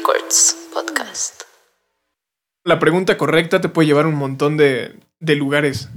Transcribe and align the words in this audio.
Records 0.00 0.56
Podcast. 0.72 1.42
La 2.64 2.78
pregunta 2.78 3.18
correcta 3.18 3.60
te 3.60 3.68
puede 3.68 3.86
llevar 3.88 4.06
a 4.06 4.08
un 4.08 4.14
montón 4.14 4.56
de, 4.56 4.98
de 5.18 5.34
lugares. 5.36 5.90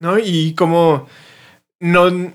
¿No? 0.00 0.18
Y 0.18 0.54
como 0.56 1.06
no, 1.80 2.32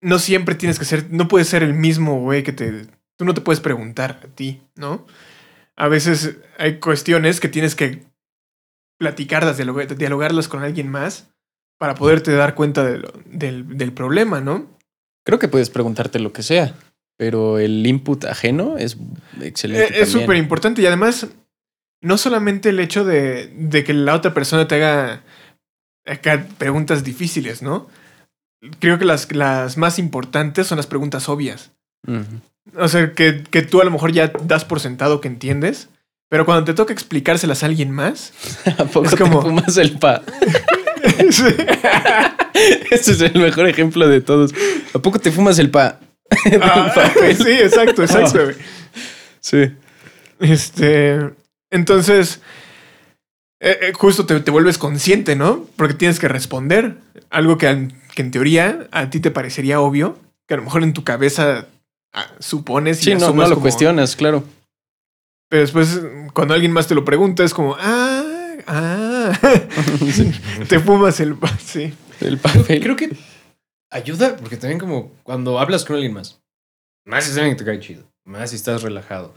no 0.00 0.18
siempre 0.20 0.54
tienes 0.54 0.78
que 0.78 0.84
ser, 0.84 1.10
no 1.10 1.26
puedes 1.26 1.48
ser 1.48 1.64
el 1.64 1.74
mismo 1.74 2.20
güey 2.20 2.44
que 2.44 2.52
te, 2.52 2.86
tú 3.16 3.24
no 3.24 3.34
te 3.34 3.40
puedes 3.40 3.58
preguntar 3.60 4.20
a 4.22 4.28
ti, 4.28 4.62
¿no? 4.76 5.06
A 5.76 5.88
veces 5.88 6.36
hay 6.58 6.78
cuestiones 6.78 7.40
que 7.40 7.48
tienes 7.48 7.74
que 7.74 8.04
platicarlas, 8.98 9.56
dialogar- 9.58 9.96
dialogarlas 9.96 10.46
con 10.46 10.62
alguien 10.62 10.88
más 10.88 11.30
para 11.78 11.96
poderte 11.96 12.32
dar 12.32 12.54
cuenta 12.54 12.84
de 12.84 12.98
lo- 12.98 13.12
del, 13.24 13.76
del 13.76 13.92
problema, 13.92 14.40
¿no? 14.40 14.68
Creo 15.24 15.40
que 15.40 15.48
puedes 15.48 15.70
preguntarte 15.70 16.20
lo 16.20 16.32
que 16.32 16.44
sea, 16.44 16.76
pero 17.16 17.58
el 17.58 17.86
input 17.86 18.24
ajeno 18.24 18.76
es 18.78 18.96
excelente. 19.40 19.84
Eh, 19.98 20.02
Es 20.02 20.10
súper 20.10 20.36
importante 20.36 20.82
y 20.82 20.86
además, 20.86 21.26
no 22.02 22.18
solamente 22.18 22.70
el 22.70 22.80
hecho 22.80 23.04
de, 23.04 23.52
de 23.56 23.84
que 23.84 23.92
la 23.94 24.14
otra 24.14 24.34
persona 24.34 24.66
te 24.68 24.74
haga 24.76 25.22
acá 26.06 26.46
preguntas 26.58 27.04
difíciles, 27.04 27.62
¿no? 27.62 27.88
Creo 28.80 28.98
que 28.98 29.04
las, 29.04 29.30
las 29.34 29.76
más 29.76 29.98
importantes 29.98 30.66
son 30.66 30.76
las 30.76 30.86
preguntas 30.86 31.28
obvias. 31.28 31.72
O 32.76 32.88
sea, 32.88 33.12
que, 33.12 33.42
que 33.50 33.62
tú 33.62 33.80
a 33.80 33.84
lo 33.84 33.90
mejor 33.90 34.12
ya 34.12 34.32
das 34.44 34.64
por 34.64 34.80
sentado 34.80 35.20
que 35.20 35.28
entiendes, 35.28 35.88
pero 36.30 36.44
cuando 36.46 36.64
te 36.64 36.74
toca 36.74 36.92
explicárselas 36.92 37.62
a 37.62 37.66
alguien 37.66 37.90
más, 37.90 38.32
¿A 38.78 38.84
poco 38.86 39.06
Es 39.06 39.16
como- 39.16 39.42
te 39.42 39.48
fumas 39.48 39.76
el 39.76 39.98
pa? 39.98 40.22
Ese 42.90 43.12
es 43.12 43.20
el 43.20 43.40
mejor 43.40 43.68
ejemplo 43.68 44.08
de 44.08 44.20
todos. 44.20 44.52
¿A 44.94 44.98
poco 44.98 45.18
te 45.18 45.30
fumas 45.30 45.58
el 45.58 45.70
pa? 45.70 46.00
Ah, 46.62 46.92
sí, 47.36 47.50
exacto, 47.50 48.02
exacto. 48.02 48.44
güey. 48.44 48.56
Sí. 49.40 49.70
Este, 50.40 51.18
entonces, 51.70 52.40
eh, 53.60 53.78
eh, 53.82 53.92
justo 53.94 54.26
te, 54.26 54.40
te 54.40 54.50
vuelves 54.50 54.78
consciente, 54.78 55.36
¿no? 55.36 55.66
Porque 55.76 55.94
tienes 55.94 56.18
que 56.18 56.28
responder 56.28 56.96
algo 57.30 57.56
que, 57.58 57.68
en- 57.68 57.94
que 58.14 58.22
en 58.22 58.30
teoría 58.30 58.88
a 58.90 59.10
ti 59.10 59.20
te 59.20 59.30
parecería 59.30 59.80
obvio, 59.80 60.18
que 60.46 60.54
a 60.54 60.56
lo 60.58 60.64
mejor 60.64 60.82
en 60.82 60.92
tu 60.92 61.04
cabeza 61.04 61.66
ah, 62.12 62.26
supones 62.40 63.00
y 63.00 63.04
Sí, 63.04 63.14
no, 63.14 63.32
no 63.32 63.42
lo 63.42 63.48
como- 63.50 63.60
cuestionas, 63.62 64.16
claro. 64.16 64.44
Pero 65.48 65.62
después, 65.62 66.00
cuando 66.32 66.54
alguien 66.54 66.72
más 66.72 66.86
te 66.88 66.94
lo 66.94 67.04
pregunta, 67.04 67.44
es 67.44 67.54
como, 67.54 67.76
ah, 67.78 68.24
ah, 68.66 69.32
te 70.68 70.78
fumas 70.80 71.20
el... 71.20 71.36
Sí. 71.64 71.92
El 72.20 72.38
papel. 72.38 72.80
Creo 72.80 72.96
que 72.96 73.10
ayuda 73.90 74.36
porque 74.36 74.56
también 74.56 74.78
como 74.78 75.12
cuando 75.22 75.58
hablas 75.58 75.84
con 75.84 75.96
alguien 75.96 76.14
más, 76.14 76.42
más 77.04 77.28
es 77.28 77.36
alguien 77.36 77.56
que 77.56 77.64
te 77.64 77.70
cae 77.70 77.80
chido, 77.80 78.04
más 78.24 78.50
si 78.50 78.56
estás 78.56 78.82
relajado. 78.82 79.34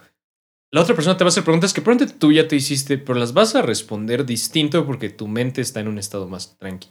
La 0.72 0.82
otra 0.82 0.96
persona 0.96 1.16
te 1.16 1.24
va 1.24 1.30
a 1.30 1.30
hacer 1.30 1.44
preguntas 1.44 1.74
que 1.74 1.82
probablemente 1.82 2.20
tú 2.20 2.32
ya 2.32 2.48
te 2.48 2.56
hiciste, 2.56 2.98
pero 2.98 3.18
las 3.20 3.34
vas 3.34 3.56
a 3.56 3.62
responder 3.62 4.26
distinto 4.26 4.86
porque 4.86 5.10
tu 5.10 5.28
mente 5.28 5.62
está 5.62 5.80
en 5.80 5.88
un 5.88 5.98
estado 5.98 6.28
más 6.28 6.58
tranqui. 6.58 6.90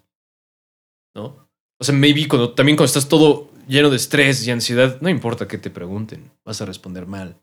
¿No? 1.15 1.47
O 1.79 1.85
sea, 1.85 1.95
maybe 1.95 2.27
cuando, 2.27 2.55
también 2.55 2.77
cuando 2.77 2.87
estás 2.87 3.09
todo 3.09 3.51
lleno 3.69 3.91
de 3.91 3.97
estrés 3.97 4.47
y 4.47 4.51
ansiedad, 4.51 4.99
no 5.03 5.11
importa 5.11 5.47
que 5.47 5.59
te 5.59 5.71
pregunten, 5.71 6.31
vas 6.45 6.63
a 6.63 6.67
responder 6.67 7.07
mal. 7.07 7.37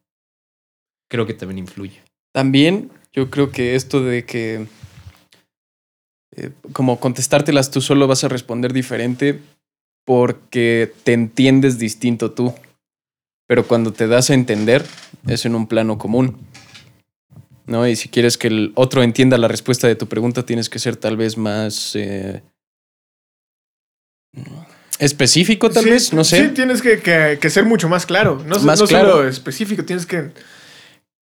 Creo 1.07 1.27
que 1.27 1.35
también 1.35 1.59
influye. 1.59 2.01
También 2.33 2.91
yo 3.11 3.29
creo 3.29 3.51
que 3.51 3.75
esto 3.75 4.03
de 4.03 4.25
que 4.25 4.67
eh, 6.35 6.51
como 6.71 6.99
contestártelas 6.99 7.69
tú 7.69 7.81
solo 7.81 8.07
vas 8.07 8.23
a 8.23 8.29
responder 8.29 8.73
diferente 8.73 9.39
porque 10.05 10.91
te 11.03 11.13
entiendes 11.13 11.79
distinto 11.79 12.31
tú. 12.31 12.53
Pero 13.47 13.67
cuando 13.67 13.91
te 13.93 14.07
das 14.07 14.29
a 14.29 14.33
entender 14.33 14.85
es 15.27 15.45
en 15.45 15.55
un 15.55 15.67
plano 15.67 15.97
común. 15.97 16.37
¿No? 17.65 17.87
Y 17.87 17.95
si 17.95 18.09
quieres 18.09 18.37
que 18.37 18.47
el 18.47 18.71
otro 18.75 19.03
entienda 19.03 19.37
la 19.37 19.47
respuesta 19.47 19.87
de 19.87 19.95
tu 19.95 20.07
pregunta, 20.07 20.45
tienes 20.45 20.69
que 20.69 20.79
ser 20.79 20.97
tal 20.97 21.15
vez 21.15 21.37
más 21.37 21.95
eh, 21.95 22.41
específico, 24.99 25.69
tal 25.69 25.83
Sí, 25.85 25.89
vez, 25.89 26.13
no 26.13 26.23
sé. 26.23 26.47
Sí, 26.47 26.53
tienes 26.53 26.81
que, 26.81 26.99
que- 26.99 27.37
que 27.41 27.49
ser 27.49 27.65
mucho 27.65 27.87
más 27.89 28.05
claro. 28.05 28.41
No, 28.45 28.59
Más 28.59 28.79
no 28.79 28.87
claro. 28.87 29.11
solo 29.11 29.27
específico, 29.29 29.83
tienes 29.85 30.05
que, 30.05 30.31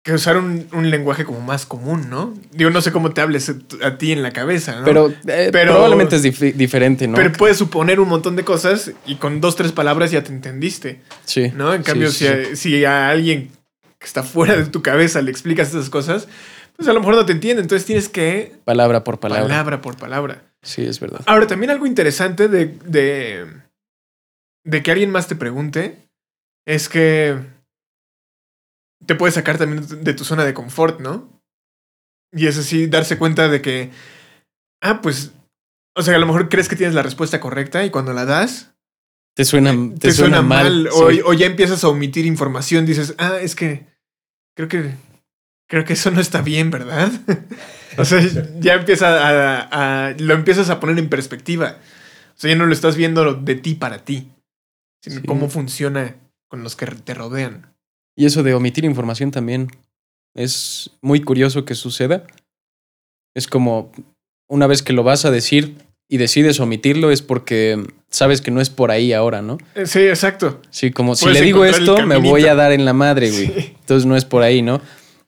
que 0.04 0.14
usar 0.14 0.38
un, 0.38 0.68
un 0.74 0.90
lenguaje 0.90 1.26
como 1.26 1.42
más 1.42 1.66
común, 1.68 2.10
¿no? 2.10 2.34
Digo, 2.52 2.72
no 2.72 2.82
sé 2.82 2.92
cómo 2.92 3.12
te 3.14 3.22
hables 3.22 3.54
a, 3.84 3.98
ti 3.98 4.12
en 4.12 4.24
la 4.24 4.32
cabeza, 4.32 4.78
¿no? 4.80 4.86
Pero, 4.86 5.10
eh, 5.28 5.50
Pero- 5.52 5.74
probablemente 5.74 6.16
es 6.16 6.24
dif- 6.26 6.54
diferente, 6.54 7.08
¿no? 7.08 7.16
Pero 7.16 7.32
puedes 7.34 7.58
suponer 7.58 8.00
un 8.00 8.10
montón 8.10 8.36
de 8.36 8.44
cosas 8.44 8.92
y 9.06 9.16
con 9.18 9.42
dos, 9.42 9.56
tres 9.56 9.72
palabras 9.72 10.10
ya 10.10 10.24
te 10.24 10.32
entendiste, 10.32 11.02
sí. 11.26 11.52
¿no? 11.56 11.74
En 11.76 11.84
cambio, 11.84 12.10
Sí, 12.12 12.26
si, 12.26 12.26
sí. 12.26 12.32
A, 12.52 12.56
si 12.56 12.86
a 12.86 13.10
alguien 13.10 13.52
que 14.00 14.08
está 14.08 14.24
fuera 14.24 14.56
de 14.58 14.66
tu 14.66 14.82
cabeza 14.82 15.22
le 15.22 15.30
explicas 15.30 15.70
esas 15.70 15.92
cosas, 15.92 16.28
pues 16.76 16.90
a 16.90 16.94
lo 16.94 17.00
mejor 17.02 17.14
no 17.16 17.26
te 17.28 17.34
entiende. 17.34 17.62
Entonces 17.62 17.86
tienes 17.86 18.10
que 18.10 18.54
Palabra 18.66 19.04
por 19.04 19.20
palabra. 19.20 19.44
palabra 19.48 19.82
por 19.82 19.98
palabra. 19.98 20.42
Sí, 20.64 20.84
es 20.84 21.00
verdad. 21.00 21.22
Ahora, 21.28 21.46
también 21.46 21.70
algo 21.70 21.86
interesante 21.86 22.48
de, 22.48 22.66
de, 22.86 23.46
de 24.66 24.82
que 24.82 24.92
alguien 24.92 25.12
más 25.12 25.28
te 25.28 25.36
pregunte 25.36 26.08
es 26.66 26.90
que 26.90 27.36
te 29.06 29.16
puede 29.16 29.32
sacar 29.34 29.58
también 29.58 29.86
de 30.04 30.14
tu 30.14 30.24
zona 30.24 30.44
de 30.46 30.54
confort, 30.54 31.00
¿no? 31.00 31.42
Y 32.34 32.48
es 32.48 32.58
así, 32.58 32.88
darse 32.88 33.18
cuenta 33.18 33.50
de 33.50 33.62
que, 33.62 33.92
ah, 34.82 35.02
pues, 35.02 35.32
o 35.96 36.02
sea, 36.02 36.16
a 36.16 36.20
lo 36.20 36.26
mejor 36.26 36.48
crees 36.50 36.70
que 36.70 36.76
tienes 36.76 36.96
la 36.96 37.04
respuesta 37.04 37.40
correcta 37.42 37.84
y 37.84 37.90
cuando 37.90 38.14
la 38.14 38.26
das, 38.26 38.74
Te 39.36 39.44
suena, 39.46 39.72
te 39.94 40.00
te, 40.00 40.12
suena, 40.14 40.42
mal. 40.42 40.88
o, 40.94 41.12
sí. 41.12 41.22
o 41.26 41.34
ya 41.34 41.46
empiezas 41.46 41.84
a 41.84 41.90
omitir 41.90 42.26
información, 42.26 42.86
dices, 42.86 43.16
ah, 43.18 43.38
es 43.42 43.56
que 43.56 43.88
creo 44.56 44.70
que, 44.70 44.92
creo 45.70 45.84
que 45.84 45.94
eso 45.94 46.12
no 46.12 46.22
está 46.22 46.42
bien, 46.42 46.72
¿verdad? 46.72 47.12
o 47.98 48.06
sea, 48.06 48.22
ya 48.60 48.76
empieza 48.76 49.08
a, 49.28 50.08
a- 50.08 50.14
lo 50.18 50.34
empiezas 50.34 50.70
a 50.70 50.80
poner 50.80 50.98
en 51.00 51.10
perspectiva. 51.10 51.78
O 52.36 52.40
sea, 52.42 52.50
ya 52.50 52.56
no 52.56 52.66
lo 52.66 52.74
estás 52.74 52.96
viendo 52.96 53.34
de 53.34 53.56
ti 53.56 53.76
para 53.76 54.06
ti, 54.06 54.32
sino 55.04 55.20
Sí. 55.20 55.28
cómo 55.28 55.50
funciona 55.50 56.16
con 56.48 56.64
los 56.64 56.76
que 56.78 56.86
te 56.88 57.14
rodean. 57.14 57.71
Y 58.16 58.26
eso 58.26 58.44
de 58.44 58.54
omitir 58.54 58.86
información 58.86 59.32
también 59.32 59.68
es 60.36 60.92
muy 61.02 61.22
curioso 61.22 61.66
que 61.66 61.76
suceda. 61.76 62.26
Es 63.36 63.48
como 63.48 63.92
una 64.50 64.68
vez 64.68 64.82
que 64.84 64.94
lo 64.94 65.04
vas 65.04 65.26
a 65.26 65.32
decir 65.32 65.76
y 66.10 66.18
decides 66.18 66.60
omitirlo 66.60 67.10
es 67.12 67.22
porque 67.22 67.82
sabes 68.10 68.42
que 68.42 68.52
no 68.52 68.60
es 68.60 68.70
por 68.70 68.92
ahí 68.92 69.14
ahora, 69.14 69.42
¿no? 69.42 69.58
Eh, 69.76 69.86
Sí, 69.86 70.00
exacto. 70.00 70.62
Sí, 70.70 70.92
como 70.92 71.16
si 71.16 71.30
le 71.30 71.42
digo 71.42 71.64
esto, 71.64 72.06
me 72.06 72.18
voy 72.18 72.46
a 72.48 72.56
dar 72.56 72.74
en 72.74 72.84
la 72.84 72.94
madre, 72.94 73.32
güey. 73.32 73.48
Sí. 73.48 73.74
Entonces 73.80 74.06
no 74.06 74.18
es 74.18 74.26
por 74.26 74.44
ahí, 74.44 74.62
¿no? 74.62 74.82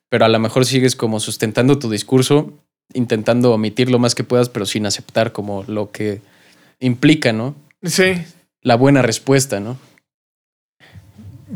Pero 0.10 0.26
a 0.26 0.30
lo 0.30 0.40
mejor 0.40 0.66
sigues 0.66 0.96
como 0.98 1.20
sustentando 1.22 1.80
tu 1.80 1.90
discurso, 1.90 2.52
intentando 2.94 3.54
omitir 3.54 3.90
lo 3.90 3.98
más 3.98 4.14
que 4.14 4.26
puedas, 4.26 4.50
pero 4.50 4.66
sin 4.66 4.86
aceptar 4.86 5.32
como 5.32 5.64
lo 5.68 5.92
que 5.92 6.20
implica, 6.82 7.32
¿no? 7.32 7.56
Sí, 7.82 8.14
La 8.62 8.76
buena 8.76 9.02
respuesta, 9.02 9.60
¿no? 9.62 9.78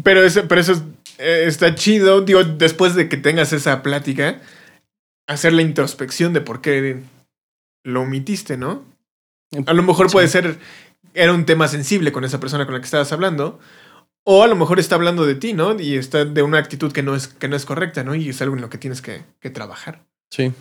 pero 0.03 0.23
eso, 0.23 0.47
pero 0.47 0.61
eso 0.61 0.73
es- 0.73 0.81
eh, 1.17 1.45
está 1.47 1.75
chido, 1.75 2.21
digo, 2.21 2.43
después 2.43 2.95
de 2.95 3.09
que 3.09 3.17
tengas 3.17 3.53
esa 3.53 3.81
plática, 3.83 4.41
hacer 5.27 5.53
la 5.53 5.61
introspección 5.61 6.33
de 6.33 6.41
por 6.41 6.61
qué 6.61 7.01
lo 7.83 8.01
omitiste, 8.01 8.57
¿no? 8.57 8.83
A 9.65 9.73
lo 9.73 9.83
mejor 9.83 10.11
puede 10.11 10.27
ser, 10.27 10.59
era 11.13 11.33
un 11.33 11.45
tema 11.45 11.67
sensible 11.67 12.11
con 12.11 12.23
esa 12.23 12.39
persona 12.39 12.65
con 12.65 12.73
la 12.73 12.79
que 12.79 12.85
estabas 12.85 13.11
hablando, 13.11 13.59
o 14.25 14.43
a 14.43 14.47
lo 14.47 14.55
mejor 14.55 14.79
está 14.79 14.95
hablando 14.95 15.25
de 15.25 15.35
ti, 15.35 15.53
¿no? 15.53 15.79
Y 15.79 15.95
está 15.95 16.25
de 16.25 16.43
una 16.43 16.57
actitud 16.57 16.91
que 16.91 17.03
no 17.03 17.15
es, 17.15 17.27
que 17.29 17.47
no 17.47 17.55
es 17.55 17.65
correcta, 17.65 18.03
¿no? 18.03 18.13
Y 18.13 18.29
es 18.29 18.41
algo 18.41 18.55
en 18.55 18.61
lo 18.61 18.69
que 18.69 18.77
tienes 18.77 19.01
que, 19.01 19.23
que 19.39 19.49
trabajar. 19.49 20.05
Sí. 20.31 20.51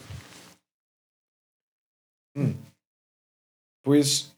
Mm. 2.34 2.52
Pues 3.82 4.36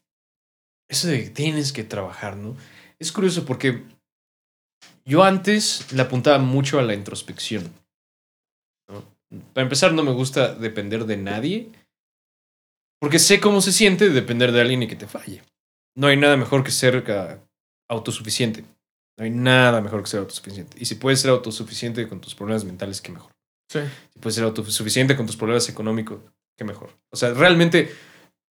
eso 0.89 1.09
de 1.09 1.25
que 1.25 1.31
tienes 1.31 1.73
que 1.73 1.85
trabajar, 1.85 2.37
¿no? 2.37 2.57
Es 2.99 3.13
curioso 3.13 3.45
porque 3.45 3.85
yo 5.09 5.25
antes 5.25 5.91
le 5.93 6.03
apuntaba 6.03 6.39
mucho 6.39 6.79
a 6.79 6.83
la 6.83 6.93
introspección. 6.93 7.73
¿no? 8.89 9.03
Para 9.55 9.65
empezar, 9.65 9.95
no 9.95 10.03
me 10.03 10.13
gusta 10.13 10.55
depender 10.55 11.07
de 11.07 11.17
nadie 11.17 11.71
porque 13.01 13.19
sé 13.19 13.41
cómo 13.41 13.63
se 13.63 13.73
siente 13.73 14.11
depender 14.11 14.53
de 14.53 14.61
alguien 14.61 14.83
y 14.83 14.87
que 14.87 14.97
te 14.97 15.07
falle. 15.07 15.43
No 15.97 16.09
hay 16.09 16.17
nada 16.19 16.37
mejor 16.37 16.63
que 16.63 16.71
ser 16.71 17.05
autosuficiente. 17.89 18.65
No 19.17 19.25
hay 19.25 19.31
nada 19.31 19.81
mejor 19.81 20.03
que 20.03 20.11
ser 20.11 20.21
autosuficiente. 20.21 20.77
Y 20.79 20.85
si 20.85 20.97
puedes 20.97 21.21
ser 21.21 21.31
autosuficiente 21.31 22.07
con 22.07 22.21
tus 22.21 22.35
problemas 22.35 22.65
mentales, 22.65 23.01
qué 23.01 23.11
mejor. 23.11 23.33
Sí. 23.71 23.81
Si 24.13 24.19
puedes 24.19 24.35
ser 24.35 24.45
autosuficiente 24.45 25.17
con 25.17 25.27
tus 25.27 25.37
problemas 25.37 25.69
económicos, 25.69 26.21
qué 26.57 26.65
mejor. 26.65 26.91
O 27.11 27.17
sea, 27.17 27.33
realmente 27.33 27.95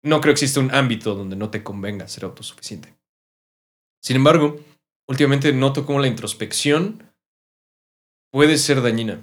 no 0.04 0.20
creo 0.20 0.34
que 0.34 0.42
exista 0.42 0.60
un 0.60 0.72
ámbito 0.72 1.14
donde 1.14 1.36
no 1.36 1.50
te 1.50 1.64
convenga 1.64 2.06
ser 2.06 2.24
autosuficiente. 2.24 2.94
Sin 4.00 4.16
embargo, 4.16 4.60
últimamente 5.08 5.52
noto 5.52 5.84
cómo 5.86 6.00
la 6.00 6.06
introspección 6.08 7.02
puede 8.32 8.58
ser 8.58 8.82
dañina. 8.82 9.20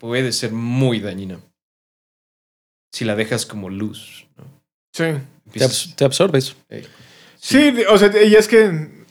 Puede 0.00 0.32
ser 0.32 0.52
muy 0.52 1.00
dañina. 1.00 1.38
Si 2.92 3.04
la 3.04 3.16
dejas 3.16 3.46
como 3.46 3.68
luz. 3.70 4.26
¿no? 4.36 4.44
Sí. 4.92 5.04
Te, 5.52 5.60
abs- 5.64 5.94
te 5.94 6.04
absorbes. 6.04 6.56
Ey, 6.68 6.86
Sí, 7.38 7.72
o 7.88 7.98
sea, 7.98 8.10
y 8.24 8.34
es 8.34 8.48
que 8.48 9.04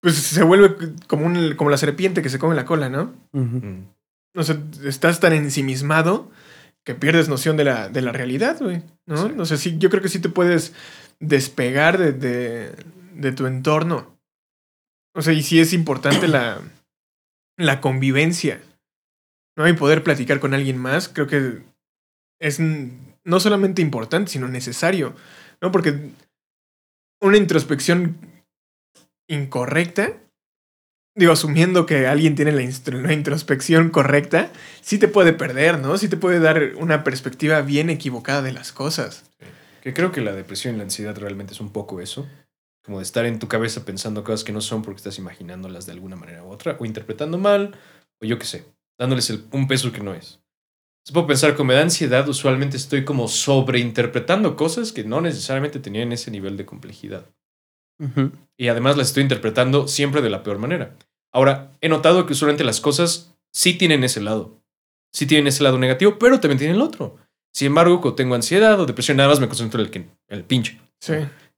pues 0.00 0.16
se 0.16 0.42
vuelve 0.42 0.76
como, 1.06 1.24
un, 1.24 1.54
como 1.54 1.70
la 1.70 1.78
serpiente 1.78 2.20
que 2.20 2.28
se 2.28 2.38
come 2.38 2.54
la 2.54 2.66
cola, 2.66 2.90
¿no? 2.90 3.14
Ujú. 3.32 3.56
Mm. 3.64 3.88
O 4.36 4.42
sea, 4.42 4.60
estás 4.84 5.20
tan 5.20 5.32
ensimismado 5.32 6.30
que 6.84 6.94
pierdes 6.94 7.28
noción 7.30 7.56
de 7.56 7.64
la, 7.64 7.88
de 7.88 8.02
la 8.02 8.12
realidad, 8.12 8.58
güey. 8.60 8.82
¿No? 9.06 9.28
Sí. 9.28 9.34
O 9.38 9.46
sea, 9.46 9.56
sí, 9.56 9.76
yo 9.78 9.88
creo 9.88 10.02
que 10.02 10.08
sí 10.10 10.18
te 10.18 10.28
puedes 10.28 10.74
despegar 11.20 11.96
de, 11.96 12.12
de, 12.12 12.72
de 13.14 13.32
tu 13.32 13.46
entorno. 13.46 14.13
O 15.14 15.22
sea, 15.22 15.32
y 15.32 15.42
sí 15.42 15.60
es 15.60 15.72
importante 15.72 16.28
la, 16.28 16.60
la 17.56 17.80
convivencia. 17.80 18.60
¿No? 19.56 19.68
Y 19.68 19.72
poder 19.72 20.02
platicar 20.02 20.40
con 20.40 20.52
alguien 20.52 20.76
más, 20.78 21.08
creo 21.08 21.28
que 21.28 21.62
es 22.40 22.58
no 22.60 23.40
solamente 23.40 23.82
importante, 23.82 24.32
sino 24.32 24.48
necesario. 24.48 25.14
¿No? 25.60 25.70
Porque 25.70 26.10
una 27.20 27.36
introspección 27.36 28.18
incorrecta, 29.28 30.12
digo, 31.16 31.32
asumiendo 31.32 31.86
que 31.86 32.06
alguien 32.06 32.34
tiene 32.34 32.52
la 32.52 33.12
introspección 33.12 33.90
correcta, 33.90 34.50
sí 34.80 34.98
te 34.98 35.08
puede 35.08 35.32
perder, 35.32 35.78
¿no? 35.78 35.96
Sí 35.96 36.08
te 36.08 36.16
puede 36.16 36.40
dar 36.40 36.74
una 36.76 37.04
perspectiva 37.04 37.62
bien 37.62 37.88
equivocada 37.88 38.42
de 38.42 38.52
las 38.52 38.72
cosas. 38.72 39.30
Que 39.82 39.94
creo 39.94 40.12
que 40.12 40.20
la 40.20 40.32
depresión 40.32 40.74
y 40.74 40.78
la 40.78 40.84
ansiedad 40.84 41.16
realmente 41.16 41.52
es 41.52 41.60
un 41.60 41.70
poco 41.70 42.00
eso. 42.00 42.26
Como 42.84 42.98
de 42.98 43.04
estar 43.04 43.24
en 43.24 43.38
tu 43.38 43.48
cabeza 43.48 43.84
pensando 43.84 44.24
cosas 44.24 44.44
que 44.44 44.52
no 44.52 44.60
son 44.60 44.82
porque 44.82 44.98
estás 44.98 45.18
imaginándolas 45.18 45.86
de 45.86 45.92
alguna 45.92 46.16
manera 46.16 46.44
u 46.44 46.50
otra, 46.50 46.76
o 46.78 46.84
interpretando 46.84 47.38
mal, 47.38 47.76
o 48.20 48.26
yo 48.26 48.38
qué 48.38 48.44
sé, 48.44 48.66
dándoles 48.98 49.30
el- 49.30 49.44
un 49.52 49.66
peso 49.66 49.90
que 49.90 50.00
no 50.00 50.12
es. 50.14 50.40
Puedo 51.12 51.26
pensar, 51.26 51.54
como 51.54 51.68
me 51.68 51.74
da 51.74 51.82
ansiedad, 51.82 52.26
usualmente 52.28 52.76
estoy 52.78 53.04
como 53.04 53.28
sobreinterpretando 53.28 54.56
cosas 54.56 54.92
que 54.92 55.04
no 55.04 55.20
necesariamente 55.20 55.78
tenían 55.78 56.12
ese 56.12 56.30
nivel 56.30 56.56
de 56.56 56.64
complejidad. 56.66 57.26
Y 58.56 58.68
además 58.68 58.96
las 58.96 59.08
estoy 59.08 59.22
interpretando 59.22 59.86
siempre 59.86 60.22
de 60.22 60.30
la 60.30 60.42
peor 60.42 60.58
manera. 60.58 60.96
Ahora, 61.32 61.76
he 61.80 61.88
notado 61.88 62.26
que 62.26 62.32
usualmente 62.32 62.64
las 62.64 62.80
cosas 62.80 63.34
sí 63.52 63.74
tienen 63.74 64.02
ese 64.04 64.20
lado. 64.20 64.60
Sí 65.12 65.26
tienen 65.26 65.46
ese 65.46 65.62
lado 65.62 65.78
negativo, 65.78 66.18
pero 66.18 66.40
también 66.40 66.58
tienen 66.58 66.76
el 66.76 66.82
otro. 66.82 67.16
Sin 67.52 67.66
embargo, 67.68 68.00
cuando 68.00 68.16
tengo 68.16 68.34
ansiedad 68.34 68.80
o 68.80 68.86
depresión, 68.86 69.16
nada 69.16 69.28
más 69.28 69.40
me 69.40 69.48
concentro 69.48 69.80
en 69.80 69.86
el, 69.86 69.92
que, 69.92 69.98
en 69.98 70.10
el 70.28 70.44
pinche. 70.44 70.80
Sí. 71.00 71.14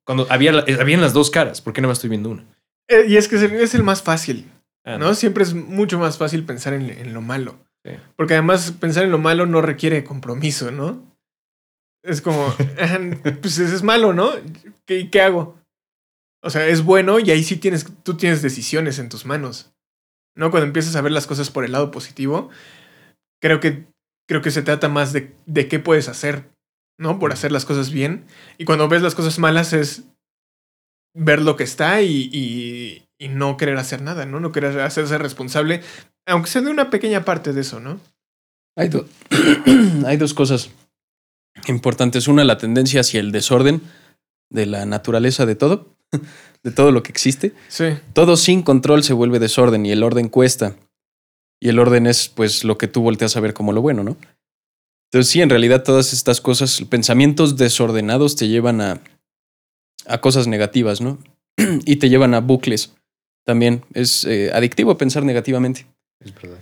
Cuando 0.07 0.27
había, 0.31 0.53
eh, 0.67 0.79
habían 0.81 1.01
las 1.01 1.13
dos 1.13 1.31
caras, 1.31 1.61
¿por 1.61 1.73
qué 1.73 1.81
no 1.81 1.89
me 1.89 1.93
estoy 1.93 2.09
viendo 2.09 2.31
una? 2.31 2.45
Eh, 2.89 3.05
y 3.09 3.17
es 3.17 3.29
que 3.29 3.37
es 3.37 3.43
el, 3.43 3.53
es 3.55 3.75
el 3.75 3.83
más 3.83 4.03
fácil, 4.03 4.51
Ah, 4.85 4.99
¿no? 4.99 5.15
Siempre 5.15 5.43
es 5.43 5.53
mucho 5.53 5.99
más 5.99 6.17
fácil 6.17 6.45
pensar 6.45 6.73
en, 6.73 6.89
en 6.89 7.13
lo 7.13 7.21
malo. 7.21 7.59
Sí. 7.85 7.91
Porque 8.15 8.35
además 8.35 8.71
pensar 8.71 9.03
en 9.03 9.11
lo 9.11 9.19
malo 9.19 9.45
no 9.45 9.61
requiere 9.61 10.05
compromiso, 10.05 10.71
¿no? 10.71 11.03
Es 12.05 12.23
como, 12.23 12.55
"Ah, 12.81 12.99
pues 13.43 13.59
es 13.59 13.83
malo, 13.83 14.13
¿no? 14.13 14.31
¿Qué, 14.87 15.11
¿Qué 15.11 15.21
hago? 15.21 15.59
O 16.41 16.51
sea, 16.51 16.69
es 16.69 16.83
bueno 16.85 17.19
y 17.19 17.33
ahí 17.33 17.43
sí 17.43 17.57
tienes, 17.57 17.85
tú 18.05 18.17
tienes 18.17 18.43
decisiones 18.43 19.01
en 19.01 19.09
tus 19.09 19.27
manos. 19.27 19.73
¿No? 20.37 20.53
Cuando 20.53 20.67
empiezas 20.69 20.95
a 20.95 21.01
ver 21.01 21.11
las 21.11 21.27
cosas 21.27 21.51
por 21.51 21.65
el 21.65 21.73
lado 21.73 21.91
positivo, 21.91 22.51
creo 23.43 23.59
que, 23.59 23.87
creo 24.29 24.41
que 24.43 24.53
se 24.53 24.63
trata 24.63 24.89
más 24.89 25.13
de, 25.13 25.35
de 25.47 25.67
qué 25.67 25.81
puedes 25.81 26.09
hacer, 26.09 26.51
¿no? 26.99 27.19
Por 27.19 27.33
hacer 27.33 27.53
las 27.53 27.65
cosas 27.65 27.91
bien. 27.91 28.25
Y 28.59 28.65
cuando 28.65 28.89
ves 28.89 29.03
las 29.03 29.15
cosas 29.15 29.39
malas 29.39 29.73
es 29.73 30.05
ver 31.15 31.41
lo 31.43 31.57
que 31.57 31.65
está 31.65 32.03
y, 32.03 32.29
y, 32.33 33.07
y 33.19 33.29
no 33.29 33.57
querer 33.57 33.77
hacer 33.79 34.03
nada, 34.03 34.27
¿no? 34.27 34.41
No 34.41 34.53
querer 34.53 34.81
hacerse 34.81 35.17
responsable, 35.19 35.83
aunque 36.27 36.51
sea 36.51 36.63
de 36.63 36.71
una 36.71 36.91
pequeña 36.91 37.25
parte 37.25 37.53
de 37.53 37.61
eso, 37.63 37.81
¿no? 37.81 37.99
Hay, 38.77 38.89
do- 38.89 39.07
hay 40.07 40.17
dos 40.19 40.35
cosas 40.35 40.71
importantes. 41.67 42.29
Una, 42.29 42.45
la 42.45 42.59
tendencia 42.59 43.01
hacia 43.01 43.21
el 43.21 43.33
desorden 43.33 43.81
de 44.51 44.67
la 44.67 44.85
naturaleza 44.87 45.47
de 45.47 45.55
todo, 45.55 45.97
de 46.63 46.71
todo 46.71 46.93
lo 46.93 47.03
que 47.03 47.11
existe. 47.13 47.53
Sí, 47.69 47.87
Todo 48.13 48.37
sin 48.37 48.63
control 48.63 49.03
se 49.03 49.13
vuelve 49.15 49.39
desorden 49.39 49.87
y 49.87 49.93
el 49.93 50.03
orden 50.03 50.29
cuesta. 50.29 50.77
Y 51.59 51.71
el 51.71 51.79
orden 51.79 52.07
es 52.07 52.29
pues 52.29 52.65
lo 52.65 52.77
que 52.77 52.87
tú 52.89 53.01
volteas 53.01 53.35
a 53.37 53.41
ver 53.41 53.55
como 53.55 53.73
lo 53.73 53.81
bueno, 53.81 54.05
¿no? 54.05 54.17
Entonces 55.17 55.33
sí, 55.33 55.41
en 55.41 55.49
realidad 55.49 55.83
todas 55.83 56.13
estas 56.13 56.43
cosas, 56.43 56.83
pensamientos 56.91 57.57
desordenados 57.57 58.37
te 58.37 58.49
llevan 58.49 58.83
a, 58.83 59.01
a 60.05 60.21
cosas 60.21 60.47
negativas, 60.47 61.01
¿no? 61.01 61.17
y 61.87 61.97
te 61.97 62.11
llevan 62.11 62.35
a 62.35 62.41
bucles. 62.41 62.93
También 63.43 63.83
es 63.95 64.25
eh, 64.25 64.51
adictivo 64.53 64.99
pensar 64.99 65.25
negativamente. 65.25 65.87
Es 66.21 66.35
verdad. 66.35 66.59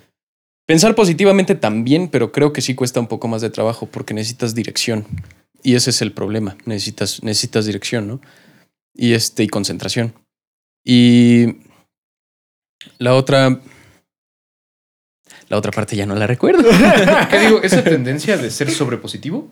Pensar 0.69 0.95
positivamente 0.95 1.57
también, 1.57 2.07
pero 2.07 2.31
creo 2.31 2.53
que 2.53 2.61
sí 2.61 2.77
cuesta 2.77 3.01
un 3.01 3.09
poco 3.09 3.27
más 3.27 3.43
de 3.43 3.51
trabajo 3.51 3.87
porque 3.87 4.15
necesitas 4.15 4.55
dirección. 4.55 5.05
Y 5.65 5.75
ese 5.75 5.91
es 5.91 6.01
el 6.01 6.13
problema. 6.13 6.57
Necesitas, 6.65 7.25
necesitas 7.25 7.67
dirección, 7.67 8.07
¿no? 8.07 8.21
Y 8.95 9.15
este, 9.15 9.43
y 9.43 9.49
concentración. 9.49 10.15
Y 10.85 11.57
la 12.99 13.17
otra. 13.17 13.61
La 15.49 15.59
otra 15.59 15.73
parte 15.73 15.97
ya 15.97 16.07
no 16.07 16.15
la 16.15 16.27
recuerdo. 16.27 16.69
¿Qué 17.31 17.39
digo? 17.41 17.63
Esa 17.63 17.83
tendencia 17.83 18.37
de 18.37 18.51
ser 18.51 18.71
sobrepositivo, 18.71 19.49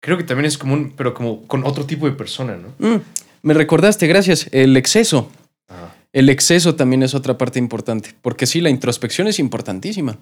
creo 0.00 0.16
que 0.18 0.24
también 0.24 0.46
es 0.46 0.58
común, 0.58 0.92
pero 0.96 1.14
como 1.14 1.46
con 1.46 1.64
otro 1.64 1.84
tipo 1.86 2.06
de 2.06 2.12
persona, 2.12 2.56
¿no? 2.56 2.74
Mm, 2.78 3.00
me 3.42 3.54
recordaste, 3.54 4.06
gracias. 4.06 4.48
El 4.52 4.76
exceso. 4.76 5.30
Ajá. 5.68 5.94
El 6.12 6.28
exceso 6.28 6.74
también 6.74 7.02
es 7.02 7.14
otra 7.14 7.38
parte 7.38 7.58
importante. 7.58 8.14
Porque 8.20 8.46
sí, 8.46 8.60
la 8.60 8.68
introspección 8.68 9.28
es 9.28 9.38
importantísima. 9.38 10.18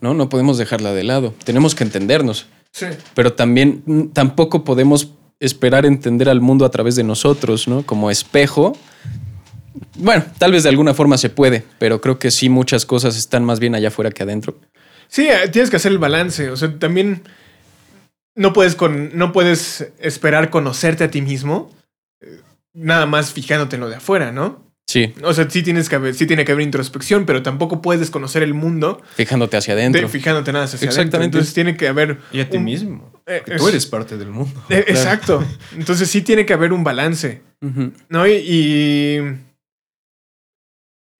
¿no? 0.00 0.14
No 0.14 0.28
podemos 0.28 0.58
dejarla 0.58 0.92
de 0.92 1.04
lado. 1.04 1.34
Tenemos 1.44 1.74
que 1.74 1.84
entendernos. 1.84 2.46
sí. 2.72 2.86
pero 3.14 3.32
también 3.32 3.82
mm, 3.86 4.02
tampoco 4.08 4.64
podemos 4.64 5.10
esperar 5.38 5.86
entender 5.86 6.28
al 6.28 6.40
mundo 6.40 6.64
a 6.64 6.70
través 6.70 6.96
de 6.96 7.04
nosotros, 7.04 7.68
¿no? 7.68 7.84
Como 7.84 8.10
espejo. 8.10 8.76
Bueno, 9.96 10.24
tal 10.38 10.52
vez 10.52 10.62
de 10.62 10.68
alguna 10.68 10.94
forma 10.94 11.16
se 11.18 11.30
puede, 11.30 11.64
pero 11.78 12.00
creo 12.00 12.18
que 12.18 12.30
sí 12.30 12.48
muchas 12.48 12.86
cosas 12.86 13.16
están 13.16 13.44
más 13.44 13.60
bien 13.60 13.74
allá 13.74 13.88
afuera 13.88 14.10
que 14.10 14.22
adentro. 14.22 14.58
Sí, 15.08 15.28
eh, 15.28 15.48
tienes 15.50 15.70
que 15.70 15.76
hacer 15.76 15.92
el 15.92 15.98
balance. 15.98 16.50
O 16.50 16.56
sea, 16.56 16.78
también 16.78 17.22
no 18.34 18.52
puedes, 18.52 18.74
con, 18.74 19.16
no 19.16 19.32
puedes 19.32 19.92
esperar 19.98 20.50
conocerte 20.50 21.04
a 21.04 21.10
ti 21.10 21.20
mismo 21.22 21.70
eh, 22.20 22.40
nada 22.72 23.06
más 23.06 23.32
fijándote 23.32 23.76
en 23.76 23.80
lo 23.80 23.88
de 23.88 23.96
afuera, 23.96 24.32
¿no? 24.32 24.68
Sí, 24.86 25.14
O 25.22 25.32
sea, 25.34 25.48
sí, 25.48 25.62
tienes 25.62 25.88
que 25.88 25.94
haber, 25.94 26.14
sí 26.14 26.26
tiene 26.26 26.44
que 26.44 26.50
haber 26.50 26.64
introspección, 26.64 27.24
pero 27.24 27.44
tampoco 27.44 27.80
puedes 27.80 28.10
conocer 28.10 28.42
el 28.42 28.54
mundo 28.54 29.00
fijándote 29.14 29.56
hacia 29.56 29.76
de- 29.76 29.82
adentro. 29.82 30.08
fijándote 30.08 30.52
nada 30.52 30.64
hacia 30.64 30.78
adentro. 30.78 30.88
Exactamente. 31.00 31.36
Entonces 31.36 31.54
tiene 31.54 31.76
que 31.76 31.86
haber... 31.86 32.18
Y 32.32 32.40
a 32.40 32.50
ti 32.50 32.56
un- 32.56 32.64
mismo. 32.64 33.12
Eh, 33.26 33.42
porque 33.44 33.56
tú 33.58 33.68
es- 33.68 33.74
eres 33.74 33.86
parte 33.86 34.18
del 34.18 34.30
mundo. 34.30 34.64
eh, 34.68 34.84
Exacto. 34.88 35.44
Entonces 35.76 36.10
sí 36.10 36.22
tiene 36.22 36.44
que 36.44 36.54
haber 36.54 36.72
un 36.72 36.82
balance. 36.82 37.40
¿No? 38.08 38.26
Y, 38.26 38.32
y, 38.32 39.18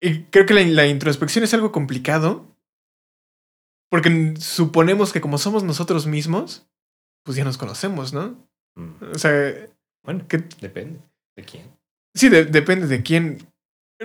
y 0.01 0.23
creo 0.25 0.47
que 0.47 0.55
la, 0.55 0.63
la 0.63 0.87
introspección 0.87 1.45
es 1.45 1.53
algo 1.55 1.73
complicado. 1.73 2.47
Porque 3.91 4.35
suponemos 4.39 5.13
que 5.13 5.21
como 5.21 5.37
somos 5.37 5.65
nosotros 5.65 6.07
mismos, 6.07 6.67
pues 7.25 7.37
ya 7.37 7.45
nos 7.45 7.59
conocemos, 7.59 8.13
¿no? 8.13 8.47
Mm. 8.77 8.91
O 9.15 9.19
sea, 9.19 9.53
Bueno, 10.05 10.27
que 10.29 10.39
depende 10.61 11.01
de 11.37 11.45
quién. 11.45 11.65
sí, 12.15 12.29
de- 12.29 12.45
depende 12.45 12.87
de 12.87 13.03
quién. 13.03 13.47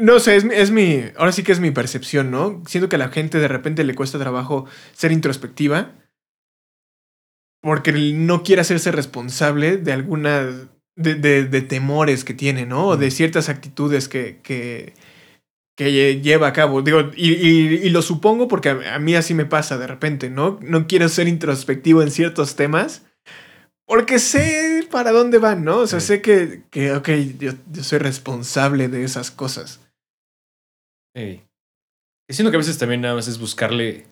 No 0.01 0.19
sé, 0.19 0.35
es, 0.35 0.43
mi- 0.43 0.55
es 0.55 0.71
mi. 0.71 1.03
Ahora 1.17 1.31
sí 1.31 1.43
que 1.43 1.51
es 1.51 1.59
mi 1.59 1.71
percepción, 1.71 2.31
¿no? 2.31 2.63
Siento 2.67 2.89
que 2.89 2.95
a 2.97 2.99
la 2.99 3.09
gente 3.09 3.37
de 3.39 3.47
repente 3.47 3.83
le 3.83 3.95
cuesta 3.95 4.17
trabajo 4.19 4.65
ser 4.93 5.11
introspectiva. 5.11 5.93
Porque 7.61 7.91
no 8.13 8.43
quiere 8.43 8.61
hacerse 8.61 8.91
responsable 8.91 9.77
de 9.77 9.93
alguna. 9.93 10.43
de, 10.97 11.15
de- 11.15 11.45
de 11.45 11.61
temores 11.61 12.23
que 12.23 12.33
tiene, 12.33 12.65
¿no? 12.65 12.87
O 12.87 12.97
de 12.97 13.11
ciertas 13.11 13.49
actitudes 13.49 14.07
que. 14.09 14.39
que 14.43 14.93
que 15.75 15.89
lle- 15.91 16.21
lleva 16.21 16.47
a 16.47 16.53
cabo. 16.53 16.81
Digo, 16.81 17.11
y, 17.15 17.33
y- 17.33 17.75
y 17.85 17.89
lo 17.89 18.01
supongo 18.01 18.47
porque 18.47 18.69
a, 18.69 18.99
mí 18.99 19.15
así 19.15 19.33
me 19.33 19.45
pasa 19.45 19.77
de 19.77 19.87
repente, 19.87 20.29
¿no? 20.29 20.57
No 20.61 20.87
quiero 20.87 21.09
ser 21.09 21.27
introspectivo 21.27 22.01
en 22.01 22.11
ciertos 22.11 22.55
temas 22.55 23.03
porque 23.87 24.17
sé 24.19 24.87
para 24.89 25.11
dónde 25.11 25.37
van, 25.37 25.63
¿no? 25.63 25.79
O 25.79 25.87
sea, 25.87 25.99
Sí. 25.99 26.07
sé 26.07 26.21
que, 26.21 26.63
que 26.71 26.93
ok, 26.93 27.09
yo, 27.39 27.51
yo 27.71 27.83
soy 27.83 27.99
responsable 27.99 28.87
de 28.87 29.03
esas 29.03 29.31
cosas. 29.31 29.79
Ey. 31.13 31.43
Y 32.27 32.33
siento 32.33 32.51
que 32.51 32.57
a 32.57 32.59
veces 32.59 32.77
también 32.77 33.01
nada 33.01 33.15
más 33.15 33.27
es 33.27 33.37
buscarle. 33.39 34.07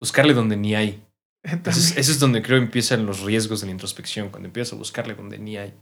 Buscarle 0.00 0.34
donde 0.34 0.56
ni 0.56 0.74
hay. 0.74 1.02
Eso 1.44 1.54
Entonces, 1.56 1.90
es, 1.92 1.98
eso 1.98 2.12
es 2.12 2.18
donde 2.18 2.42
creo 2.42 2.58
empiezan 2.58 3.06
los 3.06 3.20
riesgos 3.20 3.60
de 3.60 3.66
la 3.66 3.72
introspección. 3.72 4.30
Cuando 4.30 4.48
empiezas 4.48 4.72
a 4.72 4.76
buscarle 4.76 5.14
donde 5.14 5.38
ni 5.38 5.56
hay. 5.56 5.74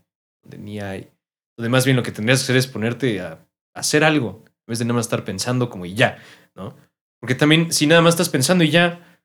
Donde 0.43 0.59
ni 0.59 0.81
hay. 0.81 1.09
Donde 1.57 1.69
más 1.71 1.85
bien 1.85 1.97
lo 1.97 2.03
que 2.03 2.13
tendrías 2.13 2.41
que 2.41 2.45
hacer 2.45 2.57
es 2.57 2.67
ponerte 2.67 3.21
a, 3.21 3.33
a 3.75 3.81
hacer 3.81 4.05
algo. 4.05 4.45
En 4.71 4.73
vez 4.73 4.79
de 4.79 4.85
nada 4.85 4.95
más 4.95 5.07
estar 5.07 5.25
pensando 5.25 5.69
como 5.69 5.85
y 5.85 5.95
ya. 5.95 6.19
¿no? 6.55 6.77
Porque 7.19 7.35
también, 7.35 7.73
si 7.73 7.89
nada 7.89 8.03
más 8.03 8.15
estás 8.15 8.29
pensando 8.29 8.63
y 8.63 8.71
ya. 8.71 9.19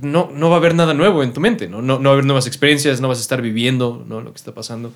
No, 0.00 0.30
no 0.32 0.48
va 0.48 0.54
a 0.54 0.58
haber 0.58 0.76
nada 0.76 0.94
nuevo 0.94 1.24
en 1.24 1.32
tu 1.32 1.40
mente. 1.40 1.68
¿no? 1.68 1.82
No, 1.82 1.98
no 1.98 2.04
va 2.04 2.10
a 2.10 2.12
haber 2.12 2.24
nuevas 2.24 2.46
experiencias. 2.46 3.00
No 3.00 3.08
vas 3.08 3.18
a 3.18 3.22
estar 3.22 3.42
viviendo 3.42 4.04
¿no? 4.06 4.20
lo 4.20 4.30
que 4.30 4.36
está 4.36 4.54
pasando. 4.54 4.92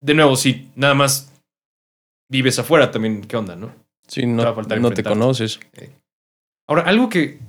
De 0.00 0.14
nuevo, 0.14 0.36
si 0.36 0.70
nada 0.74 0.94
más 0.94 1.38
vives 2.30 2.58
afuera, 2.58 2.90
también, 2.90 3.20
¿qué 3.20 3.36
onda? 3.36 3.56
¿no? 3.56 3.74
Sí, 4.08 4.22
Te 4.22 4.26
va 4.28 4.32
no, 4.32 4.48
a 4.48 4.54
faltar 4.54 4.80
no 4.80 4.90
te 4.90 5.04
conoces. 5.04 5.60
Ahora, 6.66 6.84
algo 6.84 7.10
que 7.10 7.40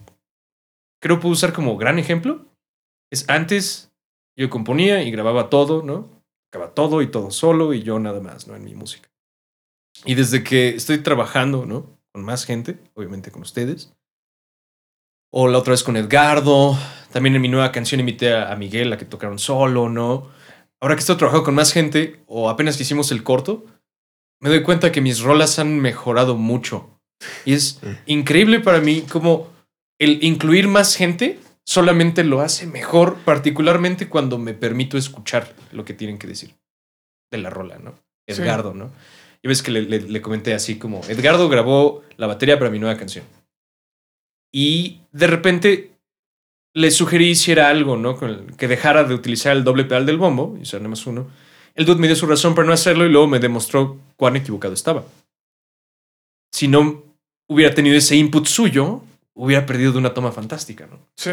creo 1.02 1.22
puedo 1.22 1.32
usar 1.32 1.54
como 1.54 1.78
gran 1.78 2.00
ejemplo 2.00 2.46
es 3.10 3.30
antes 3.30 3.94
yo 4.38 4.50
componía 4.50 5.04
y 5.04 5.12
grababa 5.12 5.50
todo, 5.50 5.84
¿no? 5.84 6.22
Grababa 6.52 6.74
todo 6.74 7.02
y 7.02 7.08
todo 7.08 7.32
solo 7.32 7.74
y 7.74 7.82
yo 7.82 7.98
nada 7.98 8.20
más, 8.20 8.46
¿no? 8.46 8.58
En 8.58 8.66
mi 8.66 8.76
música. 8.76 9.08
Y 10.06 10.16
desde 10.16 10.44
que 10.44 10.70
estoy 10.70 11.00
trabajando, 11.00 11.66
¿no? 11.66 11.98
Con 12.12 12.24
más 12.24 12.46
gente, 12.46 12.78
obviamente 12.94 13.32
con 13.32 13.42
ustedes, 13.42 13.94
O 15.32 15.48
la 15.48 15.58
otra 15.58 15.72
vez 15.72 15.84
con 15.84 15.98
Edgardo. 15.98 16.78
También 17.12 17.36
en 17.36 17.42
mi 17.42 17.48
nueva 17.48 17.72
canción 17.72 18.00
invité 18.00 18.34
a, 18.34 18.56
Miguel 18.56 18.92
a 18.94 18.98
que 18.98 19.06
tocaron 19.06 19.40
solo, 19.40 19.90
¿no? 19.90 20.32
Ahora 20.80 20.96
que 20.96 21.00
estoy 21.00 21.18
trabajando 21.18 21.46
con 21.46 21.56
más 21.56 21.72
gente, 21.72 22.24
o 22.28 22.50
apenas 22.50 22.78
que 22.78 22.84
hicimos 22.84 23.12
el 23.12 23.24
corto, 23.24 23.66
me 24.40 24.50
doy 24.50 24.64
cuenta 24.64 24.92
que 24.92 25.02
mis 25.02 25.22
rolas 25.22 25.58
han 25.60 25.80
mejorado 25.80 26.36
mucho. 26.36 27.00
Y 27.46 27.54
es 27.54 27.80
increíble 28.06 28.60
para 28.60 28.82
mí 28.82 29.02
como 29.04 29.50
el 30.00 30.24
incluir 30.24 30.68
más 30.68 30.96
gente 30.96 31.40
solamente 31.66 32.24
lo 32.24 32.42
hace 32.42 32.68
mejor, 32.68 33.18
particularmente 33.24 34.10
cuando 34.10 34.38
me 34.38 34.54
permito 34.54 34.98
escuchar 34.98 35.54
lo 35.72 35.86
que 35.86 35.94
tienen 35.94 36.18
que 36.18 36.28
decir 36.28 36.56
de 37.32 37.38
la 37.38 37.50
rola, 37.50 37.78
¿no? 37.80 37.94
Sí. 38.28 38.42
Edgardo, 38.42 38.74
¿no? 38.74 38.92
Y 39.44 39.48
ves 39.48 39.62
que 39.62 39.72
le, 39.72 39.82
le- 39.82 40.00
le 40.02 40.22
comenté 40.22 40.54
así 40.54 40.78
como, 40.80 41.02
Edgardo 41.08 41.50
grabó 41.50 42.02
la 42.18 42.28
batería 42.28 42.58
para 42.58 42.72
mi 42.72 42.80
nueva 42.80 42.98
canción. 42.98 43.26
Y 44.54 45.02
de 45.12 45.28
repente 45.28 45.92
le 46.74 46.92
sugerí 46.92 47.30
hiciera 47.30 47.70
algo, 47.70 47.98
¿no? 47.98 48.18
Que 48.58 48.68
dejara 48.68 49.04
de 49.04 49.14
utilizar 49.14 49.56
el 49.56 49.64
doble 49.64 49.84
pedal 49.86 50.06
del 50.06 50.18
bombo, 50.18 50.56
y 50.58 50.62
usar 50.62 50.80
nada 50.82 50.90
más 50.90 51.06
uno. 51.06 51.30
El 51.76 51.86
dude 51.86 52.00
me 52.00 52.08
dio 52.08 52.16
su 52.16 52.26
razón 52.26 52.56
para 52.56 52.68
no 52.68 52.74
hacerlo 52.74 53.06
y 53.06 53.10
luego 53.10 53.28
me 53.28 53.40
demostró 53.40 54.00
cuán 54.16 54.36
equivocado 54.36 54.74
estaba. 54.74 55.04
Si 56.54 56.68
no 56.68 57.04
hubiera 57.50 57.74
tenido 57.76 57.98
ese 57.98 58.16
input 58.16 58.46
suyo, 58.48 59.02
hubiera 59.36 59.66
perdido 59.66 59.92
de 59.92 59.98
una 59.98 60.14
toma 60.14 60.32
fantástica, 60.32 60.88
¿no? 60.88 61.00
Sí. 61.18 61.32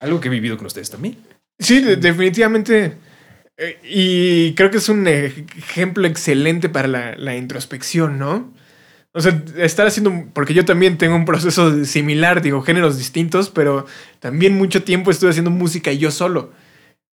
Algo 0.00 0.20
que 0.20 0.28
he 0.28 0.30
vivido 0.30 0.56
con 0.56 0.66
ustedes 0.66 0.90
también. 0.90 1.18
Sí, 1.58 1.80
de- 1.80 1.96
definitivamente. 1.96 2.96
Eh, 3.58 3.78
y 3.82 4.54
creo 4.54 4.70
que 4.70 4.78
es 4.78 4.88
un 4.88 5.06
ej- 5.06 5.44
ejemplo 5.58 6.06
excelente 6.06 6.68
para 6.68 6.88
la, 6.88 7.16
la 7.16 7.36
introspección, 7.36 8.18
¿no? 8.18 8.52
O 9.12 9.20
sea, 9.20 9.42
estar 9.56 9.86
haciendo, 9.86 10.26
porque 10.32 10.54
yo 10.54 10.64
también 10.64 10.96
tengo 10.98 11.16
un 11.16 11.24
proceso 11.24 11.84
similar, 11.84 12.40
digo, 12.40 12.62
géneros 12.62 12.98
distintos, 12.98 13.50
pero 13.50 13.86
también 14.20 14.56
mucho 14.56 14.84
tiempo 14.84 15.10
estuve 15.10 15.30
haciendo 15.30 15.50
música 15.50 15.92
yo 15.92 16.10
solo. 16.10 16.52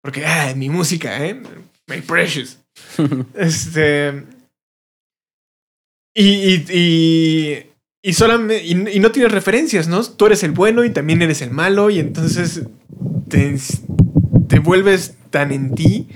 Porque, 0.01 0.25
ah, 0.25 0.53
mi 0.55 0.69
música, 0.69 1.25
¿eh? 1.25 1.41
My 1.87 2.01
precious. 2.01 2.59
este. 3.35 4.23
Y, 6.15 6.23
y, 6.29 6.65
y, 6.71 7.65
y, 8.01 8.13
solamente, 8.13 8.63
y, 8.63 8.71
y 8.95 8.99
no 8.99 9.11
tienes 9.11 9.31
referencias, 9.31 9.87
¿no? 9.87 10.03
Tú 10.03 10.25
eres 10.27 10.43
el 10.43 10.51
bueno 10.51 10.83
y 10.83 10.89
también 10.91 11.21
eres 11.21 11.41
el 11.41 11.51
malo, 11.51 11.89
y 11.89 11.99
entonces 11.99 12.63
te, 13.29 13.57
te 14.47 14.59
vuelves 14.59 15.15
tan 15.29 15.51
en 15.51 15.75
ti 15.75 16.09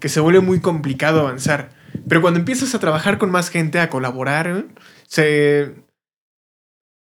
que 0.00 0.08
se 0.08 0.20
vuelve 0.20 0.40
muy 0.40 0.60
complicado 0.60 1.20
avanzar. 1.20 1.70
Pero 2.08 2.20
cuando 2.20 2.40
empiezas 2.40 2.74
a 2.74 2.80
trabajar 2.80 3.18
con 3.18 3.30
más 3.30 3.50
gente, 3.50 3.78
a 3.78 3.88
colaborar, 3.90 4.66
se. 5.06 5.74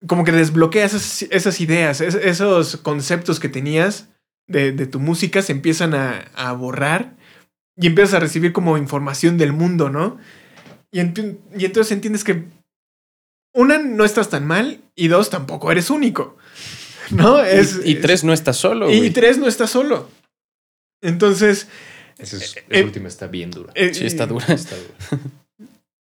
como 0.08 0.24
que 0.26 0.32
desbloqueas 0.34 0.94
esas, 0.94 1.22
esas 1.32 1.62
ideas, 1.62 2.02
es- 2.02 2.16
esos 2.16 2.78
conceptos 2.78 3.40
que 3.40 3.50
tenías 3.50 4.10
de, 4.48 4.72
de 4.74 4.86
tu 4.88 5.00
música 5.00 5.42
se 5.42 5.54
empiezan 5.54 5.94
a, 5.94 6.26
a 6.36 6.52
borrar 6.54 7.16
y 7.78 7.88
empiezas 7.88 8.16
a 8.16 8.20
recibir 8.20 8.52
como 8.52 8.78
información 8.78 9.38
del 9.38 9.54
mundo, 9.54 9.90
¿no? 9.90 10.18
Y, 10.92 11.00
y 11.00 11.66
entonces 11.66 11.92
entiendes 11.94 12.24
que 12.24 12.44
una, 13.56 13.78
no 13.80 14.04
estás 14.04 14.30
tan 14.30 14.46
mal 14.46 14.82
y 14.96 15.08
dos, 15.08 15.30
tampoco 15.30 15.72
eres 15.72 15.90
único. 15.90 16.38
¿No? 17.12 17.40
Es, 17.42 17.80
y, 17.86 17.92
y 17.92 17.96
tres, 17.96 18.24
no 18.24 18.34
estás 18.34 18.58
solo. 18.58 18.92
y 18.92 18.98
güey. 18.98 19.10
tres, 19.12 19.38
no 19.38 19.48
estás 19.48 19.70
solo. 19.70 20.10
Entonces, 21.04 21.68
Esa, 22.18 22.38
es- 22.38 22.56
Eh, 22.58 22.64
eh, 22.70 22.84
última 22.84 23.08
está 23.08 23.28
bien 23.28 23.52
dura. 23.52 23.72
eh, 23.76 23.94
Sí, 23.94 24.06
está 24.06 24.26
dura. 24.26 24.46
Está 24.48 24.76
dura. 24.76 25.20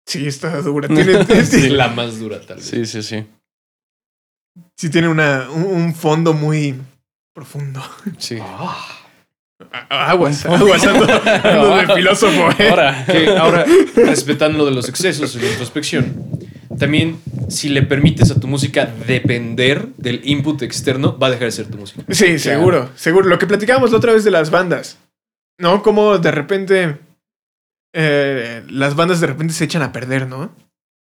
Sí, 0.06 0.26
está 0.26 0.60
dura. 0.62 0.88
Tiene, 0.94 1.20
Es 1.28 1.48
sí, 1.50 1.68
la 1.68 1.88
más 1.88 2.18
dura, 2.18 2.40
tal 2.40 2.56
vez. 2.56 2.66
Sí, 2.66 2.86
sí, 2.86 3.02
sí. 3.02 3.26
sí 4.76 4.88
tiene 4.90 5.08
una, 5.08 5.50
un, 5.50 5.64
un 5.64 5.94
fondo 5.94 6.32
muy 6.32 6.74
profundo. 7.34 7.82
sí. 8.18 8.38
A- 8.40 10.10
Aguas, 10.10 10.44
aguas, 10.46 10.84
ando, 10.86 11.06
ando 11.10 11.76
de 11.76 11.86
filósofo, 11.96 12.50
¿eh? 12.62 12.68
Ahora. 12.68 13.06
Que 13.06 13.28
ahora, 13.36 13.64
respetando 13.96 14.58
lo 14.58 14.66
de 14.66 14.72
los 14.72 14.86
excesos 14.88 15.34
y 15.34 15.38
la 15.40 15.48
introspección, 15.48 16.14
también 16.78 17.20
si 17.48 17.68
le 17.68 17.82
permites 17.82 18.30
a 18.30 18.40
tu 18.40 18.46
música 18.46 18.86
depender 19.06 19.88
del 19.96 20.20
input 20.24 20.62
externo, 20.62 21.18
va 21.18 21.28
a 21.28 21.30
dejar 21.30 21.46
de 21.46 21.52
ser 21.52 21.68
tu 21.68 21.78
música. 21.78 22.02
Sí, 22.10 22.38
seguro, 22.38 22.90
seguro. 22.96 23.28
Lo 23.28 23.38
que 23.38 23.46
platicábamos 23.46 23.90
la 23.90 23.98
otra 23.98 24.12
vez 24.12 24.24
de 24.24 24.30
las 24.30 24.50
bandas, 24.50 24.98
¿no? 25.58 25.82
Como 25.82 26.18
de 26.18 26.30
repente 26.30 26.98
eh, 27.98 28.62
las 28.68 28.94
bandas 28.94 29.20
de 29.20 29.26
repente 29.26 29.54
se 29.54 29.64
echan 29.64 29.82
a 29.82 29.92
perder, 29.92 30.26
¿no? 30.26 30.52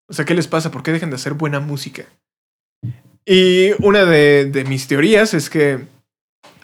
O 0.07 0.13
sea, 0.13 0.23
¿qué 0.25 0.33
les 0.33 0.47
pasa? 0.47 0.71
¿Por 0.71 0.81
qué 0.81 0.91
dejan 0.91 1.09
de 1.09 1.17
hacer 1.17 1.33
buena 1.33 1.59
música? 1.59 2.05
Y 3.25 3.71
una 3.83 4.05
de, 4.05 4.45
de 4.45 4.63
mis 4.63 4.87
teorías 4.87 5.33
es 5.33 5.49
que, 5.49 5.85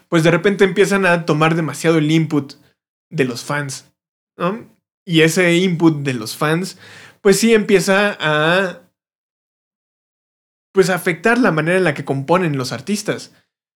pues 0.08 0.24
de 0.24 0.32
repente 0.32 0.64
empiezan 0.64 1.06
a 1.06 1.26
tomar 1.26 1.56
demasiado 1.56 1.98
el 1.98 2.10
input 2.10 2.54
de 3.12 3.26
los 3.26 3.44
fans, 3.44 3.92
¿no? 4.38 4.66
Y 5.06 5.22
ese 5.22 5.54
input 5.58 5.98
de 5.98 6.14
los 6.14 6.38
fans, 6.38 6.78
pues 7.22 7.38
sí 7.40 7.54
empieza 7.54 8.18
a, 8.20 8.80
pues 10.76 10.90
afectar 10.90 11.38
la 11.38 11.54
manera 11.54 11.78
en 11.78 11.86
la 11.86 11.94
que 11.94 12.04
componen 12.04 12.58
los 12.58 12.74
artistas. 12.74 13.32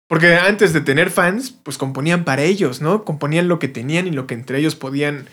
Porque 0.10 0.36
antes 0.36 0.74
de 0.74 0.82
tener 0.82 1.12
fans, 1.12 1.51
pues 1.51 1.77
componían 1.77 2.25
para 2.25 2.44
ellos, 2.44 2.82
¿no? 2.82 3.06
Componían 3.06 3.48
lo 3.48 3.58
que 3.58 3.70
tenían 3.70 4.06
y 4.06 4.12
lo 4.12 4.27
que 4.27 4.34
entre 4.34 4.60
ellos 4.60 4.75
podían 4.75 5.25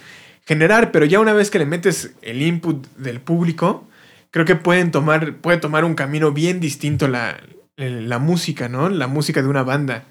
generar, 0.44 0.92
pero 0.92 1.06
ya 1.06 1.18
una 1.18 1.32
vez 1.32 1.50
que 1.50 1.58
le 1.58 1.66
metes 1.66 2.12
el 2.22 2.40
input 2.40 2.86
del 2.98 3.20
público, 3.20 3.88
creo 4.30 4.44
que 4.44 4.54
pueden 4.54 4.92
tomar, 4.92 5.38
puede 5.38 5.58
tomar 5.58 5.84
un 5.84 5.96
camino 5.96 6.30
bien 6.30 6.60
distinto 6.60 7.08
la, 7.08 7.40
la 7.76 8.20
música, 8.20 8.68
¿no? 8.68 8.88
La 8.88 9.08
música 9.08 9.42
de 9.42 9.48
una 9.48 9.64
banda. 9.64 10.04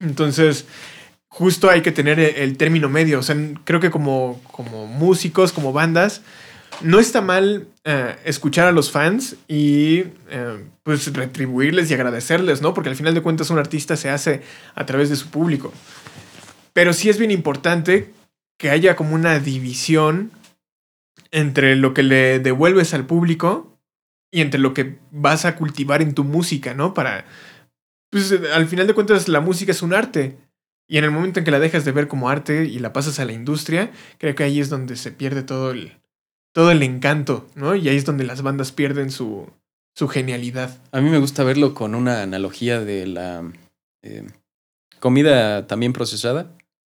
Entonces, 0.00 0.66
justo 1.28 1.70
hay 1.70 1.82
que 1.82 1.92
tener 1.92 2.18
el 2.18 2.56
término 2.56 2.88
medio. 2.88 3.20
O 3.20 3.22
sea, 3.22 3.36
creo 3.62 3.78
que 3.78 3.92
como, 3.92 4.40
como 4.50 4.88
músicos, 4.88 5.52
como 5.52 5.72
bandas, 5.72 6.22
no 6.82 6.98
está 6.98 7.20
mal 7.20 7.68
eh, 7.84 8.16
escuchar 8.24 8.66
a 8.66 8.72
los 8.72 8.90
fans 8.90 9.36
y 9.48 10.04
eh, 10.28 10.64
pues 10.82 11.12
retribuirles 11.12 11.90
y 11.90 11.94
agradecerles, 11.94 12.62
¿no? 12.62 12.74
Porque 12.74 12.90
al 12.90 12.96
final 12.96 13.14
de 13.14 13.22
cuentas 13.22 13.50
un 13.50 13.58
artista 13.58 13.96
se 13.96 14.10
hace 14.10 14.42
a 14.74 14.86
través 14.86 15.10
de 15.10 15.16
su 15.16 15.30
público. 15.30 15.72
Pero 16.72 16.92
sí 16.92 17.08
es 17.08 17.18
bien 17.18 17.30
importante 17.30 18.12
que 18.58 18.70
haya 18.70 18.96
como 18.96 19.14
una 19.14 19.38
división 19.38 20.32
entre 21.30 21.76
lo 21.76 21.94
que 21.94 22.02
le 22.02 22.38
devuelves 22.38 22.94
al 22.94 23.06
público 23.06 23.78
y 24.30 24.40
entre 24.40 24.60
lo 24.60 24.74
que 24.74 24.98
vas 25.10 25.44
a 25.44 25.56
cultivar 25.56 26.02
en 26.02 26.14
tu 26.14 26.24
música, 26.24 26.74
¿no? 26.74 26.94
Para, 26.94 27.26
pues 28.10 28.32
al 28.52 28.66
final 28.66 28.86
de 28.86 28.94
cuentas 28.94 29.28
la 29.28 29.40
música 29.40 29.72
es 29.72 29.82
un 29.82 29.94
arte. 29.94 30.38
Y 30.88 30.98
en 30.98 31.04
el 31.04 31.10
momento 31.10 31.38
en 31.38 31.44
que 31.44 31.50
la 31.50 31.60
dejas 31.60 31.84
de 31.84 31.92
ver 31.92 32.08
como 32.08 32.28
arte 32.28 32.64
y 32.64 32.78
la 32.78 32.92
pasas 32.92 33.18
a 33.18 33.24
la 33.24 33.32
industria, 33.32 33.90
creo 34.18 34.34
que 34.34 34.44
ahí 34.44 34.60
es 34.60 34.68
donde 34.68 34.96
se 34.96 35.12
pierde 35.12 35.42
todo 35.42 35.70
el, 35.70 35.98
todo 36.54 36.70
el 36.70 36.82
encanto, 36.82 37.46
¿no? 37.56 37.74
Y 37.74 37.88
ahí 37.88 37.96
es 37.96 38.04
donde 38.06 38.24
las 38.24 38.40
bandas 38.42 38.70
pierden 38.72 39.10
su, 39.10 39.50
su 39.94 40.08
genialidad. 40.08 40.78
A 40.92 41.00
mí 41.00 41.10
me 41.10 41.18
gusta 41.18 41.42
verlo 41.42 41.74
con 41.74 41.94
una 41.94 42.22
analogía 42.22 42.80
de 42.80 43.06
la 43.06 43.42
eh, 44.02 44.24
comida 45.00 45.66
también 45.66 45.92
procesada. 45.92 46.46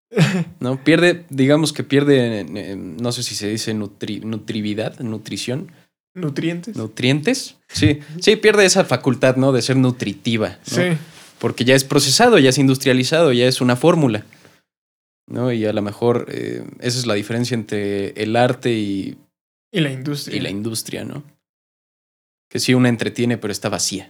¿No? 0.62 0.82
Pierde, 0.84 1.26
digamos 1.30 1.74
que 1.74 1.84
pierde, 1.84 2.40
eh, 2.40 2.76
no 2.78 3.12
sé 3.12 3.24
si 3.24 3.36
se 3.36 3.50
dice 3.50 3.74
nutri, 3.74 4.22
nutrividad, 4.22 4.98
nutrición, 5.00 5.70
Nutrientes. 6.16 6.76
nutrientes. 6.78 7.58
Sí, 7.68 8.00
sí, 8.22 8.38
pierde 8.38 8.66
esa 8.66 8.86
facultad, 8.86 9.36
¿no? 9.36 9.52
De 9.52 9.62
ser 9.62 9.76
nutritiva. 9.76 10.58
¿no? 10.72 10.76
Sí. 10.78 10.98
Porque 11.40 11.66
ya 11.66 11.76
es 11.76 11.84
procesado, 11.84 12.40
ya 12.40 12.50
es 12.50 12.58
industrializado, 12.58 13.34
ya 13.34 13.48
es 13.48 13.60
una 13.60 13.76
fórmula. 13.76 14.26
¿No? 15.28 15.52
Y 15.52 15.66
a 15.66 15.74
lo 15.74 15.82
mejor 15.82 16.28
eh, 16.30 16.64
esa 16.80 16.98
es 16.98 17.06
la 17.06 17.16
diferencia 17.16 17.54
entre 17.54 18.12
el 18.12 18.38
arte 18.38 18.72
y, 18.72 19.18
Y 19.72 19.82
la 19.82 19.92
industria. 19.92 20.38
y 20.38 20.40
la 20.40 20.50
industria, 20.50 21.04
¿no? 21.04 21.24
Que 22.50 22.60
sí, 22.60 22.74
una 22.74 22.90
entretiene, 22.90 23.38
pero 23.38 23.52
está 23.52 23.70
vacía. 23.70 24.08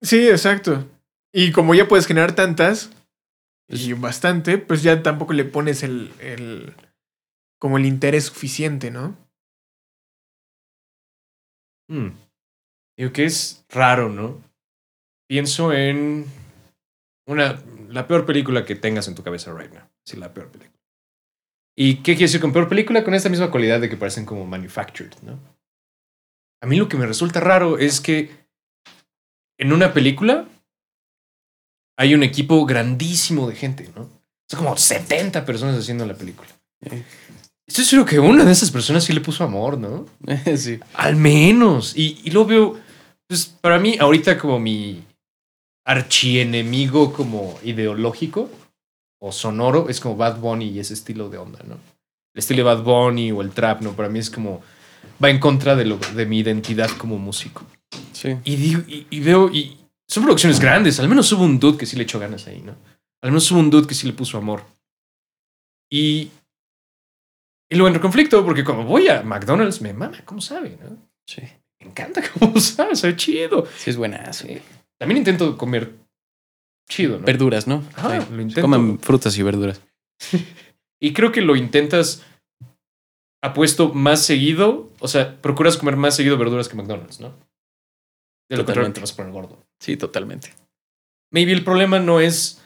Sí, 0.00 0.28
exacto. 0.28 0.88
Y 1.32 1.52
como 1.52 1.74
ya 1.74 1.88
puedes 1.88 2.06
generar 2.06 2.34
tantas, 2.34 2.90
y 3.68 3.94
bastante, 3.94 4.58
pues 4.58 4.82
ya 4.82 5.02
tampoco 5.02 5.32
le 5.32 5.44
pones 5.44 5.82
el, 5.82 6.12
el 6.20 6.74
como 7.58 7.78
el 7.78 7.86
interés 7.86 8.24
suficiente, 8.24 8.90
¿no? 8.90 9.16
Hmm. 11.88 12.10
Digo 12.96 13.12
que 13.12 13.24
es 13.24 13.64
raro, 13.70 14.08
¿no? 14.08 14.42
Pienso 15.28 15.72
en 15.72 16.26
una, 17.26 17.62
la 17.88 18.06
peor 18.06 18.26
película 18.26 18.64
que 18.64 18.76
tengas 18.76 19.08
en 19.08 19.14
tu 19.14 19.22
cabeza 19.22 19.54
right 19.54 19.72
now. 19.72 19.88
Sí, 20.04 20.16
la 20.16 20.34
peor 20.34 20.50
película. 20.50 20.71
¿Y 21.76 21.96
qué 21.96 22.12
quiere 22.12 22.24
decir 22.24 22.40
con 22.40 22.52
peor 22.52 22.68
película? 22.68 23.04
Con 23.04 23.14
esta 23.14 23.28
misma 23.28 23.50
cualidad 23.50 23.80
de 23.80 23.88
que 23.88 23.96
parecen 23.96 24.26
como 24.26 24.46
manufactured, 24.46 25.12
¿no? 25.22 25.38
A 26.62 26.66
mí 26.66 26.76
lo 26.76 26.88
que 26.88 26.96
me 26.96 27.06
resulta 27.06 27.40
raro 27.40 27.78
es 27.78 28.00
que 28.00 28.30
en 29.58 29.72
una 29.72 29.92
película 29.92 30.46
hay 31.98 32.14
un 32.14 32.22
equipo 32.22 32.64
grandísimo 32.66 33.48
de 33.48 33.56
gente, 33.56 33.90
¿no? 33.96 34.08
Son 34.48 34.60
como 34.60 34.76
70 34.76 35.44
personas 35.44 35.78
haciendo 35.78 36.06
la 36.06 36.14
película. 36.14 36.48
Eh. 36.82 37.02
Estoy 37.66 37.84
seguro 37.84 38.08
que 38.08 38.18
una 38.18 38.44
de 38.44 38.52
esas 38.52 38.70
personas 38.70 39.04
sí 39.04 39.12
le 39.12 39.20
puso 39.20 39.44
amor, 39.44 39.78
¿no? 39.78 40.06
sí. 40.56 40.78
Al 40.94 41.16
menos. 41.16 41.96
Y, 41.96 42.20
y 42.24 42.30
lo 42.30 42.44
veo, 42.44 42.78
pues 43.26 43.46
para 43.46 43.78
mí, 43.78 43.96
ahorita 43.98 44.38
como 44.38 44.58
mi, 44.58 45.02
archienemigo 45.84 47.12
como 47.12 47.58
ideológico 47.62 48.48
o 49.24 49.30
sonoro 49.30 49.88
es 49.88 50.00
como 50.00 50.16
Bad 50.16 50.40
Bunny 50.40 50.66
y 50.66 50.80
ese 50.80 50.94
estilo 50.94 51.28
de 51.28 51.38
onda, 51.38 51.60
¿no? 51.64 51.74
El 51.74 52.38
estilo 52.38 52.58
de 52.58 52.74
Bad 52.74 52.82
Bunny 52.82 53.30
o 53.30 53.40
el 53.40 53.52
trap, 53.52 53.80
¿no? 53.80 53.92
Para 53.92 54.08
mí 54.08 54.18
es 54.18 54.30
como 54.30 54.62
va 55.22 55.30
en 55.30 55.38
contra 55.38 55.76
de, 55.76 55.84
lo, 55.84 55.96
de 55.96 56.26
mi 56.26 56.40
identidad 56.40 56.90
como 56.98 57.18
músico. 57.18 57.64
Sí. 58.12 58.36
Y, 58.42 58.56
digo, 58.56 58.82
y, 58.88 59.06
y 59.10 59.20
veo, 59.20 59.48
y 59.48 59.78
son 60.08 60.24
producciones 60.24 60.58
grandes, 60.58 60.98
al 60.98 61.08
menos 61.08 61.30
hubo 61.32 61.44
un 61.44 61.60
dude 61.60 61.78
que 61.78 61.86
sí 61.86 61.96
le 61.96 62.02
echó 62.02 62.18
ganas 62.18 62.48
ahí, 62.48 62.62
¿no? 62.62 62.74
Al 63.22 63.30
menos 63.30 63.48
hubo 63.52 63.60
un 63.60 63.70
dude 63.70 63.86
que 63.86 63.94
sí 63.94 64.08
le 64.08 64.12
puso 64.12 64.38
amor. 64.38 64.64
Y, 65.88 66.30
y 67.70 67.76
luego 67.76 67.94
en 67.94 68.00
conflicto, 68.00 68.44
porque 68.44 68.64
como 68.64 68.84
voy 68.84 69.06
a 69.06 69.22
McDonald's, 69.22 69.80
me 69.82 69.92
mama, 69.92 70.18
¿cómo 70.24 70.40
sabe? 70.40 70.78
¿no? 70.82 70.96
Sí. 71.28 71.42
Me 71.78 71.86
encanta 71.90 72.22
cómo 72.38 72.58
sabe, 72.58 72.96
sabe 72.96 73.14
chido. 73.14 73.68
Sí, 73.76 73.90
es 73.90 73.96
buenazo. 73.96 74.48
Sí. 74.48 74.60
También 74.98 75.18
intento 75.18 75.56
comer 75.56 76.01
chido, 76.88 77.18
¿no? 77.18 77.24
Verduras, 77.24 77.66
¿no? 77.66 77.82
Ajá, 77.94 78.20
Sí. 78.20 78.26
lo 78.34 78.42
intento. 78.42 78.60
Coman 78.62 78.98
frutas 78.98 79.36
y 79.38 79.42
verduras. 79.42 79.80
Y 81.04 81.14
creo 81.14 81.32
que 81.32 81.40
lo 81.40 81.56
intentas 81.56 82.22
apuesto 83.42 83.92
más 83.92 84.24
seguido, 84.24 84.92
o 85.00 85.08
sea, 85.08 85.42
procuras 85.42 85.76
comer 85.76 85.96
más 85.96 86.14
seguido 86.14 86.38
verduras 86.38 86.68
que 86.68 86.76
McDonald's, 86.76 87.18
¿no? 87.18 87.30
De 88.48 88.56
lo 88.56 88.64
contrario 88.64 88.92
te 88.92 89.00
vas 89.00 89.12
a 89.12 89.16
poner 89.16 89.32
gordo. 89.32 89.66
Sí, 89.80 89.96
totalmente. 89.96 90.54
Maybe 91.32 91.50
el 91.52 91.64
problema 91.64 91.98
no 91.98 92.20
es 92.20 92.62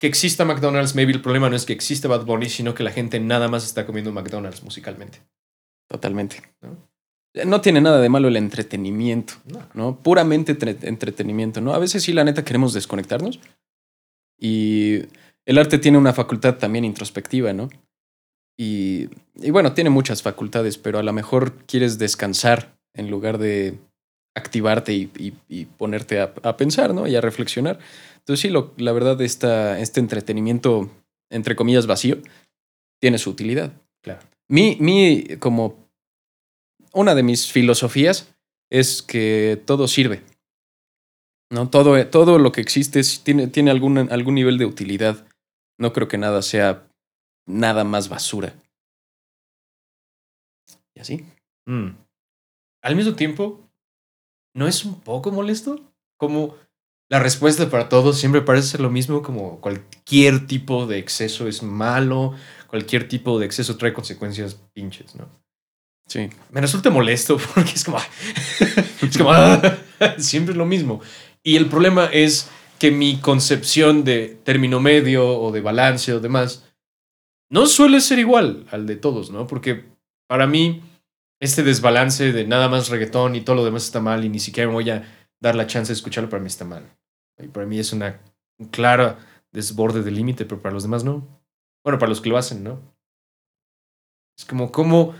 que 0.00 0.06
exista 0.06 0.44
McDonald's, 0.44 0.94
maybe 0.94 1.10
el 1.10 1.20
problema 1.20 1.50
no 1.50 1.56
es 1.56 1.66
que 1.66 1.72
exista 1.72 2.06
Bad 2.06 2.26
Bunny, 2.26 2.48
sino 2.48 2.74
que 2.74 2.84
la 2.84 2.92
gente 2.92 3.18
nada 3.18 3.48
más 3.48 3.64
está 3.64 3.86
comiendo 3.86 4.12
McDonald's 4.12 4.62
musicalmente. 4.62 5.20
Totalmente. 5.88 6.42
¿No? 6.60 6.76
¿No? 7.44 7.60
tiene 7.60 7.80
nada 7.80 8.00
de 8.00 8.08
malo 8.08 8.28
el 8.28 8.36
entretenimiento, 8.36 9.34
No. 9.52 9.68
¿no? 9.74 9.96
Puramente 10.02 10.52
entre- 10.52 10.76
entretenimiento, 10.82 11.60
¿no? 11.60 11.72
A 11.74 11.78
veces 11.78 12.02
sí, 12.02 12.12
la 12.12 12.24
neta, 12.24 12.44
queremos 12.44 12.72
desconectarnos. 12.72 13.38
Y 14.40 15.00
el 15.46 15.58
arte 15.58 15.78
tiene 15.78 15.98
una 15.98 16.12
facultad 16.12 16.56
también 16.56 16.84
introspectiva, 16.84 17.52
¿no? 17.52 17.68
Y, 18.58 19.08
y 19.36 19.50
bueno, 19.50 19.72
tiene 19.72 19.90
muchas 19.90 20.22
facultades, 20.22 20.78
pero 20.78 20.98
a 20.98 21.02
lo 21.02 21.12
mejor 21.12 21.54
quieres 21.66 21.98
descansar 21.98 22.76
en 22.94 23.10
lugar 23.10 23.38
de 23.38 23.78
activarte 24.36 24.92
y, 24.94 25.10
y- 25.18 25.34
y 25.48 25.64
ponerte 25.66 26.20
a, 26.20 26.32
a 26.42 26.56
pensar, 26.56 26.94
¿no? 26.94 27.06
Y 27.06 27.14
a 27.16 27.20
reflexionar. 27.20 27.78
Entonces 28.18 28.40
sí, 28.40 28.48
lo- 28.48 28.72
la 28.78 28.92
verdad, 28.92 29.20
esta, 29.20 29.78
este 29.80 30.00
entretenimiento, 30.00 30.90
entre 31.30 31.56
comillas, 31.56 31.86
vacío, 31.86 32.18
tiene 33.00 33.18
su 33.18 33.30
utilidad. 33.30 33.72
Claro. 34.02 34.20
Mi, 34.48 34.76
mi, 34.80 35.24
como 35.38 35.87
una 36.92 37.14
de 37.14 37.22
mis 37.22 37.50
filosofías 37.50 38.34
es 38.70 39.02
que 39.02 39.60
todo 39.66 39.88
sirve. 39.88 40.22
¿no? 41.50 41.68
Todo, 41.68 42.06
todo 42.08 42.38
lo 42.38 42.52
que 42.52 42.60
existe 42.60 43.00
tiene, 43.22 43.46
tiene 43.46 43.70
algún, 43.70 43.98
algún 44.10 44.34
nivel 44.34 44.58
de 44.58 44.66
utilidad. 44.66 45.26
No 45.78 45.92
creo 45.92 46.08
que 46.08 46.18
nada 46.18 46.42
sea 46.42 46.86
nada 47.46 47.84
más 47.84 48.08
basura. 48.08 48.54
¿Y 50.94 51.00
así? 51.00 51.24
Mm. 51.66 51.90
Al 52.82 52.96
mismo 52.96 53.14
tiempo, 53.14 53.60
¿no 54.54 54.66
es 54.66 54.84
un 54.84 55.00
poco 55.00 55.30
molesto? 55.30 55.80
Como 56.18 56.56
la 57.08 57.20
respuesta 57.20 57.70
para 57.70 57.88
todos 57.88 58.18
siempre 58.18 58.42
parece 58.42 58.68
ser 58.68 58.80
lo 58.80 58.90
mismo, 58.90 59.22
como 59.22 59.60
cualquier 59.60 60.46
tipo 60.46 60.86
de 60.86 60.98
exceso 60.98 61.48
es 61.48 61.62
malo, 61.62 62.34
cualquier 62.66 63.08
tipo 63.08 63.38
de 63.38 63.46
exceso 63.46 63.76
trae 63.76 63.94
consecuencias 63.94 64.54
pinches, 64.74 65.14
¿no? 65.14 65.28
Sí. 66.08 66.30
me 66.50 66.60
resulta 66.60 66.90
molesto 66.90 67.38
porque 67.54 67.72
es 67.74 67.84
como, 67.84 67.98
es 69.02 69.18
como 69.18 69.32
ah, 69.32 69.60
siempre 70.18 70.52
es 70.52 70.58
lo 70.58 70.66
mismo. 70.66 71.00
Y 71.42 71.56
el 71.56 71.66
problema 71.66 72.06
es 72.06 72.50
que 72.78 72.90
mi 72.90 73.18
concepción 73.18 74.04
de 74.04 74.38
término 74.44 74.80
medio 74.80 75.38
o 75.38 75.52
de 75.52 75.60
balance 75.60 76.12
o 76.12 76.20
demás 76.20 76.64
no 77.50 77.66
suele 77.66 78.00
ser 78.00 78.18
igual 78.18 78.66
al 78.70 78.86
de 78.86 78.96
todos, 78.96 79.30
¿no? 79.30 79.46
Porque 79.46 79.84
para 80.26 80.46
mí 80.46 80.82
este 81.40 81.62
desbalance 81.62 82.32
de 82.32 82.46
nada 82.46 82.68
más 82.68 82.88
reggaetón 82.88 83.36
y 83.36 83.40
todo 83.42 83.56
lo 83.56 83.64
demás 83.64 83.84
está 83.84 84.00
mal 84.00 84.24
y 84.24 84.28
ni 84.28 84.38
siquiera 84.38 84.70
voy 84.70 84.90
a 84.90 85.24
dar 85.40 85.54
la 85.54 85.66
chance 85.66 85.92
de 85.92 85.96
escucharlo 85.96 86.28
para 86.28 86.42
mí 86.42 86.48
está 86.48 86.64
mal. 86.64 86.84
Y 87.38 87.48
para 87.48 87.66
mí 87.66 87.78
es 87.78 87.92
una 87.92 88.20
un 88.58 88.68
claro 88.68 89.16
desborde 89.52 90.02
del 90.02 90.16
límite, 90.16 90.44
pero 90.44 90.60
para 90.60 90.74
los 90.74 90.82
demás 90.82 91.04
no. 91.04 91.26
Bueno, 91.84 91.98
para 91.98 92.10
los 92.10 92.20
que 92.20 92.28
lo 92.28 92.36
hacen, 92.36 92.64
¿no? 92.64 92.80
Es 94.36 94.44
como, 94.44 94.70
¿cómo, 94.70 95.14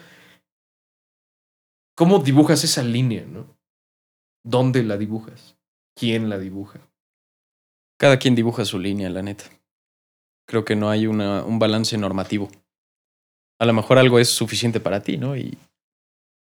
¿Cómo 1.99 2.21
dibujas 2.21 2.63
esa 2.63 2.85
línea, 2.85 3.27
no? 3.27 3.59
¿Dónde 4.45 4.85
la 4.85 4.97
dibujas? 4.97 5.59
¿Quién 5.97 6.29
la 6.29 6.39
dibuja? 6.39 6.79
Cada 7.99 8.21
quien 8.21 8.37
dibuja 8.37 8.65
su 8.65 8.79
línea, 8.79 9.11
la 9.11 9.21
neta. 9.21 9.47
Creo 10.47 10.65
que 10.65 10.77
no 10.77 10.91
hay 10.91 11.09
una, 11.09 11.43
un 11.43 11.59
balance 11.59 11.99
normativo. 11.99 12.51
A 13.59 13.67
lo 13.67 13.73
mejor 13.73 13.99
algo 13.99 14.21
es 14.21 14.29
suficiente 14.29 14.79
para 14.79 15.03
ti, 15.03 15.17
¿no? 15.17 15.37
Y 15.37 15.59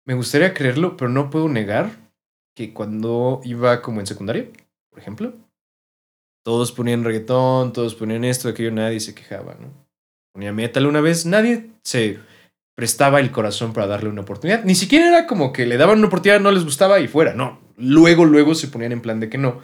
Me 0.07 0.13
gustaría 0.13 0.53
creerlo, 0.53 0.95
pero 0.95 1.09
no 1.09 1.31
puedo 1.31 1.49
negar 1.49 1.91
que 2.55 2.75
cuando 2.75 3.41
iba 3.43 3.81
como 3.81 4.01
en 4.01 4.07
secundaria, 4.07 4.51
por 4.91 4.99
ejemplo, 4.99 5.33
todos 6.45 6.71
ponían 6.71 7.03
reggaetón, 7.03 7.73
todos 7.73 7.95
ponían 7.95 8.25
esto, 8.25 8.51
aquello, 8.51 8.73
nadie 8.73 9.01
se 9.01 9.15
quejaba, 9.15 9.55
¿no? 9.55 9.73
Ponía 10.35 10.53
metal 10.53 10.85
una 10.85 11.01
vez, 11.01 11.25
nadie 11.25 11.71
se 11.83 12.21
prestaba 12.77 13.21
el 13.21 13.33
corazón 13.33 13.73
para 13.73 13.87
darle 13.89 14.11
una 14.11 14.21
oportunidad. 14.21 14.63
Ni 14.63 14.75
siquiera 14.75 15.09
era 15.09 15.27
como 15.27 15.53
que 15.53 15.67
le 15.67 15.79
daban 15.79 15.99
una 15.99 16.09
oportunidad, 16.09 16.41
no 16.41 16.53
les 16.53 16.63
gustaba 16.63 17.01
y 17.01 17.09
fuera, 17.09 17.35
no. 17.35 17.59
Luego, 17.77 18.25
luego 18.25 18.55
se 18.55 18.69
ponían 18.69 18.93
en 18.93 19.01
plan 19.01 19.19
de 19.19 19.29
que 19.29 19.39
no. 19.39 19.61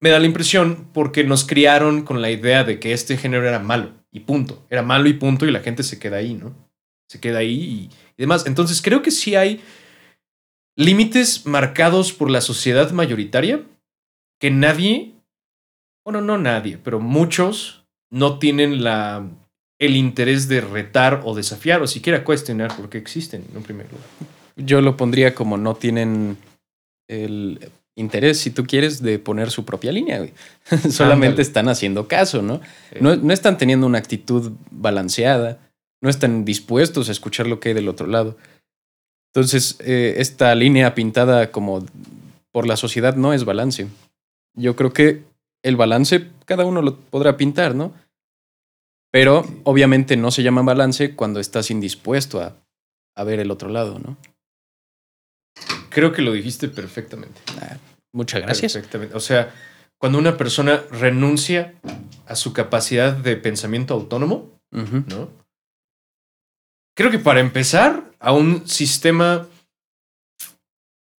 Me 0.00 0.10
da 0.10 0.18
la 0.18 0.26
impresión 0.26 0.88
porque 0.92 1.24
nos 1.24 1.46
criaron 1.46 2.02
con 2.02 2.20
la 2.20 2.30
idea 2.30 2.62
de 2.62 2.78
que 2.78 2.92
este 2.92 3.16
género 3.16 3.48
era 3.48 3.58
malo 3.58 3.92
y 4.12 4.20
punto. 4.20 4.66
Era 4.68 4.82
malo 4.82 5.08
y 5.08 5.14
punto 5.14 5.46
y 5.46 5.50
la 5.50 5.60
gente 5.60 5.82
se 5.82 5.98
queda 5.98 6.18
ahí, 6.18 6.34
¿no? 6.34 6.54
Se 7.08 7.20
queda 7.20 7.38
ahí 7.38 7.54
y, 7.54 7.90
demás. 8.18 8.46
Entonces 8.46 8.82
creo 8.82 9.00
que 9.00 9.10
sí 9.10 9.34
hay 9.34 9.62
límites 10.76 11.46
marcados 11.46 12.12
por 12.12 12.30
la 12.30 12.42
sociedad 12.42 12.90
mayoritaria 12.92 13.62
que 14.38 14.50
nadie, 14.50 15.14
bueno, 16.04 16.20
no 16.20 16.36
nadie, 16.36 16.76
pero 16.76 17.00
muchos 17.00 17.86
no 18.10 18.38
tienen 18.38 18.84
la, 18.84 19.26
el 19.82 19.96
interés 19.96 20.46
de 20.46 20.60
retar 20.60 21.22
o 21.24 21.34
desafiar 21.34 21.82
o 21.82 21.88
siquiera 21.88 22.22
cuestionar 22.22 22.74
por 22.76 22.88
qué 22.88 22.98
existen, 22.98 23.44
en 23.52 23.62
primer 23.64 23.86
lugar. 23.90 24.06
yo 24.54 24.80
lo 24.80 24.96
pondría 24.96 25.34
como 25.34 25.56
no 25.56 25.74
tienen 25.74 26.36
el 27.08 27.58
interés, 27.96 28.38
si 28.38 28.50
tú 28.50 28.64
quieres, 28.64 29.02
de 29.02 29.18
poner 29.18 29.50
su 29.50 29.64
propia 29.64 29.90
línea, 29.90 30.18
güey. 30.18 30.32
Solamente 30.90 31.42
están 31.42 31.68
haciendo 31.68 32.06
caso, 32.06 32.42
¿no? 32.42 32.60
¿no? 33.00 33.16
No 33.16 33.32
están 33.32 33.58
teniendo 33.58 33.84
una 33.86 33.98
actitud 33.98 34.52
balanceada, 34.70 35.58
no 36.00 36.08
están 36.08 36.44
dispuestos 36.44 37.08
a 37.08 37.12
escuchar 37.12 37.48
lo 37.48 37.58
que 37.58 37.70
hay 37.70 37.74
del 37.74 37.88
otro 37.88 38.06
lado. 38.06 38.36
Entonces, 39.34 39.78
eh, 39.80 40.14
esta 40.18 40.54
línea 40.54 40.94
pintada 40.94 41.50
como 41.50 41.84
por 42.52 42.68
la 42.68 42.76
sociedad 42.76 43.16
no 43.16 43.32
es 43.32 43.44
balance. 43.44 43.88
Yo 44.54 44.76
creo 44.76 44.92
que 44.92 45.24
el 45.64 45.74
balance 45.74 46.28
cada 46.44 46.64
uno 46.66 46.82
lo 46.82 46.96
podrá 46.96 47.36
pintar, 47.36 47.74
¿no? 47.74 47.92
Pero 49.12 49.44
obviamente 49.64 50.16
no 50.16 50.30
se 50.30 50.42
llama 50.42 50.62
balance 50.62 51.14
cuando 51.14 51.38
estás 51.38 51.70
indispuesto 51.70 52.40
a, 52.40 52.56
a 53.14 53.24
ver 53.24 53.38
el 53.38 53.50
otro 53.50 53.68
lado, 53.68 54.00
¿no? 54.00 54.16
Creo 55.90 56.12
que 56.12 56.22
lo 56.22 56.32
dijiste 56.32 56.68
perfectamente. 56.68 57.40
Muchas 58.12 58.42
gracias. 58.42 58.72
Perfectamente. 58.72 59.14
O 59.14 59.20
sea, 59.20 59.52
cuando 59.98 60.18
una 60.18 60.36
persona 60.36 60.82
renuncia 60.90 61.74
a 62.26 62.34
su 62.34 62.52
capacidad 62.52 63.12
de 63.12 63.36
pensamiento 63.36 63.94
autónomo. 63.94 64.58
¿no? 64.70 65.28
Creo 66.96 67.10
que 67.10 67.18
para 67.18 67.40
empezar, 67.40 68.10
a 68.18 68.32
un 68.32 68.66
sistema 68.66 69.46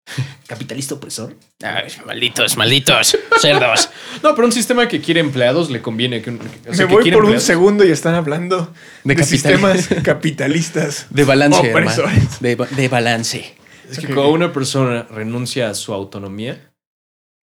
capitalista 0.47 0.95
opresor. 0.95 1.37
Ay, 1.63 1.91
malditos, 2.07 2.57
malditos, 2.57 3.17
cerdos. 3.41 3.89
No, 4.23 4.35
pero 4.35 4.47
un 4.47 4.53
sistema 4.53 4.89
que 4.89 5.01
quiere 5.01 5.21
empleados 5.21 5.71
le 5.71 5.81
conviene 5.81 6.21
que, 6.23 6.31
un- 6.31 6.41
o 6.69 6.75
sea, 6.75 6.87
Me 6.87 6.89
que 6.89 6.95
voy 6.95 7.05
por 7.13 7.23
un 7.23 7.31
empleados. 7.31 7.43
segundo 7.45 7.85
y 7.85 7.91
están 7.91 8.15
hablando 8.15 8.73
De 9.05 9.15
de, 9.15 9.25
sistemas 9.25 9.89
capitalistas. 10.03 11.07
De 11.11 11.25
balance, 11.25 11.67
hermano. 11.71 12.03
De, 12.41 12.57
de 12.57 12.89
balance. 12.89 13.55
Es 13.91 13.99
que 13.99 14.07
Ok. 14.07 14.15
cuando 14.15 14.33
una 14.33 14.53
persona 14.53 15.07
renuncia 15.11 15.69
a 15.71 15.75
su 15.75 15.93
autonomía, 15.95 16.73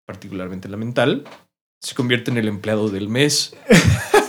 particularmente 0.06 0.68
la 0.70 0.78
mental, 0.78 1.26
se 1.82 1.94
convierte 1.94 2.32
en 2.32 2.38
el 2.38 2.48
empleado 2.48 2.90
del 2.90 3.08
mes. 3.10 3.54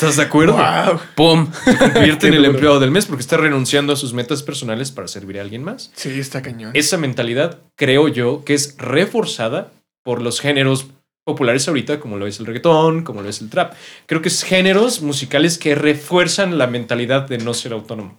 ¿Estás 0.00 0.16
de 0.16 0.22
acuerdo? 0.22 0.54
Wow. 0.54 0.98
¡Pum! 1.14 1.52
Se 1.52 1.76
convierte 1.92 2.28
en 2.28 2.32
el 2.34 2.40
duro. 2.40 2.50
empleado 2.52 2.80
del 2.80 2.90
mes 2.90 3.04
porque 3.04 3.20
está 3.20 3.36
renunciando 3.36 3.92
a 3.92 3.96
sus 3.96 4.14
metas 4.14 4.42
personales 4.42 4.90
para 4.90 5.06
servir 5.08 5.38
a 5.38 5.42
alguien 5.42 5.62
más. 5.62 5.90
Sí, 5.94 6.18
está 6.18 6.40
cañón. 6.40 6.70
Esa 6.72 6.96
mentalidad, 6.96 7.58
creo 7.76 8.08
yo, 8.08 8.42
que 8.46 8.54
es 8.54 8.76
reforzada 8.78 9.70
por 10.02 10.22
los 10.22 10.40
géneros 10.40 10.86
populares 11.26 11.68
ahorita, 11.68 12.00
como 12.00 12.16
lo 12.16 12.26
es 12.26 12.40
el 12.40 12.46
reggaetón, 12.46 13.04
como 13.04 13.20
lo 13.20 13.28
es 13.28 13.42
el 13.42 13.50
trap. 13.50 13.74
Creo 14.06 14.22
que 14.22 14.28
es 14.28 14.42
géneros 14.42 15.02
musicales 15.02 15.58
que 15.58 15.74
refuerzan 15.74 16.56
la 16.56 16.66
mentalidad 16.66 17.28
de 17.28 17.36
no 17.36 17.52
ser 17.52 17.74
autónomo. 17.74 18.18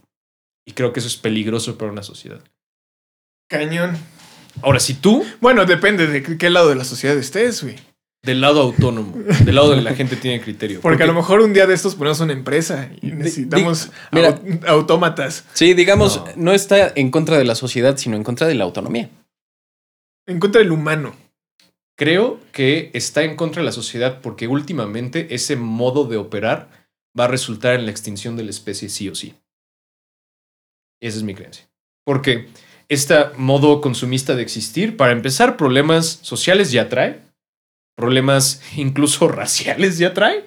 Y 0.67 0.73
creo 0.73 0.93
que 0.93 0.99
eso 0.99 1.07
es 1.09 1.17
peligroso 1.17 1.79
para 1.79 1.91
una 1.91 2.03
sociedad. 2.03 2.41
Cañón. 3.49 3.97
Ahora, 4.61 4.79
si 4.79 4.93
tú 4.93 5.25
Bueno, 5.39 5.65
depende 5.65 6.05
de 6.05 6.37
qué 6.37 6.49
lado 6.51 6.69
de 6.69 6.75
la 6.75 6.83
sociedad 6.83 7.17
estés, 7.17 7.63
güey. 7.63 7.77
Del 8.23 8.39
lado 8.39 8.61
autónomo, 8.61 9.17
del 9.17 9.55
lado 9.55 9.71
de 9.71 9.81
la 9.81 9.95
gente 9.95 10.15
tiene 10.15 10.41
criterio. 10.41 10.79
Porque, 10.81 11.01
a 11.01 11.07
lo 11.07 11.13
mejor 11.13 11.41
un 11.41 11.53
día 11.53 11.65
de 11.65 11.73
estos 11.73 11.95
ponemos 11.95 12.19
una 12.19 12.33
empresa 12.33 12.91
y 13.01 13.07
necesitamos 13.07 13.89
mira. 14.11 14.39
autómatas. 14.67 15.45
Sí, 15.53 15.73
digamos, 15.73 16.21
no. 16.35 16.43
No. 16.43 16.53
está 16.53 16.93
en 16.95 17.09
contra 17.09 17.39
de 17.39 17.45
la 17.45 17.55
sociedad, 17.55 17.97
sino 17.97 18.15
en 18.15 18.23
contra 18.23 18.45
de 18.45 18.53
la 18.53 18.63
autonomía. 18.63 19.09
En 20.27 20.39
contra 20.39 20.61
del 20.61 20.71
humano. 20.71 21.15
Creo 21.97 22.39
que 22.51 22.91
está 22.93 23.23
en 23.23 23.35
contra 23.35 23.61
de 23.61 23.65
la 23.65 23.71
sociedad 23.71 24.21
porque 24.21 24.47
últimamente 24.47 25.33
ese 25.33 25.55
modo 25.55 26.05
de 26.05 26.17
operar 26.17 26.69
va 27.19 27.25
a 27.25 27.27
resultar 27.27 27.75
en 27.75 27.85
la 27.85 27.91
extinción 27.91 28.37
de 28.37 28.43
la 28.43 28.51
especie 28.51 28.89
sí 28.89 29.09
o 29.09 29.15
sí. 29.15 29.33
Esa 31.01 31.17
es 31.17 31.23
mi 31.23 31.33
creencia. 31.33 31.67
Porque 32.05 32.49
este 32.87 33.15
modo 33.37 33.81
consumista 33.81 34.35
de 34.35 34.43
existir, 34.43 34.95
para 34.95 35.11
empezar, 35.11 35.57
problemas 35.57 36.19
sociales 36.21 36.71
ya 36.71 36.89
trae, 36.89 37.30
problemas 37.95 38.61
incluso 38.75 39.27
raciales 39.29 39.97
ya 39.97 40.13
trae, 40.13 40.45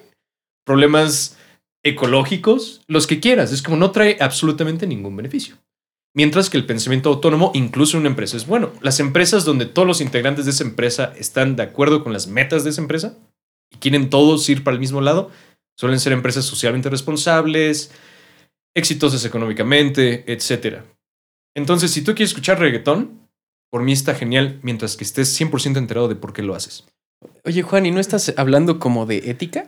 problemas 0.65 1.37
ecológicos, 1.83 2.81
los 2.87 3.07
que 3.07 3.19
quieras. 3.19 3.51
Es 3.51 3.61
como 3.61 3.77
no 3.77 3.91
trae 3.91 4.17
absolutamente 4.19 4.87
ningún 4.87 5.15
beneficio. 5.15 5.57
Mientras 6.15 6.49
que 6.49 6.57
el 6.57 6.65
pensamiento 6.65 7.09
autónomo, 7.09 7.51
incluso 7.53 7.97
en 7.97 8.01
una 8.01 8.09
empresa, 8.09 8.37
es 8.37 8.47
bueno. 8.47 8.71
Las 8.81 8.99
empresas 8.99 9.43
donde 9.43 9.65
todos 9.65 9.87
los 9.87 10.01
integrantes 10.01 10.45
de 10.45 10.51
esa 10.51 10.63
empresa 10.63 11.13
están 11.17 11.55
de 11.55 11.63
acuerdo 11.63 12.03
con 12.03 12.13
las 12.13 12.27
metas 12.27 12.63
de 12.63 12.69
esa 12.69 12.81
empresa 12.81 13.17
y 13.71 13.77
quieren 13.77 14.09
todos 14.09 14.47
ir 14.49 14.63
para 14.63 14.75
el 14.75 14.79
mismo 14.79 15.01
lado, 15.01 15.29
suelen 15.77 15.99
ser 15.99 16.13
empresas 16.13 16.45
socialmente 16.45 16.89
responsables, 16.89 17.91
exitosas 18.73 19.25
económicamente, 19.25 20.23
etc. 20.31 20.83
Entonces, 21.53 21.91
si 21.91 22.01
tú 22.01 22.15
quieres 22.15 22.31
escuchar 22.31 22.59
reggaetón, 22.59 23.27
por 23.69 23.83
mí 23.83 23.91
está 23.91 24.15
genial 24.15 24.59
mientras 24.63 24.95
que 24.95 25.03
estés 25.03 25.39
100% 25.39 25.77
enterado 25.77 26.07
de 26.07 26.15
por 26.15 26.31
qué 26.31 26.43
lo 26.43 26.55
haces. 26.55 26.85
Oye, 27.43 27.61
Juan, 27.61 27.85
¿y 27.85 27.91
no 27.91 27.99
estás 27.99 28.33
hablando 28.37 28.79
como 28.79 29.05
de 29.05 29.29
ética? 29.29 29.65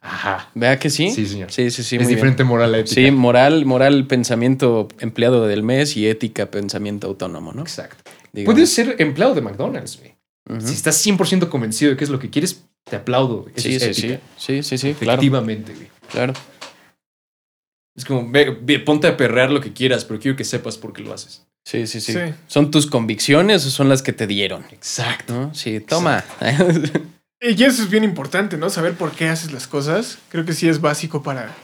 Ajá. 0.00 0.50
¿Vea 0.54 0.78
que 0.78 0.88
sí? 0.88 1.10
Sí, 1.10 1.26
señor. 1.26 1.52
Sí, 1.52 1.70
sí, 1.70 1.82
sí. 1.82 1.96
es 1.96 2.00
bien. 2.06 2.08
diferente 2.08 2.42
moral 2.42 2.74
a 2.74 2.78
ética. 2.78 2.94
Sí, 2.94 3.10
moral, 3.10 3.66
moral, 3.66 4.06
pensamiento 4.06 4.88
empleado 4.98 5.46
del 5.46 5.62
mes 5.62 5.96
y 5.96 6.08
ética, 6.08 6.50
pensamiento 6.50 7.06
autónomo, 7.06 7.52
¿no? 7.52 7.62
Exacto. 7.62 8.10
Digamos. 8.32 8.54
Puedes 8.54 8.72
ser 8.72 8.96
empleado 8.98 9.34
de 9.34 9.42
McDonald's, 9.42 9.98
güey. 9.98 10.14
Si 10.60 10.72
estás 10.74 11.06
100% 11.06 11.48
convencido 11.48 11.92
de 11.92 11.96
qué 11.96 12.04
es 12.04 12.10
lo 12.10 12.18
que 12.18 12.30
quieres, 12.30 12.64
te 12.88 12.96
aplaudo. 12.96 13.42
güey. 13.42 13.54
Sí, 13.56 13.78
sí, 13.78 13.94
sí, 13.94 14.18
sí, 14.36 14.62
sí, 14.62 14.78
sí, 14.78 14.94
claro, 14.94 15.20
Efectivamente, 15.20 15.74
güey. 15.74 15.88
claro. 16.10 16.32
Es 18.00 18.06
como, 18.06 18.26
ve, 18.30 18.56
ve, 18.62 18.78
ponte 18.78 19.06
a 19.06 19.16
perrear 19.18 19.50
lo 19.50 19.60
que 19.60 19.74
quieras, 19.74 20.06
pero 20.06 20.18
quiero 20.18 20.36
que 20.36 20.44
sepas 20.44 20.78
por 20.78 20.94
qué 20.94 21.02
lo 21.02 21.12
haces. 21.12 21.46
Sí, 21.66 21.86
sí, 21.86 22.00
sí, 22.00 22.14
Sí. 22.14 22.18
¿Son 22.46 22.70
tus 22.70 22.86
convicciones 22.86 23.66
o 23.66 23.70
son 23.70 23.90
las 23.90 24.00
que 24.02 24.14
te 24.14 24.26
dieron? 24.26 24.64
Exacto. 24.72 25.34
¿No? 25.34 25.54
Sí, 25.54 25.80
toma. 25.80 26.24
Y 27.42 27.62
eso 27.64 27.82
es 27.82 27.88
bien 27.90 28.04
importante, 28.04 28.58
¿no? 28.58 28.68
Saber 28.68 28.92
por 28.94 29.12
qué 29.12 29.28
haces 29.28 29.50
las 29.52 29.66
cosas. 29.66 30.18
Creo 30.28 30.44
que 30.44 30.52
sí 30.52 30.68
es 30.68 30.82
básico 30.82 31.22
para, 31.22 31.54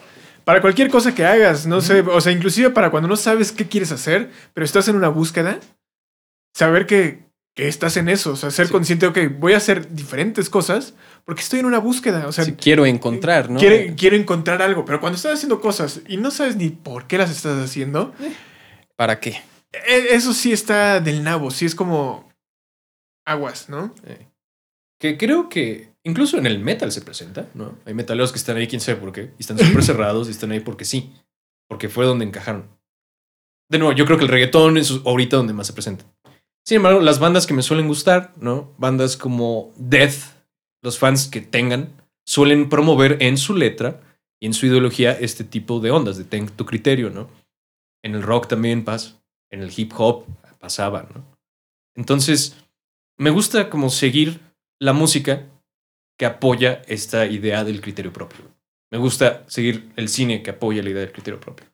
para 0.44 0.62
cualquier 0.62 0.88
cosa 0.90 1.14
que 1.14 1.24
hagas. 1.26 1.66
No 1.66 1.82
sé, 1.82 2.00
o 2.00 2.20
sea, 2.22 2.32
inclusive 2.32 2.70
para 2.70 2.90
cuando 2.90 3.08
no 3.10 3.16
sabes 3.16 3.52
qué 3.52 3.66
quieres 3.66 3.92
hacer, 3.92 4.30
pero 4.54 4.64
estás 4.64 4.88
en 4.88 4.96
una 4.96 5.08
búsqueda, 5.08 5.60
saber 6.54 6.86
que, 6.86 7.24
que 7.54 7.68
estás 7.68 7.98
en 7.98 8.08
eso. 8.08 8.32
O 8.32 8.36
sea, 8.36 8.50
ser 8.50 8.66
Sí. 8.68 8.72
consciente, 8.72 9.06
ok, 9.06 9.18
voy 9.38 9.52
a 9.52 9.58
hacer 9.58 9.94
diferentes 9.94 10.48
cosas 10.48 10.94
porque 11.26 11.42
estoy 11.42 11.60
en 11.60 11.66
una 11.66 11.78
búsqueda. 11.78 12.26
O 12.26 12.32
sea, 12.32 12.44
Sí, 12.44 12.52
quiero 12.54 12.86
encontrar, 12.86 13.50
¿no? 13.50 13.58
quiero 13.60 14.16
encontrar 14.16 14.62
algo, 14.62 14.84
pero 14.86 15.00
cuando 15.00 15.16
estás 15.16 15.34
haciendo 15.34 15.60
cosas 15.60 16.00
y 16.08 16.16
no 16.16 16.30
sabes 16.30 16.56
ni 16.56 16.70
por 16.70 17.06
qué 17.06 17.18
las 17.18 17.30
estás 17.30 17.62
haciendo, 17.62 18.14
¿Para 18.96 19.20
qué? 19.20 19.42
e- 19.72 20.14
eso 20.14 20.32
sí 20.32 20.52
está 20.52 21.00
del 21.00 21.22
nabo. 21.22 21.50
Sí 21.50 21.66
es 21.66 21.74
como 21.74 22.32
aguas, 23.26 23.68
¿no? 23.68 23.92
Eh, 24.06 24.26
Que 24.98 25.18
creo 25.18 25.48
que 25.50 25.90
incluso 26.04 26.38
en 26.38 26.46
el 26.46 26.58
metal 26.60 26.90
se 26.92 27.02
presenta, 27.02 27.48
¿no? 27.54 27.76
Hay 27.84 27.92
metaleros 27.92 28.32
que 28.32 28.38
están 28.38 28.56
ahí, 28.56 28.66
quién 28.68 28.80
sabe 28.80 28.98
por 28.98 29.12
qué, 29.12 29.32
y 29.38 29.40
están 29.40 29.58
súper 29.58 29.82
cerrados 29.84 30.28
y 30.28 30.30
están 30.30 30.52
ahí 30.52 30.60
porque 30.60 30.84
sí, 30.86 31.12
porque 31.68 31.88
fue 31.88 32.06
donde 32.06 32.24
encajaron. 32.24 32.70
De 33.68 33.78
nuevo, 33.78 33.92
yo 33.92 34.06
creo 34.06 34.16
que 34.16 34.24
el 34.24 34.30
reggaetón 34.30 34.76
es 34.78 34.92
ahorita 35.04 35.36
donde 35.36 35.52
más 35.52 35.66
se 35.66 35.72
presenta. 35.72 36.04
Sin 36.64 36.76
embargo, 36.76 37.00
las 37.00 37.18
bandas 37.18 37.46
que 37.46 37.54
me 37.54 37.62
suelen 37.62 37.88
gustar, 37.88 38.32
¿no? 38.36 38.72
Bandas 38.78 39.16
como 39.16 39.72
Death, 39.76 40.35
los 40.86 41.00
fans 41.00 41.26
que 41.26 41.40
tengan, 41.40 41.90
suelen 42.24 42.68
promover 42.68 43.16
en 43.20 43.38
su 43.38 43.56
letra 43.56 44.00
y 44.40 44.46
en 44.46 44.54
su 44.54 44.66
ideología 44.66 45.10
este 45.18 45.42
tipo 45.42 45.80
de 45.80 45.90
ondas, 45.90 46.16
de 46.16 46.22
ten 46.22 46.46
tu 46.46 46.64
criterio, 46.64 47.10
¿no? 47.10 47.28
En 48.04 48.14
el 48.14 48.22
rock 48.22 48.46
también 48.46 48.84
pasa, 48.84 49.20
en 49.50 49.62
el 49.62 49.72
hip 49.76 49.92
hop 49.96 50.26
pasaba, 50.60 51.08
¿no? 51.12 51.24
Entonces, 51.96 52.56
me 53.18 53.30
gusta 53.30 53.68
como 53.68 53.90
seguir 53.90 54.40
la 54.78 54.92
música 54.92 55.48
que 56.16 56.26
apoya 56.26 56.82
esta 56.86 57.26
idea 57.26 57.64
del 57.64 57.80
criterio 57.80 58.12
propio. 58.12 58.44
Me 58.92 58.98
gusta 58.98 59.42
seguir 59.48 59.90
el 59.96 60.08
cine 60.08 60.44
que 60.44 60.50
apoya 60.50 60.84
la 60.84 60.90
idea 60.90 61.02
del 61.02 61.12
criterio 61.12 61.40
propio. 61.40 61.66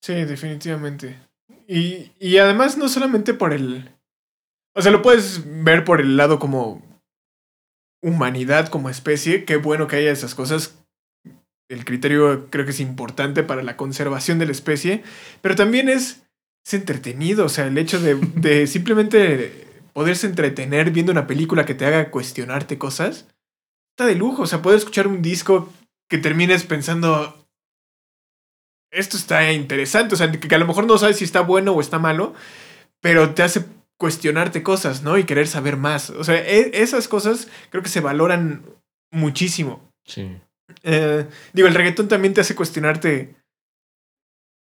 Sí, 0.00 0.14
definitivamente. 0.14 1.18
Y, 1.66 2.12
y 2.20 2.38
además 2.38 2.78
no 2.78 2.88
solamente 2.88 3.34
por 3.34 3.52
el... 3.52 3.90
O 4.76 4.82
sea, 4.82 4.92
lo 4.92 5.02
puedes 5.02 5.42
ver 5.64 5.84
por 5.84 6.00
el 6.00 6.16
lado 6.16 6.38
como 6.38 6.88
humanidad, 8.02 8.68
como 8.68 8.90
especie. 8.90 9.44
Qué 9.44 9.56
bueno 9.56 9.86
que 9.86 9.96
haya 9.96 10.10
esas 10.10 10.34
cosas. 10.34 10.76
El 11.68 11.84
criterio 11.84 12.48
creo 12.50 12.64
que 12.64 12.72
es 12.72 12.80
importante 12.80 13.42
para 13.42 13.62
la 13.62 13.76
conservación 13.76 14.38
de 14.38 14.46
la 14.46 14.52
especie. 14.52 15.02
Pero 15.42 15.54
también 15.56 15.88
es, 15.88 16.22
es 16.66 16.74
entretenido. 16.74 17.46
O 17.46 17.48
sea, 17.48 17.66
el 17.66 17.78
hecho 17.78 18.00
de, 18.00 18.14
de 18.34 18.66
simplemente 18.66 19.66
poderse 19.92 20.26
entretener 20.26 20.90
viendo 20.90 21.12
una 21.12 21.26
película 21.26 21.66
que 21.66 21.74
te 21.74 21.86
haga 21.86 22.10
cuestionarte 22.10 22.78
cosas. 22.78 23.26
Está 23.92 24.06
de 24.06 24.14
lujo. 24.14 24.42
O 24.42 24.46
sea, 24.46 24.62
poder 24.62 24.78
escuchar 24.78 25.06
un 25.06 25.22
disco 25.22 25.72
que 26.08 26.18
termines 26.18 26.64
pensando, 26.64 27.46
esto 28.90 29.16
está 29.16 29.52
interesante. 29.52 30.14
O 30.14 30.18
sea, 30.18 30.30
que 30.30 30.54
a 30.54 30.58
lo 30.58 30.66
mejor 30.66 30.86
no 30.86 30.98
sabes 30.98 31.18
si 31.18 31.24
está 31.24 31.40
bueno 31.40 31.72
o 31.72 31.80
está 31.80 31.98
malo, 31.98 32.34
pero 33.00 33.34
te 33.34 33.42
hace 33.42 33.64
cuestionarte 34.00 34.62
cosas, 34.62 35.02
¿no? 35.02 35.18
Y 35.18 35.24
querer 35.24 35.46
saber 35.46 35.76
más. 35.76 36.08
O 36.08 36.24
sea, 36.24 36.36
e- 36.36 36.70
esas 36.72 37.06
cosas 37.06 37.48
creo 37.68 37.82
que 37.82 37.90
se 37.90 38.00
valoran 38.00 38.62
muchísimo. 39.12 39.86
Sí. 40.06 40.38
Eh, 40.84 41.26
digo, 41.52 41.68
el 41.68 41.74
reggaetón 41.74 42.08
también 42.08 42.32
te 42.32 42.40
hace 42.40 42.54
cuestionarte. 42.54 43.36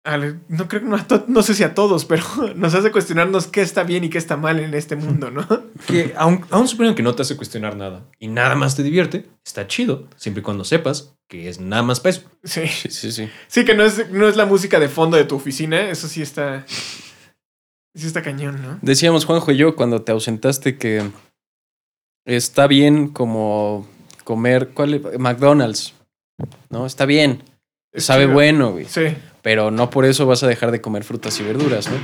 al- 0.06 0.40
no 0.48 0.66
creo 0.66 0.80
que 0.80 0.88
no, 0.88 0.96
no 1.28 1.42
sé 1.42 1.54
si 1.54 1.62
a 1.62 1.74
todos, 1.74 2.06
pero 2.06 2.24
nos 2.56 2.74
hace 2.74 2.90
cuestionarnos 2.90 3.46
qué 3.48 3.60
está 3.60 3.82
bien 3.84 4.04
y 4.04 4.08
qué 4.08 4.16
está 4.16 4.38
mal 4.38 4.58
en 4.58 4.72
este 4.72 4.96
mundo, 4.96 5.30
¿no? 5.30 5.46
Que 5.86 6.14
aun, 6.16 6.46
aun 6.48 6.66
suponiendo 6.66 6.96
que 6.96 7.02
no 7.02 7.14
te 7.14 7.20
hace 7.20 7.36
cuestionar 7.36 7.76
nada 7.76 8.06
y 8.18 8.28
nada 8.28 8.54
más 8.54 8.74
te 8.74 8.82
divierte, 8.82 9.26
está 9.44 9.66
chido, 9.66 10.08
siempre 10.16 10.40
y 10.40 10.44
cuando 10.44 10.64
sepas 10.64 11.14
que 11.28 11.50
es 11.50 11.60
nada 11.60 11.82
más 11.82 12.00
peso. 12.00 12.22
Sí. 12.42 12.66
Sí, 12.66 12.88
sí, 12.88 13.12
sí. 13.12 13.28
Sí, 13.48 13.64
que 13.66 13.74
no 13.74 13.84
es, 13.84 14.10
no 14.10 14.26
es 14.26 14.36
la 14.36 14.46
música 14.46 14.80
de 14.80 14.88
fondo 14.88 15.18
de 15.18 15.24
tu 15.24 15.36
oficina, 15.36 15.90
eso 15.90 16.08
sí 16.08 16.22
está. 16.22 16.64
Sí 17.94 18.06
está 18.06 18.22
cañón, 18.22 18.60
¿no? 18.62 18.78
Decíamos 18.82 19.24
Juanjo 19.24 19.50
y 19.52 19.56
yo 19.56 19.74
cuando 19.76 20.02
te 20.02 20.12
ausentaste 20.12 20.76
que 20.78 21.02
está 22.24 22.66
bien 22.66 23.08
como 23.08 23.86
comer 24.24 24.68
¿cuál 24.74 24.94
es? 24.94 25.18
McDonald's, 25.18 25.94
¿no? 26.68 26.86
Está 26.86 27.04
bien, 27.06 27.42
Es 27.92 28.04
sabe 28.04 28.24
chido. 28.24 28.34
bueno, 28.34 28.72
güey. 28.72 28.84
Sí. 28.84 29.02
Pero 29.42 29.70
no 29.70 29.90
por 29.90 30.04
eso 30.04 30.26
vas 30.26 30.42
a 30.42 30.46
dejar 30.46 30.70
de 30.70 30.80
comer 30.80 31.02
frutas 31.02 31.38
y 31.40 31.42
verduras, 31.42 31.88
¿no? 31.88 31.96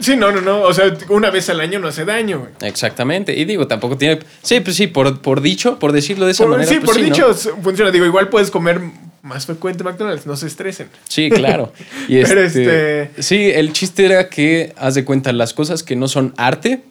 Sí, 0.00 0.16
no, 0.16 0.32
no, 0.32 0.40
no. 0.40 0.62
O 0.62 0.74
sea, 0.74 0.92
una 1.10 1.30
vez 1.30 1.48
al 1.48 1.60
año 1.60 1.78
no 1.78 1.86
hace 1.86 2.04
daño, 2.04 2.40
güey. 2.40 2.50
Exactamente. 2.62 3.36
Y 3.38 3.44
digo, 3.44 3.68
tampoco 3.68 3.96
tiene. 3.96 4.18
Sí, 4.42 4.58
pues 4.60 4.74
sí, 4.76 4.88
por, 4.88 5.20
por 5.22 5.40
dicho, 5.40 5.78
por 5.78 5.92
decirlo 5.92 6.24
de 6.26 6.32
esa 6.32 6.42
Por- 6.44 6.50
manera. 6.52 6.68
sí, 6.68 6.80
pues 6.80 6.96
por 6.98 7.04
dicho 7.06 7.32
funciona. 7.62 7.90
Digo, 7.92 8.04
igual 8.04 8.28
puedes 8.28 8.50
comer 8.50 8.80
más 9.22 9.46
frecuente 9.46 9.84
McDonald's, 9.84 10.26
no 10.26 10.36
se 10.36 10.48
estresen. 10.48 10.88
Sí, 11.08 11.30
claro. 11.30 11.72
Y 12.08 12.22
Pero 12.22 12.42
este, 12.42 13.02
este. 13.04 13.22
Sí, 13.22 13.50
el 13.50 13.72
chiste 13.72 14.04
era 14.04 14.28
que, 14.28 14.74
haz 14.76 14.94
de 14.94 15.04
cuenta, 15.04 15.32
las 15.32 15.54
cosas 15.54 15.82
que 15.82 15.96
no 15.96 16.08
son 16.08 16.34
arte, 16.36 16.82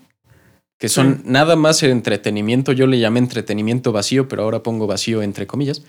que 0.79 0.89
son 0.89 1.17
Sí. 1.17 1.21
nada 1.25 1.55
más 1.55 1.83
el 1.83 1.91
entretenimiento, 1.91 2.71
yo 2.71 2.87
le 2.87 2.99
llamé 2.99 3.19
entretenimiento 3.19 3.91
vacío, 3.91 4.27
pero 4.27 4.43
ahora 4.43 4.63
pongo 4.63 4.87
vacío 4.87 5.21
entre 5.21 5.45
comillas, 5.45 5.83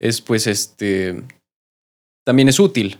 es 0.00 0.20
pues 0.20 0.46
este, 0.46 1.22
también 2.24 2.48
es 2.48 2.58
útil, 2.58 2.98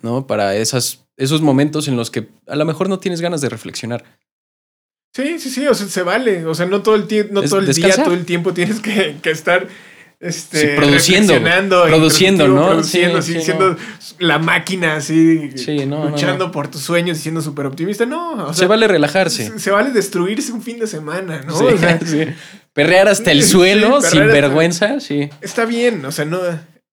¿no? 0.00 0.26
Para 0.26 0.56
esas, 0.56 1.04
esos 1.18 1.42
momentos 1.42 1.88
en 1.88 1.96
los 1.96 2.10
que 2.10 2.28
a 2.46 2.56
lo 2.56 2.64
mejor 2.64 2.88
no 2.88 2.98
tienes 3.00 3.20
ganas 3.20 3.40
de 3.40 3.50
reflexionar. 3.50 4.04
Sí, 5.14 5.38
sí, 5.38 5.50
sí, 5.50 5.66
o 5.66 5.74
sea, 5.74 5.86
se 5.86 6.02
vale. 6.02 6.44
O 6.46 6.54
sea, 6.54 6.66
no 6.66 6.82
todo 6.82 6.96
el, 6.96 7.06
no 7.30 7.42
Es 7.42 7.50
todo 7.50 7.60
el 7.60 7.72
día, 7.72 7.94
todo 8.02 8.14
el 8.14 8.24
tiempo 8.24 8.52
tienes 8.52 8.80
que, 8.80 9.16
que 9.22 9.30
estar 9.30 9.68
este, 10.20 10.60
Sí, 10.60 10.66
produciendo, 10.76 11.34
produciendo, 11.86 12.48
¿no? 12.48 12.68
Produciendo, 12.68 13.20
Sí, 13.22 13.32
así, 13.32 13.40
sí, 13.40 13.44
siendo 13.44 13.76
la 14.18 14.38
máquina, 14.38 14.96
así, 14.96 15.50
Sí, 15.56 15.84
no, 15.86 16.08
luchando 16.10 16.46
no. 16.46 16.52
por 16.52 16.68
tus 16.68 16.80
sueños 16.82 17.18
y 17.18 17.22
siendo 17.22 17.40
súper 17.42 17.66
optimista. 17.66 18.06
No, 18.06 18.32
o 18.44 18.46
sea, 18.46 18.54
Se 18.54 18.66
vale 18.66 18.88
relajarse. 18.88 19.46
se, 19.48 19.58
se 19.58 19.70
vale 19.70 19.90
destruirse 19.90 20.52
un 20.52 20.62
fin 20.62 20.78
de 20.78 20.86
semana, 20.86 21.42
¿no? 21.46 21.56
Sí, 21.58 21.64
O 21.64 21.78
sea, 21.78 21.98
sí. 22.04 22.24
Perrear 22.72 23.08
hasta 23.08 23.30
el 23.32 23.42
Sí, 23.44 23.50
suelo 23.50 24.00
sin 24.00 24.22
hasta- 24.22 24.32
vergüenza, 24.32 25.00
sí. 25.00 25.28
está 25.40 25.64
bien, 25.64 26.04
o 26.04 26.12
sea, 26.12 26.24
no, 26.24 26.40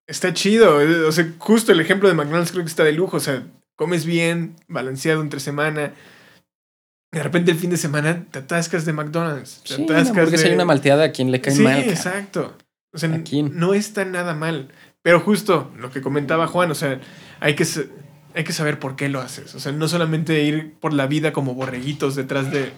está 0.08 0.34
chido. 0.34 0.78
O 1.08 1.12
sea, 1.12 1.28
justo 1.38 1.72
el 1.72 1.80
ejemplo 1.80 2.10
de 2.10 2.16
McDonald's 2.16 2.52
creo 2.52 2.64
que 2.64 2.70
está 2.70 2.84
de 2.84 2.92
lujo. 2.92 3.18
O 3.18 3.22
sea, 3.22 3.44
comes 3.78 4.06
bien, 4.06 4.56
balanceado 4.68 5.22
entre 5.22 5.40
semana. 5.40 5.94
De 7.14 7.22
repente 7.24 7.52
el 7.52 7.58
fin 7.58 7.70
de 7.70 7.78
semana 7.78 8.26
te 8.32 8.40
atascas 8.40 8.86
de 8.86 8.94
McDonald's. 8.94 9.62
Te 9.68 9.76
Sí, 9.76 9.84
atascas 9.84 10.10
hamburguesa 10.10 10.44
de... 10.46 10.50
y 10.52 10.54
una 10.54 10.66
malteada 10.66 11.06
a 11.06 11.12
quien 11.12 11.32
le 11.32 11.42
cae 11.42 11.54
sí, 11.56 11.62
mal. 11.62 11.74
cabrón. 11.76 11.90
exacto. 11.94 12.58
O 12.94 12.98
sea, 12.98 13.10
no 13.10 13.74
está 13.74 14.06
nada 14.06 14.34
mal. 14.34 14.70
Pero 15.02 15.20
justo 15.20 15.72
lo 15.78 15.92
que 15.92 16.02
comentaba 16.02 16.48
Juan, 16.48 16.72
o 16.72 16.76
sea, 16.76 17.00
hay 17.40 17.56
que, 17.56 17.66
hay 18.36 18.44
que 18.44 18.54
saber 18.54 18.80
por 18.80 18.96
qué 18.96 19.10
lo 19.10 19.22
haces. 19.22 19.56
O 19.56 19.60
sea, 19.60 19.72
no 19.72 19.88
solamente 19.88 20.44
ir 20.44 20.74
por 20.80 20.94
la 20.94 21.08
vida 21.08 21.34
como 21.34 21.56
borreguitos 21.56 22.16
detrás 22.16 22.52
de, 22.52 22.72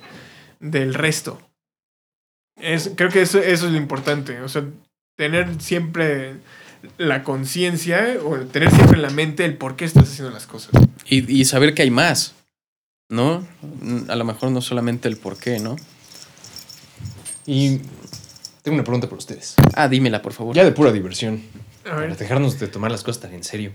del 0.60 0.94
resto. 0.94 1.42
Es, 2.62 2.92
creo 2.96 3.10
que 3.10 3.22
eso, 3.22 3.40
eso 3.40 3.66
es 3.66 3.72
lo 3.72 3.78
importante. 3.78 4.42
O 4.42 4.50
sea, 4.50 4.66
tener 5.18 5.62
siempre 5.62 6.36
la 6.98 7.24
conciencia 7.24 8.18
o 8.24 8.38
tener 8.40 8.72
siempre 8.72 8.98
en 8.98 9.02
la 9.02 9.10
mente 9.10 9.46
el 9.46 9.58
por 9.58 9.76
qué 9.76 9.86
estás 9.86 10.10
haciendo 10.10 10.32
las 10.32 10.48
cosas. 10.48 10.72
Y, 11.06 11.30
y 11.32 11.46
saber 11.46 11.74
que 11.74 11.82
hay 11.82 11.92
más, 11.92 12.36
¿no? 13.10 13.46
A 14.08 14.16
lo 14.16 14.26
mejor 14.26 14.52
no 14.52 14.62
solamente 14.62 15.10
el 15.10 15.18
por 15.18 15.38
qué, 15.38 15.60
¿no? 15.60 15.76
Y 17.46 17.82
tengo 18.64 18.76
una 18.76 18.84
pregunta 18.84 19.08
para 19.08 19.18
ustedes. 19.18 19.56
Ah, 19.76 19.88
dímela, 19.88 20.22
por 20.22 20.34
favor. 20.34 20.56
Ya 20.56 20.64
de 20.64 20.72
pura 20.72 20.92
diversión. 20.92 21.42
A 21.86 21.90
Para 21.96 22.16
dejarnos 22.16 22.60
de 22.60 22.68
tomar 22.68 22.90
las 22.92 23.04
cosas 23.04 23.22
tan 23.22 23.34
en 23.34 23.44
serio. 23.44 23.72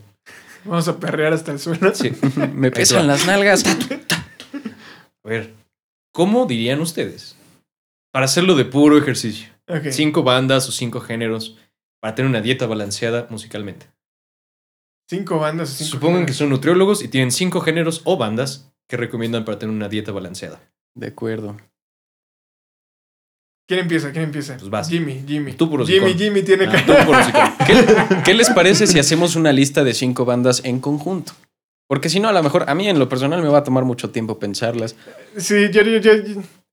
vamos 0.64 0.88
a 0.88 0.98
perrear 0.98 1.32
hasta 1.34 1.52
el 1.52 1.60
suelo. 1.60 1.94
Sí. 1.94 2.10
Me 2.54 2.70
pesan 2.70 3.06
las 3.06 3.26
nalgas. 3.26 3.62
A 5.24 5.28
ver, 5.28 5.52
¿cómo 6.12 6.46
dirían 6.46 6.80
ustedes? 6.80 7.36
Para 8.12 8.24
hacerlo 8.24 8.56
de 8.56 8.64
puro 8.64 8.96
ejercicio. 8.96 9.48
Cinco 9.90 10.22
bandas 10.22 10.66
o 10.68 10.72
cinco 10.72 11.00
géneros 11.00 11.58
para 12.00 12.14
tener 12.14 12.30
una 12.30 12.40
dieta 12.40 12.66
balanceada 12.66 13.26
musicalmente. 13.28 13.86
Cinco 15.10 15.38
bandas. 15.38 15.70
o 15.70 15.74
Cinco 15.74 15.90
Supongan 15.90 16.24
que 16.24 16.32
son 16.32 16.48
nutriólogos 16.48 17.02
y 17.02 17.08
tienen 17.08 17.30
cinco 17.30 17.60
géneros 17.60 18.00
o 18.04 18.16
bandas 18.16 18.72
que 18.88 18.96
recomiendan 18.96 19.44
para 19.44 19.58
tener 19.58 19.74
una 19.74 19.90
dieta 19.90 20.12
balanceada. 20.12 20.60
De 20.94 21.08
acuerdo. 21.08 21.58
¿Quién 23.68 23.80
empieza? 23.80 24.10
¿Quién 24.12 24.24
empieza? 24.24 24.56
Pues 24.56 24.70
vas. 24.70 24.88
Jimmy, 24.88 25.22
Jimmy. 25.28 25.52
Tú 25.52 25.70
por 25.70 25.86
Jimmy. 25.86 26.14
Jimmy 26.14 26.42
tiene 26.42 26.64
Ah, 26.64 26.72
que... 26.72 26.78
tú 26.82 26.94
por. 27.06 27.16
¿Qué, 27.66 28.22
qué 28.24 28.34
les 28.34 28.48
parece 28.50 28.86
si 28.86 28.98
hacemos 28.98 29.36
una 29.36 29.52
lista 29.52 29.84
de 29.84 29.92
cinco 29.92 30.24
bandas 30.24 30.62
en 30.64 30.80
conjunto? 30.80 31.32
Porque 31.86 32.08
si 32.08 32.18
no, 32.18 32.28
a 32.28 32.32
lo 32.32 32.42
mejor 32.42 32.64
a 32.68 32.74
mí 32.74 32.88
en 32.88 32.98
lo 32.98 33.08
personal 33.10 33.42
me 33.42 33.48
va 33.48 33.58
a 33.58 33.64
tomar 33.64 33.84
mucho 33.84 34.08
tiempo 34.10 34.38
pensarlas. 34.38 34.96
Sí, 35.36 35.68
yo, 35.70 35.82
yo- 35.82 35.98
yo- 35.98 36.12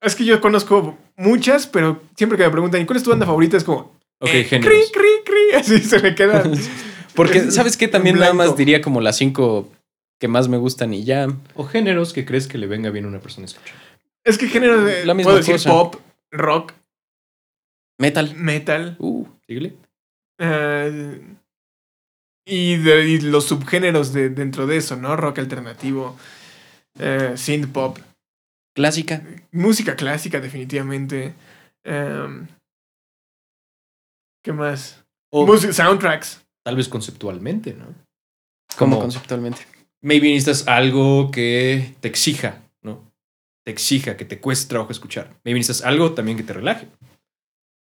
es 0.01 0.15
que 0.15 0.23
yo 0.25 0.39
conozco 0.39 0.97
muchas, 1.17 1.67
pero 1.67 2.01
siempre 2.17 2.37
que 2.37 2.45
me 2.45 2.49
preguntan, 2.51 2.81
¿y 2.81 2.85
cuál 2.85 2.97
es 2.97 3.03
tu 3.03 3.09
banda 3.09 3.25
favorita? 3.25 3.57
Es 3.57 3.63
como, 3.65 3.91
Ok, 4.19 4.29
eh, 4.33 4.43
géneros. 4.45 4.91
cri, 4.91 5.01
cri, 5.01 5.09
cri, 5.25 5.55
así 5.59 5.79
se 5.79 5.99
me 5.99 6.15
queda. 6.15 6.43
Porque, 7.15 7.51
¿sabes 7.51 7.75
qué? 7.77 7.87
También 7.89 8.17
nada 8.19 8.33
más 8.33 8.55
diría 8.57 8.81
como 8.81 8.99
las 9.01 9.17
cinco 9.17 9.69
que 10.19 10.27
más 10.29 10.47
me 10.47 10.57
gustan 10.57 10.93
y 10.93 11.03
ya. 11.03 11.27
O 11.55 11.65
géneros 11.65 12.13
que 12.13 12.23
crees 12.25 12.47
que 12.47 12.57
le 12.57 12.67
venga 12.67 12.89
bien 12.89 13.03
a 13.05 13.07
una 13.09 13.19
persona 13.19 13.45
escuchar. 13.45 13.75
Es 14.23 14.37
que 14.37 14.47
género 14.47 14.81
de, 14.83 15.05
La 15.05 15.13
misma 15.13 15.31
puedo 15.31 15.37
decir 15.39 15.55
cosa. 15.55 15.69
pop, 15.69 15.95
rock, 16.31 16.73
Metal. 17.99 18.35
metal, 18.35 18.95
Uh, 18.99 19.25
Síguele. 19.47 19.75
eh, 20.39 21.21
y, 22.45 22.77
de- 22.77 23.07
y 23.07 23.19
los 23.21 23.45
subgéneros 23.45 24.13
de, 24.13 24.29
dentro 24.29 24.67
de 24.67 24.77
eso, 24.77 24.95
¿no? 24.95 25.15
Rock 25.15 25.39
alternativo, 25.39 26.17
eh, 26.99 27.33
synth 27.37 27.71
pop, 27.71 27.97
clásica. 28.75 29.23
música 29.51 29.95
clásica 29.95 30.39
definitivamente. 30.39 31.33
em, 31.83 32.47
¿Qué 34.43 34.51
más? 34.53 35.03
O 35.31 35.45
Música- 35.45 35.73
soundtracks. 35.73 36.45
tal 36.63 36.75
vez 36.75 36.87
conceptualmente, 36.89 37.73
¿no? 37.73 37.85
Como 38.77 38.95
Como- 38.95 38.99
conceptualmente. 39.01 39.61
Maybe 40.01 40.27
necesitas 40.33 40.67
algo 40.67 41.31
que 41.31 41.95
te 42.01 42.07
exija, 42.07 42.61
¿no? 42.83 43.11
Te 43.65 43.71
exija, 43.71 44.17
que 44.17 44.25
te 44.25 44.39
cueste 44.39 44.69
trabajo 44.69 44.91
escuchar. 44.91 45.35
Maybe 45.43 45.59
necesitas 45.59 45.87
algo 45.87 46.13
también 46.13 46.37
que 46.37 46.43
te 46.43 46.53
relaje. 46.53 46.87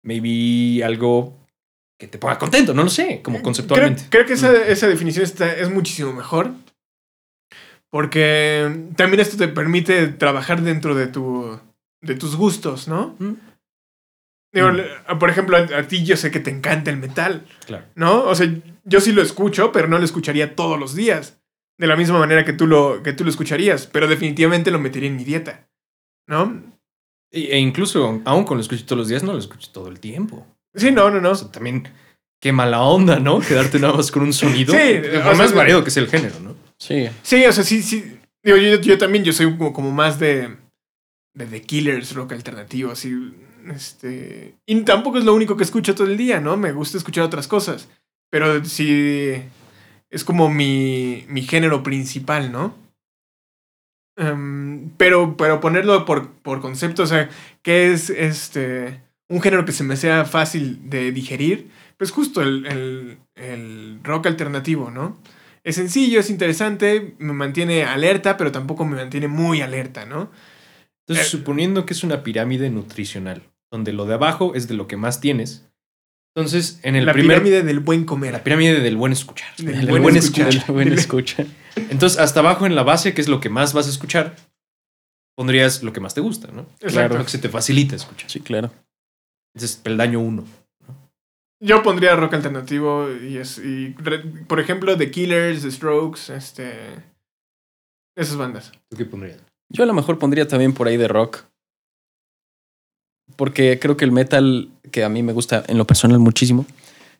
Maybe 0.04 0.84
algo 0.84 1.38
que 2.00 2.08
te 2.08 2.18
ponga 2.20 2.38
contento, 2.38 2.74
no 2.74 2.84
lo 2.84 2.90
sé, 2.90 3.22
como 3.24 3.42
conceptualmente. 3.42 4.04
Creo, 4.10 4.24
creo 4.24 4.26
que 4.28 4.34
esa, 4.34 4.68
esa 4.68 4.88
definición 4.88 5.24
está, 5.26 5.52
es 5.56 5.70
muchísimo 5.70 6.14
mejor. 6.14 6.52
Porque 7.90 8.90
también 8.96 9.22
esto 9.22 9.38
te 9.38 9.48
permite 9.48 10.08
trabajar 10.10 10.62
dentro 10.62 10.94
de, 10.94 11.08
tu, 11.08 11.60
de 12.02 12.16
tus 12.16 12.36
gustos, 12.36 12.88
¿no? 12.88 13.16
Mm. 13.20 13.34
Digo, 14.54 14.70
Mm. 14.72 15.18
por 15.20 15.30
ejemplo, 15.30 15.58
a, 15.58 15.62
a 15.62 15.88
ti 15.88 16.04
yo 16.04 16.18
sé 16.18 16.30
que 16.32 16.40
te 16.40 16.50
encanta 16.52 16.90
el 16.92 16.98
metal, 16.98 17.46
Claro. 17.66 17.86
¿no? 17.96 18.24
O 18.26 18.36
sea, 18.36 18.48
yo 18.84 19.00
sí 19.02 19.12
lo 19.12 19.22
escucho, 19.22 19.72
pero 19.72 19.88
no 19.88 19.98
lo 19.98 20.06
escucharía 20.06 20.56
todos 20.56 20.80
los 20.80 20.96
días. 20.96 21.40
De 21.80 21.88
la 21.88 21.96
misma 21.96 22.18
manera 22.20 22.44
que 22.44 22.54
tú 22.54 22.66
lo, 22.66 23.04
que 23.04 23.14
tú 23.14 23.24
lo 23.24 23.30
escucharías, 23.30 23.88
pero 23.88 24.08
definitivamente 24.08 24.72
lo 24.72 24.80
metería 24.80 25.10
en 25.10 25.16
mi 25.16 25.24
dieta, 25.24 25.68
¿no? 26.28 26.62
E 27.32 27.58
incluso, 27.60 28.22
aun 28.26 28.44
con 28.46 28.58
lo 28.58 28.62
escucho 28.62 28.86
todos 28.86 29.00
los 29.00 29.08
días, 29.08 29.24
no 29.24 29.34
lo 29.34 29.40
escucho 29.40 29.70
todo 29.72 29.90
el 29.90 30.00
tiempo. 30.00 30.46
Sí, 30.74 30.92
no, 30.92 31.10
no, 31.10 31.20
no. 31.20 31.32
O 31.32 31.36
sea, 31.36 31.52
también, 31.52 31.88
qué 32.40 32.52
mala 32.52 32.82
onda, 32.82 33.20
¿no? 33.20 33.40
Quedarte 33.40 33.80
nada 33.80 33.94
más 33.94 34.12
con 34.12 34.24
un 34.24 34.34
sonido. 34.34 34.74
Sí, 34.74 35.00
Por 35.02 35.12
sea, 35.12 35.34
más 35.34 35.54
variado 35.54 35.84
que 35.84 35.92
sea 35.92 36.04
el 36.04 36.10
género, 36.10 36.40
¿no? 36.40 36.56
Sí. 36.80 37.10
Sí, 37.24 37.46
o 37.46 37.52
sea, 37.52 37.63
sí, 37.63 37.82
sí. 37.82 38.18
Digo, 38.44 38.58
yo, 38.58 38.80
yo 38.80 38.98
también, 38.98 39.24
yo 39.24 39.34
soy 39.34 39.56
como, 39.58 39.74
como 39.74 39.92
más 39.92 40.20
de, 40.20 40.56
de 41.34 41.46
The 41.46 41.62
Killers, 41.62 42.13
rock 42.13 42.34
alternativo, 42.34 42.92
así. 42.92 43.13
Este. 43.74 44.56
Y 44.66 44.82
tampoco 44.82 45.18
es 45.18 45.26
lo 45.26 45.34
único 45.34 45.58
que 45.58 45.63
escucho 45.63 45.96
todo 45.96 46.08
el 46.08 46.16
día, 46.16 46.40
¿no? 46.40 46.56
Me 46.56 46.72
gusta 46.72 46.98
escuchar 46.98 47.26
otras 47.26 47.48
cosas. 47.48 47.90
Pero 48.30 48.63
sí. 48.63 49.34
Es 50.10 50.24
como 50.24 50.50
mi, 50.50 51.26
mi 51.28 51.42
género 51.42 51.84
principal, 51.84 52.52
¿no? 52.52 52.74
Em, 54.18 54.90
pero, 54.98 55.38
pero 55.38 55.60
ponerlo 55.60 56.04
por, 56.06 56.32
por 56.32 56.60
concepto, 56.60 57.04
o 57.04 57.08
sea, 57.08 57.30
¿qué 57.62 57.92
es 57.94 58.10
este. 58.10 59.02
Un 59.30 59.42
género 59.42 59.64
que 59.66 59.72
se 59.74 59.84
me 59.84 59.96
sea 59.96 60.26
fácil 60.26 60.90
de 60.90 61.12
digerir? 61.12 61.70
Pues 61.98 62.12
justo 62.12 62.42
el, 62.42 62.66
el, 62.66 63.18
el 63.36 64.00
rock 64.04 64.28
alternativo, 64.28 64.90
¿no? 64.90 65.18
Es 65.64 65.76
sencillo, 65.76 66.20
es 66.22 66.30
interesante, 66.30 67.16
me 67.20 67.34
mantiene 67.34 67.84
alerta, 67.84 68.38
pero 68.38 68.52
tampoco 68.52 68.86
me 68.86 68.96
mantiene 68.96 69.28
muy 69.28 69.62
alerta, 69.62 70.06
¿no? 70.06 70.32
Entonces, 71.06 71.28
Eh. 71.28 71.30
suponiendo 71.38 71.86
que 71.86 71.94
es 71.94 72.04
una 72.04 72.24
pirámide 72.24 72.70
nutricional, 72.70 73.44
donde 73.72 73.92
lo 73.94 74.06
de 74.06 74.14
abajo 74.16 74.54
es 74.56 74.68
de 74.68 74.76
lo 74.76 74.88
que 74.88 74.98
más 74.98 75.20
tienes. 75.20 75.66
Entonces, 76.36 76.80
en 76.84 76.96
el 76.96 77.06
la 77.06 77.14
primer. 77.14 77.38
pirámide 77.42 77.64
del 77.64 77.80
buen 77.82 78.06
comer. 78.06 78.32
La 78.32 78.44
pirámide 78.44 78.80
del 78.80 78.96
buen 78.96 79.12
escuchar. 79.12 79.50
Del 79.58 79.76
Del 79.78 79.88
buen 79.88 80.04
buen 80.04 80.16
escuchar. 80.16 80.48
escuchar. 80.50 80.74
Buen 80.74 80.94
escucha. 80.94 81.46
Entonces, 81.90 82.20
hasta 82.20 82.40
abajo 82.42 82.66
en 82.66 82.76
la 82.76 82.84
base, 82.84 83.13
que 83.13 83.22
es 83.22 83.28
lo 83.28 83.40
que 83.40 83.50
más 83.50 83.74
vas 83.74 83.88
a 83.88 83.90
escuchar, 83.90 84.36
pondrías 85.36 85.84
lo 85.84 85.94
que 85.94 86.00
más 86.00 86.13
te 86.13 86.22
gusta, 86.22 86.52
¿no? 86.52 86.66
Exacto. 86.80 87.18
Lo 87.18 87.24
que 87.24 87.30
se 87.32 87.40
te 87.40 87.50
facilita 87.50 87.96
escuchar. 87.96 88.30
Sí, 88.30 88.40
claro. 88.40 88.72
Entonces, 89.56 89.78
peldaño 89.78 90.20
uno. 90.20 90.44
Yo 91.60 91.82
pondría 91.82 92.16
rock 92.16 92.36
alternativo 92.36 93.10
y, 93.12 93.38
es, 93.38 93.58
y 93.58 93.94
re- 93.96 94.20
por 94.48 94.60
ejemplo, 94.60 94.96
The 94.98 95.10
Killers, 95.10 95.63
The 95.63 95.72
Strokes, 95.72 96.32
este. 96.34 96.74
Esas 98.16 98.38
bandas. 98.38 98.72
¿Tú 98.90 98.98
qué 98.98 99.06
pondrías? 99.06 99.40
Yo 99.70 99.84
a 99.84 99.88
lo 99.88 99.94
mejor 99.94 100.20
pondría 100.20 100.48
también 100.48 100.74
por 100.74 100.88
ahí 100.88 100.98
de 100.98 101.08
rock. 101.08 101.44
Porque 103.36 103.78
creo 103.80 103.98
que 103.98 104.06
el 104.06 104.12
metal, 104.12 104.72
que 104.92 105.04
a 105.04 105.10
mí 105.10 105.22
me 105.22 105.34
gusta 105.34 105.63
en 105.68 105.78
lo 105.78 105.86
personal 105.86 106.18
muchísimo, 106.20 106.66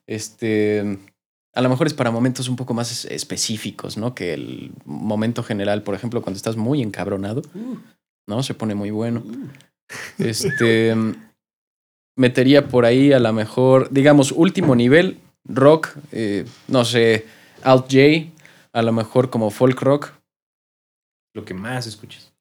este, 0.08 0.98
a 1.58 1.62
lo 1.62 1.70
mejor 1.70 1.88
es 1.88 1.93
para 1.93 2.12
momentos 2.12 2.48
un 2.50 2.56
poco 2.56 2.74
más 2.74 2.91
es- 2.91 3.06
específicos, 3.06 3.98
¿no? 3.98 4.13
Que 4.13 4.34
el 4.34 4.72
momento 4.86 5.41
general, 5.43 5.82
por 5.84 5.96
ejemplo, 5.96 6.22
cuando 6.22 6.38
estás 6.38 6.56
muy 6.56 6.82
encabronado, 6.82 7.41
¿no? 8.28 8.43
Se 8.43 8.54
pone 8.54 8.76
muy 8.76 8.91
bueno. 8.91 9.24
Este, 10.20 10.93
metería 12.15 12.67
por 12.67 12.86
ahí 12.86 13.12
a 13.13 13.20
lo 13.20 13.32
mejor, 13.34 13.89
digamos, 13.91 14.32
último 14.32 14.76
nivel, 14.76 15.20
rock, 15.46 15.89
eh, 16.12 16.46
no 16.67 16.84
sé, 16.86 17.26
Alt 17.63 17.86
J, 17.91 18.32
a 18.74 18.82
lo 18.82 18.91
mejor 18.91 19.30
como 19.30 19.50
folk 19.50 19.82
rock, 19.82 20.12
Lo 21.34 21.46
que 21.46 21.54
más 21.54 21.86
escuches. 21.88 22.32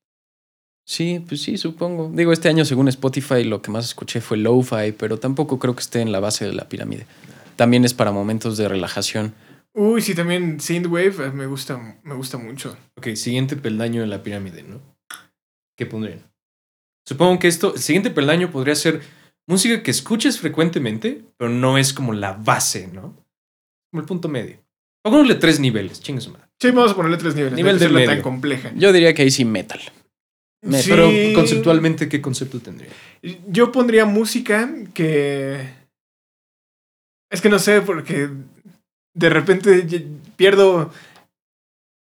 Sí, 0.88 1.22
pues 1.29 1.42
sí, 1.42 1.59
supongo. 1.59 2.11
Digo, 2.14 2.33
este 2.33 2.48
año 2.48 2.64
según 2.64 2.88
Spotify 2.88 3.44
lo 3.44 3.61
que 3.61 3.70
más 3.70 3.85
escuché 3.85 4.20
fue 4.20 4.37
lo-fi, 4.38 4.92
pero 4.92 5.18
tampoco 5.18 5.59
creo 5.59 5.74
que 5.74 5.81
esté 5.83 6.00
en 6.00 6.12
la 6.12 6.20
base 6.20 6.44
de 6.46 6.52
la 6.52 6.68
pirámide. 6.68 7.07
También 7.57 7.85
es 7.85 7.95
para 7.95 8.12
momentos 8.12 8.57
de 8.57 8.69
relajación. 8.69 9.35
Uy, 9.75 10.01
sí, 10.01 10.14
también 10.14 10.61
Synthwave 10.61 11.27
eh, 11.27 11.31
me 11.33 11.47
gusta, 11.47 12.01
me 12.03 12.14
gusta 12.14 12.38
mucho. 12.38 12.77
Ok, 12.97 13.09
siguiente 13.14 13.57
peldaño 13.57 14.03
en 14.03 14.11
la 14.11 14.23
pirámide, 14.23 14.62
¿no? 14.62 14.81
¿Qué 15.77 15.85
pondrían? 15.87 16.21
Supongo 17.07 17.38
que 17.38 17.49
esto, 17.49 17.75
el 17.75 17.81
siguiente 17.81 18.11
peldaño 18.11 18.51
podría 18.51 18.75
ser 18.75 19.01
música 19.47 19.83
que 19.83 19.90
escuches 19.90 20.38
frecuentemente, 20.40 21.23
pero 21.37 21.51
no 21.51 21.77
es 21.79 21.92
como 21.92 22.12
la 22.14 22.33
base, 22.33 22.88
¿no? 22.88 23.14
Como 23.90 24.01
el 24.01 24.07
punto 24.07 24.29
medio. 24.29 24.59
Pongámosle 25.05 25.35
tres 25.37 25.61
niveles, 25.61 26.01
chingue 26.01 26.21
su 26.21 26.31
madre. 26.31 26.47
Sí, 26.61 26.71
vamos 26.71 26.92
a 26.92 26.97
ponerle 26.97 27.16
tres 27.19 27.35
niveles. 27.35 27.55
Nivel 27.57 27.79
del 27.79 27.88
hacerla 27.88 28.01
tan 28.07 28.09
medio. 28.14 28.23
compleja. 28.23 28.73
Yo 28.75 28.92
diría 28.92 29.14
que 29.14 29.23
ahí 29.23 29.31
sí 29.31 29.45
metal. 29.45 29.81
Me- 30.62 30.83
Sí. 30.83 30.90
Pero 30.90 31.09
conceptualmente, 31.35 32.09
¿qué 32.09 32.21
concepto 32.21 32.59
tendría? 32.61 32.88
Yo 33.47 33.71
pondría 33.71 34.05
música 34.07 34.73
que. 34.95 35.69
Es 37.30 37.40
que 37.40 37.48
no 37.48 37.58
sé, 37.58 37.80
porque 37.82 38.28
de 39.14 39.28
repente 39.30 40.06
pierdo. 40.36 40.92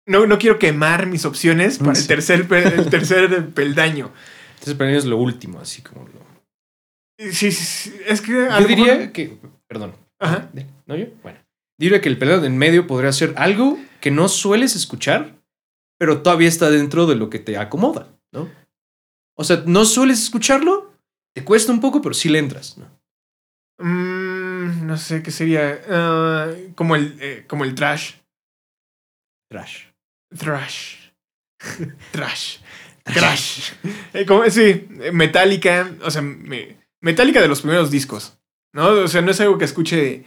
no, 0.08 0.26
no 0.26 0.38
quiero 0.38 0.60
quemar 0.60 1.06
mis 1.08 1.26
opciones 1.26 1.78
para 1.78 1.98
el 1.98 2.08
tercer, 2.08 2.48
el 2.52 2.90
tercer 2.90 3.50
peldaño. 3.50 4.12
Entonces, 4.60 4.78
mí 4.80 4.94
es 4.96 5.06
lo 5.06 5.18
último, 5.18 5.60
así 5.60 5.82
como 5.82 6.08
lo. 6.08 6.20
Sí, 7.32 7.52
sí, 7.52 7.52
sí, 7.52 8.00
es 8.08 8.22
que 8.22 8.32
Yo 8.32 8.68
diría 8.68 8.96
mejor- 8.96 9.12
que. 9.12 9.38
Perdón. 9.68 9.94
Ajá. 10.20 10.50
¿No 10.86 10.96
yo? 10.96 11.08
Bueno. 11.22 11.40
Diría 11.78 12.02
que 12.02 12.10
el 12.10 12.18
pelado 12.18 12.46
en 12.46 12.58
medio 12.58 12.88
podría 12.88 13.12
ser 13.14 13.34
algo 13.38 13.78
que 14.02 14.12
no 14.12 14.28
sueles 14.28 14.76
escuchar, 14.76 15.36
pero 15.98 16.22
todavía 16.22 16.48
está 16.50 16.70
dentro 16.70 17.06
de 17.08 17.16
lo 17.16 17.30
que 17.30 17.40
te 17.40 17.58
acomoda, 17.58 18.10
¿no? 18.34 18.50
O 19.38 19.44
sea, 19.46 19.64
no 19.66 19.86
sueles 19.86 20.22
escucharlo, 20.22 20.94
te 21.34 21.46
cuesta 21.46 21.72
un 21.72 21.80
poco, 21.80 22.02
pero 22.02 22.14
sí 22.14 22.28
le 22.28 22.40
entras, 22.40 22.78
¿no? 22.78 22.86
Mm, 23.82 24.19
no 24.90 24.98
sé 24.98 25.22
qué 25.24 25.32
sería. 25.32 25.80
ah, 25.90 26.52
como, 26.76 26.96
el, 26.96 27.18
eh, 27.22 27.46
como 27.48 27.64
el 27.64 27.76
trash. 27.76 28.16
Trash. 29.52 29.86
Trash. 30.38 31.10
Trash. 32.12 32.58
Trash. 33.04 33.72
Eh, 34.14 34.26
como- 34.26 34.50
sí, 34.50 34.88
Metallica. 35.14 35.90
O 36.04 36.12
sea, 36.12 36.22
me- 36.22 36.78
Metallica 37.02 37.42
de 37.42 37.48
los 37.48 37.62
primeros 37.62 37.90
discos. 37.92 38.38
¿No? 38.74 38.88
O 38.90 39.08
sea, 39.08 39.22
no 39.22 39.32
es 39.32 39.40
algo 39.42 39.58
que 39.58 39.66
escuche 39.66 40.26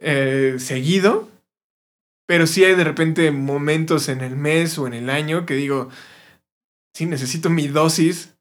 eh, 0.00 0.56
seguido. 0.58 1.30
Pero 2.26 2.46
sí 2.46 2.64
hay 2.64 2.74
de 2.74 2.84
repente 2.84 3.30
momentos 3.30 4.08
en 4.08 4.22
el 4.22 4.34
mes 4.34 4.78
o 4.78 4.86
en 4.86 4.94
el 4.94 5.10
año 5.10 5.44
que 5.46 5.54
digo. 5.54 5.90
Sí, 6.96 7.06
necesito 7.06 7.50
mi 7.50 7.66
dosis 7.68 8.33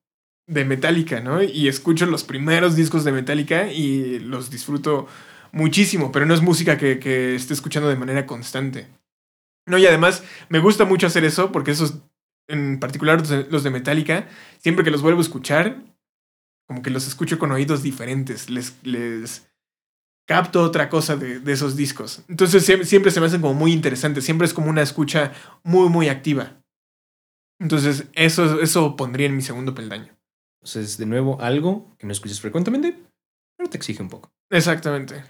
de 0.48 0.66
Metallica, 0.66 1.22
¿no? 1.22 1.42
Y 1.42 1.68
escucho 1.68 2.06
los 2.06 2.24
primeros 2.24 2.76
discos 2.76 3.04
de 3.04 3.12
Metallica 3.12 3.72
y 3.72 4.20
los 4.20 4.50
disfruto 4.50 5.08
muchísimo, 5.52 6.12
pero 6.12 6.26
no 6.26 6.34
es 6.34 6.42
música 6.42 6.78
que, 6.78 7.00
que 7.00 7.36
esté 7.36 7.54
escuchando 7.54 7.90
de 7.90 7.96
manera 7.96 8.26
constante. 8.26 8.88
No, 9.66 9.78
y 9.78 9.86
además 9.86 10.24
me 10.50 10.60
gusta 10.60 10.86
mucho 10.86 11.08
hacer 11.08 11.24
eso 11.24 11.52
porque 11.52 11.72
esos, 11.72 12.00
en 12.48 12.80
particular 12.80 13.24
los 13.50 13.64
de, 13.64 13.70
Metallica, 13.70 14.28
siempre 14.60 14.84
que 14.84 14.92
los 14.92 15.02
vuelvo 15.02 15.20
a 15.20 15.24
escuchar, 15.24 15.82
como 16.68 16.82
que 16.82 16.90
los 16.90 17.08
escucho 17.08 17.40
con 17.40 17.52
oídos 17.52 17.82
diferentes, 17.82 18.50
les, 18.50 18.76
les 18.84 19.48
capto 20.28 20.62
otra 20.62 20.90
cosa 20.90 21.16
de, 21.16 21.40
de 21.40 21.54
esos 21.54 21.78
discos. 21.78 22.24
Entonces 22.28 22.66
siempre, 22.66 22.86
siempre 22.86 23.12
se 23.12 23.20
me 23.22 23.28
hacen 23.28 23.42
como 23.42 23.54
muy 23.54 23.72
interesantes, 23.72 24.26
siempre 24.26 24.48
es 24.48 24.54
como 24.54 24.70
una 24.70 24.82
escucha 24.82 25.32
muy, 25.64 25.88
muy 25.90 26.10
activa. 26.10 26.58
Entonces 27.60 28.08
eso, 28.14 28.60
eso 28.60 28.98
pondría 28.98 29.28
en 29.28 29.36
mi 29.36 29.42
segundo 29.42 29.74
peldaño. 29.74 30.14
Entonces, 30.64 30.98
de 30.98 31.06
nuevo, 31.06 31.42
algo 31.42 31.94
que 31.98 32.08
no 32.08 32.14
escuchas 32.14 32.40
frecuentemente, 32.40 32.98
pero 33.58 33.70
te 33.70 33.76
exige 33.76 34.02
un 34.02 34.08
poco. 34.08 34.32
Exactamente. 34.50 35.22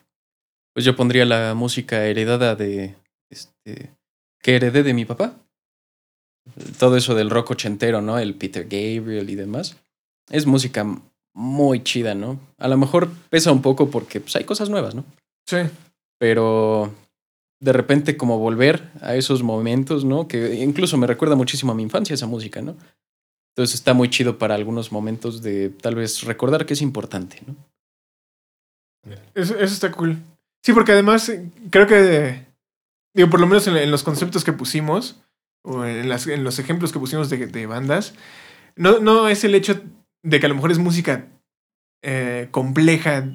Pues 0.75 0.85
yo 0.85 0.95
pondría 0.95 1.25
la 1.25 1.55
música 1.55 2.05
heredada 2.05 2.55
de. 2.55 2.95
Este. 3.31 3.89
que 4.43 4.55
heredé 4.55 4.83
de 4.83 4.93
mi 4.93 5.05
papá. 5.05 5.33
Todo 6.77 6.97
eso 6.97 7.15
del 7.15 7.31
rock 7.31 7.51
ochentero, 7.51 8.01
¿no? 8.01 8.19
El 8.19 8.35
Peter 8.35 8.63
Gabriel 8.63 9.27
y 9.29 9.35
demás. 9.35 9.75
Es 10.29 10.45
música 10.45 10.85
muy 11.33 11.83
chida, 11.83 12.13
¿no? 12.13 12.39
A 12.59 12.67
lo 12.67 12.77
mejor 12.77 13.09
pesa 13.31 13.51
un 13.51 13.63
poco 13.63 13.89
porque 13.89 14.19
pues, 14.19 14.35
hay 14.35 14.43
cosas 14.43 14.69
nuevas, 14.69 14.93
¿no? 14.93 15.03
Sí. 15.47 15.57
Pero 16.19 16.93
de 17.59 17.73
repente 17.73 18.17
como 18.17 18.37
volver 18.37 18.91
a 19.01 19.15
esos 19.15 19.41
momentos, 19.41 20.05
¿no? 20.05 20.27
Que 20.27 20.61
incluso 20.63 20.95
me 20.97 21.07
recuerda 21.07 21.35
muchísimo 21.35 21.71
a 21.71 21.75
mi 21.75 21.81
infancia 21.81 22.13
esa 22.13 22.27
música, 22.27 22.61
¿no? 22.61 22.75
Entonces 23.55 23.75
está 23.75 23.93
muy 23.93 24.09
chido 24.09 24.37
para 24.37 24.55
algunos 24.55 24.91
momentos 24.91 25.41
de 25.43 25.69
tal 25.69 25.95
vez 25.95 26.23
recordar 26.23 26.65
que 26.65 26.73
es 26.73 26.81
importante, 26.81 27.41
¿no? 27.45 27.55
Eso, 29.35 29.55
eso 29.55 29.73
está 29.73 29.91
cool. 29.91 30.17
Sí, 30.63 30.73
porque 30.73 30.93
además 30.93 31.27
eh, 31.29 31.51
creo 31.69 31.85
que, 31.87 32.45
digo, 33.13 33.29
por 33.29 33.39
lo 33.39 33.47
menos 33.47 33.67
en, 33.67 33.77
en 33.77 33.91
los 33.91 34.03
conceptos 34.03 34.43
que 34.43 34.53
pusimos, 34.53 35.21
o 35.63 35.85
en, 35.85 36.09
las, 36.09 36.27
en 36.27 36.43
los 36.43 36.59
ejemplos 36.59 36.91
que 36.91 36.99
pusimos 36.99 37.29
de, 37.29 37.47
de 37.47 37.65
bandas, 37.65 38.15
no, 38.75 38.99
no 38.99 39.29
es 39.29 39.43
el 39.43 39.55
hecho 39.55 39.81
de 40.23 40.39
que 40.39 40.45
a 40.45 40.49
lo 40.49 40.55
mejor 40.55 40.71
es 40.71 40.79
música 40.79 41.27
eh, 42.01 42.47
compleja 42.51 43.29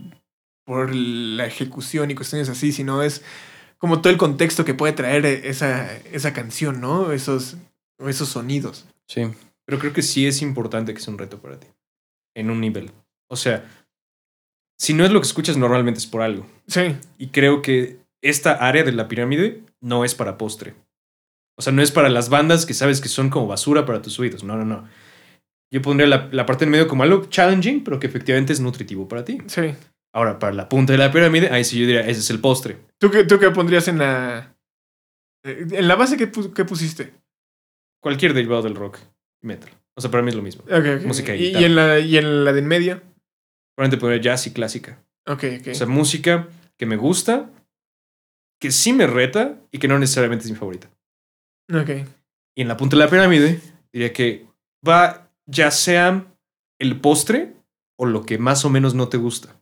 por 0.65 0.95
la 0.95 1.47
ejecución 1.47 2.11
y 2.11 2.15
cuestiones 2.15 2.49
así, 2.49 2.73
sino 2.73 3.03
es 3.03 3.23
como 3.79 4.01
todo 4.01 4.13
el 4.13 4.19
contexto 4.19 4.65
que 4.65 4.75
puede 4.75 4.93
traer 4.93 5.25
esa, 5.25 5.97
esa 6.13 6.33
canción, 6.33 6.81
¿no? 6.81 7.13
Esos, 7.13 7.57
esos 7.99 8.29
sonidos. 8.29 8.87
Sí. 9.07 9.23
Pero 9.69 9.79
creo 9.79 9.93
que 9.93 10.01
sí 10.03 10.27
es 10.27 10.41
importante 10.41 10.95
que 10.95 11.01
sea 11.01 11.13
un 11.13 11.19
reto 11.19 11.39
para 11.43 11.61
ti. 11.61 11.67
En 12.35 12.51
un 12.51 12.59
nivel. 12.61 12.91
O 13.31 13.37
sea, 13.37 13.69
si 14.79 14.95
no 14.95 15.05
es 15.05 15.11
lo 15.13 15.21
que 15.21 15.27
escuchas, 15.27 15.59
normalmente 15.59 15.99
es 15.99 16.07
por 16.07 16.23
algo. 16.23 16.47
Sí, 16.67 16.97
Y 17.19 17.29
creo 17.29 17.61
que 17.61 17.99
esta 18.23 18.53
área 18.53 18.83
de 18.83 18.93
la 18.93 19.09
pirámide 19.09 19.63
no 19.83 20.05
es 20.07 20.15
para 20.15 20.39
postre. 20.39 20.75
O 21.59 21.63
sea, 21.63 21.73
no 21.73 21.83
es 21.83 21.91
para 21.93 22.09
las 22.09 22.31
bandas 22.31 22.65
que 22.65 22.73
sabes 22.73 23.01
que 23.03 23.09
son 23.09 23.29
como 23.29 23.47
basura 23.47 23.85
para 23.85 24.01
tus 24.01 24.19
oídos. 24.19 24.43
No, 24.43 24.57
no, 24.57 24.65
no. 24.65 24.89
Yo 25.71 25.83
pondría 25.83 26.09
la, 26.09 26.29
la 26.33 26.47
parte 26.47 26.65
en 26.65 26.71
medio 26.71 26.89
como 26.89 27.03
algo 27.03 27.27
challenging, 27.27 27.85
pero 27.85 28.01
que 28.01 28.07
efectivamente 28.07 28.55
es 28.55 28.61
nutritivo 28.61 29.07
para 29.07 29.25
ti. 29.25 29.39
sí. 29.47 29.75
Ahora, 30.15 30.39
para 30.39 30.55
la 30.55 30.71
punta 30.71 30.95
de 30.95 30.99
la 30.99 31.13
pirámide, 31.13 31.51
ahí 31.51 31.65
sí 31.65 31.79
yo 31.79 31.87
diría, 31.87 32.01
ese 32.01 32.21
es 32.21 32.31
el 32.31 32.41
postre. 32.41 32.79
¿Tú 32.99 33.11
qué, 33.11 33.25
tú 33.25 33.39
qué 33.39 33.51
pondrías 33.51 33.89
en 33.89 33.99
la... 33.99 34.57
eh, 35.45 35.67
En 35.71 35.87
la 35.87 35.97
base 35.97 36.17
que, 36.17 36.33
que 36.33 36.65
pusiste? 36.65 37.13
Cualquier 38.03 38.33
derivado 38.33 38.63
del 38.63 38.75
rock 38.75 38.99
metal. 39.43 39.71
O 39.95 40.01
sea, 40.01 40.11
para 40.11 40.23
mí 40.23 40.31
es 40.31 40.37
lo 40.37 40.43
mismo. 40.43 40.65
Música 41.05 41.35
y 41.35 41.43
y, 41.43 41.47
guitarra. 41.49 41.61
y 41.61 41.65
en 41.65 41.75
la, 41.75 41.99
y 41.99 42.17
en 42.19 42.45
la 42.45 42.53
de 42.53 42.59
en 42.61 42.67
medio. 42.67 43.03
Probablemente 43.75 44.01
pondría 44.01 44.21
jazz 44.23 44.47
y 44.47 44.53
clásica. 44.53 45.03
Ok, 45.27 45.45
ok. 45.61 45.69
O 45.71 45.75
sea, 45.75 45.87
música 45.87 46.49
que 46.77 46.87
me 46.87 46.97
gusta, 46.97 47.51
que 48.61 48.71
sí 48.71 48.93
me 48.93 49.07
reta 49.07 49.59
y 49.73 49.79
que 49.79 49.89
no 49.89 49.99
necesariamente 49.99 50.45
es 50.45 50.51
mi 50.51 50.57
favorita. 50.57 50.89
ok. 51.73 51.91
Y 52.57 52.63
en 52.63 52.69
la 52.69 52.77
punta 52.77 52.97
de 52.97 53.05
la 53.05 53.11
pirámide, 53.11 53.61
diría 53.93 54.13
que 54.13 54.47
va 54.87 55.31
ya 55.47 55.71
sea 55.71 56.27
el 56.81 57.01
postre 57.01 57.55
o 57.97 58.07
lo 58.07 58.25
que 58.25 58.39
más 58.39 58.65
o 58.65 58.71
menos 58.71 58.95
no 58.95 59.09
te 59.09 59.17
gusta, 59.17 59.61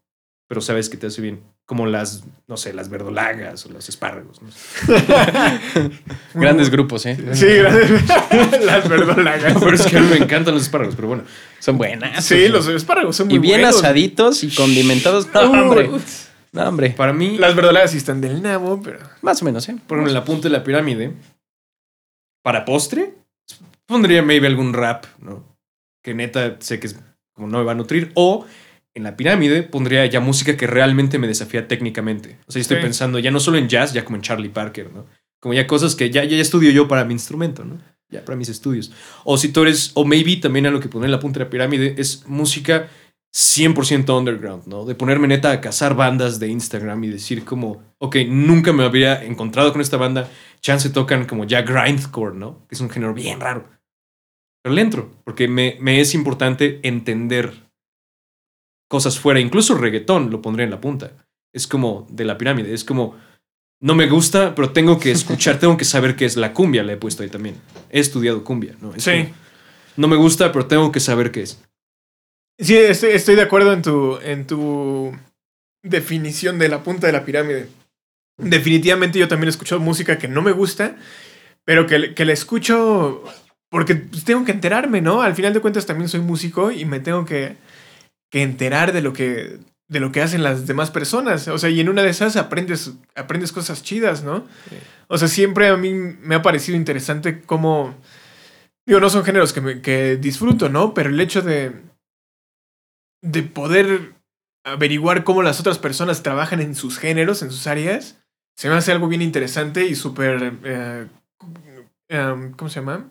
pero 0.48 0.60
sabes 0.60 0.88
que 0.88 0.96
te 0.96 1.06
hace 1.06 1.22
bien. 1.22 1.42
Como 1.66 1.86
las, 1.86 2.22
no 2.46 2.56
sé, 2.56 2.72
las 2.72 2.88
verdolagas 2.88 3.66
o 3.66 3.70
los 3.70 3.88
espárragos. 3.88 4.40
¿no? 4.40 4.48
Grandes 6.34 6.70
grupos, 6.70 7.04
¿eh? 7.06 7.16
Sí, 7.34 7.46
grandes. 7.46 7.90
Las 8.64 8.88
verdolagas. 8.88 9.56
Pero 9.58 9.74
es 9.74 9.84
que 9.86 9.96
a 9.96 10.00
mí 10.00 10.06
me 10.10 10.16
encantan 10.16 10.54
los 10.54 10.62
espárragos, 10.62 10.94
pero 10.94 11.08
bueno. 11.08 11.24
Son 11.58 11.76
buenas. 11.76 12.24
Sí, 12.24 12.46
los 12.48 12.68
espárragos 12.68 13.16
son 13.16 13.26
muy 13.26 13.36
Y 13.36 13.38
bien 13.40 13.62
buenos. 13.62 13.78
asaditos 13.80 14.44
y 14.44 14.54
condimentados. 14.54 15.26
No, 15.34 15.40
hombre. 15.50 15.90
No, 16.52 16.68
hombre. 16.68 16.90
Para 16.90 17.12
mí, 17.12 17.36
Las 17.36 17.56
verdolagas 17.56 17.90
sí 17.90 17.96
están 17.96 18.20
del 18.20 18.40
nabo, 18.42 18.80
pero... 18.80 19.00
Más 19.22 19.42
o 19.42 19.44
menos, 19.44 19.68
¿eh? 19.68 19.76
por 19.88 19.98
ejemplo, 19.98 20.10
en 20.10 20.14
la 20.14 20.24
punta 20.24 20.48
de 20.48 20.52
la 20.52 20.62
pirámide, 20.62 21.14
para 22.42 22.64
postre, 22.64 23.12
pondría 23.86 24.22
maybe 24.22 24.46
algún 24.46 24.72
rap, 24.72 25.04
¿no? 25.20 25.44
Que 26.02 26.14
neta 26.14 26.56
sé 26.60 26.78
que 26.78 26.86
es 26.86 26.96
como 27.34 27.48
no 27.48 27.58
me 27.58 27.64
va 27.64 27.72
a 27.72 27.74
nutrir. 27.74 28.12
O 28.14 28.46
en 28.96 29.02
la 29.02 29.14
pirámide 29.16 29.62
pondría 29.62 30.06
ya 30.06 30.20
música 30.20 30.56
que 30.56 30.66
realmente 30.66 31.18
me 31.18 31.26
desafía 31.28 31.68
técnicamente. 31.68 32.38
O 32.46 32.52
sea, 32.52 32.60
yo 32.60 32.62
estoy 32.62 32.78
Sí. 32.78 32.82
pensando 32.82 33.18
ya 33.18 33.30
no 33.30 33.40
solo 33.40 33.58
en 33.58 33.68
jazz, 33.68 33.92
ya 33.92 34.04
como 34.04 34.16
en 34.16 34.22
Charlie 34.22 34.48
Parker, 34.48 34.90
¿no? 34.92 35.06
Como 35.40 35.52
ya 35.54 35.66
cosas 35.66 35.94
que 35.94 36.10
ya, 36.10 36.24
ya 36.24 36.36
estudio 36.38 36.70
yo 36.70 36.88
para 36.88 37.04
mi 37.04 37.12
instrumento, 37.12 37.64
¿no? 37.64 37.78
Ya 38.10 38.24
para 38.24 38.36
mis 38.36 38.48
estudios. 38.48 38.92
O 39.24 39.36
si 39.36 39.48
tú 39.50 39.62
eres, 39.62 39.90
o 39.94 40.04
maybe 40.04 40.36
también 40.36 40.64
a 40.66 40.70
lo 40.70 40.80
que 40.80 40.88
pondré 40.88 41.06
en 41.08 41.12
la 41.12 41.20
punta 41.20 41.38
de 41.40 41.44
la 41.44 41.50
pirámide 41.50 41.94
es 41.98 42.24
música 42.26 42.88
100% 43.34 44.16
underground, 44.18 44.66
¿no? 44.66 44.86
De 44.86 44.94
ponerme 44.94 45.28
neta 45.28 45.50
a 45.52 45.60
cazar 45.60 45.94
bandas 45.94 46.40
de 46.40 46.48
Instagram 46.48 47.04
y 47.04 47.08
decir 47.08 47.44
como, 47.44 47.82
ok, 47.98 48.16
nunca 48.28 48.72
me 48.72 48.82
habría 48.84 49.22
encontrado 49.22 49.72
con 49.72 49.82
esta 49.82 49.98
banda, 49.98 50.30
chance 50.62 50.88
tocan 50.88 51.26
como 51.26 51.44
ya 51.44 51.60
grindcore, 51.62 52.34
¿no? 52.34 52.66
Que 52.68 52.76
es 52.76 52.80
un 52.80 52.88
género 52.88 53.12
bien 53.12 53.40
raro. 53.40 53.68
Pero 54.62 54.74
le 54.74 54.80
entro, 54.80 55.10
porque 55.24 55.48
me, 55.48 55.76
me 55.80 56.00
es 56.00 56.14
importante 56.14 56.80
entender 56.82 57.65
cosas 58.88 59.18
fuera, 59.18 59.40
incluso 59.40 59.74
reggaetón 59.76 60.30
lo 60.30 60.42
pondré 60.42 60.64
en 60.64 60.70
la 60.70 60.80
punta. 60.80 61.12
Es 61.52 61.66
como 61.66 62.06
de 62.10 62.24
la 62.24 62.38
pirámide, 62.38 62.72
es 62.74 62.84
como, 62.84 63.16
no 63.80 63.94
me 63.94 64.06
gusta, 64.08 64.54
pero 64.54 64.70
tengo 64.70 64.98
que 64.98 65.10
escuchar, 65.12 65.58
tengo 65.58 65.76
que 65.76 65.84
saber 65.84 66.16
qué 66.16 66.24
es 66.24 66.36
la 66.36 66.52
cumbia, 66.52 66.82
le 66.82 66.94
he 66.94 66.96
puesto 66.96 67.22
ahí 67.22 67.28
también. 67.28 67.56
He 67.90 68.00
estudiado 68.00 68.44
cumbia, 68.44 68.74
¿no? 68.80 68.94
Es 68.94 69.04
Sí. 69.04 69.10
como, 69.10 69.34
no 69.96 70.08
me 70.08 70.16
gusta, 70.16 70.52
pero 70.52 70.66
tengo 70.66 70.92
que 70.92 71.00
saber 71.00 71.30
qué 71.30 71.42
es. 71.42 71.62
Sí, 72.58 72.76
estoy, 72.76 73.10
estoy 73.10 73.34
de 73.36 73.42
acuerdo 73.42 73.72
en 73.72 73.82
tu, 73.82 74.18
en 74.22 74.46
tu 74.46 75.12
definición 75.82 76.58
de 76.58 76.68
la 76.68 76.82
punta 76.82 77.06
de 77.06 77.12
la 77.12 77.24
pirámide. 77.24 77.68
Definitivamente 78.38 79.18
yo 79.18 79.28
también 79.28 79.48
he 79.48 79.50
escuchado 79.50 79.80
música 79.80 80.18
que 80.18 80.28
no 80.28 80.42
me 80.42 80.52
gusta, 80.52 80.96
pero 81.64 81.86
que, 81.86 82.14
que 82.14 82.24
la 82.24 82.32
escucho 82.32 83.22
porque 83.70 83.94
pues, 83.96 84.24
tengo 84.24 84.44
que 84.44 84.52
enterarme, 84.52 85.00
¿no? 85.00 85.22
Al 85.22 85.34
final 85.34 85.52
de 85.54 85.60
cuentas 85.60 85.86
también 85.86 86.08
soy 86.08 86.20
músico 86.20 86.70
y 86.70 86.84
me 86.84 87.00
tengo 87.00 87.24
que, 87.24 87.56
que 88.30 88.42
enterar 88.42 88.92
de 88.92 89.02
lo 89.02 89.12
que, 89.12 89.58
de 89.88 90.00
lo 90.00 90.12
que 90.12 90.22
hacen 90.22 90.42
las 90.42 90.66
demás 90.66 90.90
personas. 90.90 91.48
O 91.48 91.58
sea, 91.58 91.70
y 91.70 91.80
en 91.80 91.88
una 91.88 92.02
de 92.02 92.10
esas 92.10 92.36
aprendes, 92.36 92.92
aprendes 93.14 93.52
cosas 93.52 93.82
chidas, 93.82 94.24
¿no? 94.24 94.46
Sí. 94.68 94.76
O 95.08 95.18
sea, 95.18 95.28
siempre 95.28 95.68
a 95.68 95.76
mí 95.76 95.92
me 95.92 96.34
ha 96.34 96.42
parecido 96.42 96.76
interesante 96.76 97.42
cómo... 97.42 97.94
Digo, 98.86 99.00
no 99.00 99.10
son 99.10 99.24
géneros 99.24 99.52
que, 99.52 99.60
me, 99.60 99.80
que 99.80 100.16
disfruto, 100.16 100.68
¿no? 100.68 100.94
Pero 100.94 101.10
el 101.10 101.20
hecho 101.20 101.42
de, 101.42 101.72
de 103.22 103.42
poder 103.42 104.14
averiguar 104.64 105.24
cómo 105.24 105.42
las 105.42 105.60
otras 105.60 105.78
personas 105.78 106.22
trabajan 106.22 106.60
en 106.60 106.74
sus 106.74 106.98
géneros, 106.98 107.42
en 107.42 107.50
sus 107.50 107.66
áreas, 107.66 108.18
se 108.56 108.68
me 108.68 108.74
hace 108.74 108.92
algo 108.92 109.08
bien 109.08 109.22
interesante 109.22 109.86
y 109.86 109.94
súper 109.94 110.54
eh, 110.64 111.06
em, 112.08 112.52
¿cómo 112.52 112.68
se 112.68 112.80
llama? 112.80 113.08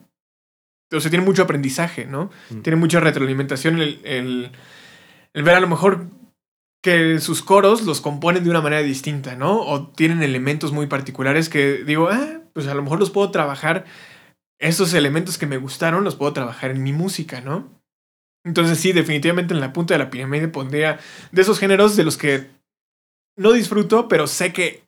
O 0.93 0.99
sea, 0.99 1.09
tiene 1.09 1.25
mucho 1.25 1.43
aprendizaje, 1.43 2.05
¿no? 2.05 2.29
Mm. 2.49 2.61
Tiene 2.61 2.77
mucha 2.77 2.99
retroalimentación 2.99 3.79
el, 3.79 3.99
el, 4.03 4.51
el 5.35 5.43
ver 5.43 5.55
a 5.55 5.59
lo 5.59 5.67
mejor 5.67 6.07
que 6.81 7.19
sus 7.19 7.43
coros 7.43 7.83
los 7.83 7.99
componen 7.99 8.43
de 8.43 8.49
una 8.49 8.61
manera 8.61 8.81
distinta, 8.81 9.35
¿no? 9.35 9.59
O 9.59 9.89
tienen 9.89 10.23
elementos 10.23 10.71
muy 10.71 10.87
particulares 10.87 11.49
que 11.49 11.83
digo, 11.83 12.07
ah, 12.09 12.39
pues 12.53 12.67
a 12.67 12.73
lo 12.73 12.81
mejor 12.81 12.99
los 12.99 13.11
puedo 13.11 13.31
trabajar, 13.31 13.85
esos 14.59 14.93
elementos 14.93 15.37
que 15.37 15.45
me 15.45 15.57
gustaron 15.57 16.05
los 16.05 16.15
puedo 16.15 16.31
trabajar 16.31 16.71
en 16.71 16.81
mi 16.83 16.93
música, 16.93 17.41
¿no? 17.41 17.69
Entonces 18.45 18.79
sí, 18.79 18.93
definitivamente 18.93 19.53
en 19.53 19.59
la 19.59 19.73
punta 19.73 19.93
de 19.93 19.99
la 19.99 20.09
pirámide 20.09 20.47
pondría 20.47 20.99
de 21.33 21.41
esos 21.41 21.59
géneros 21.59 21.97
de 21.97 22.05
los 22.05 22.17
que 22.17 22.47
no 23.35 23.51
disfruto, 23.51 24.07
pero 24.07 24.27
sé 24.27 24.53
que 24.53 24.83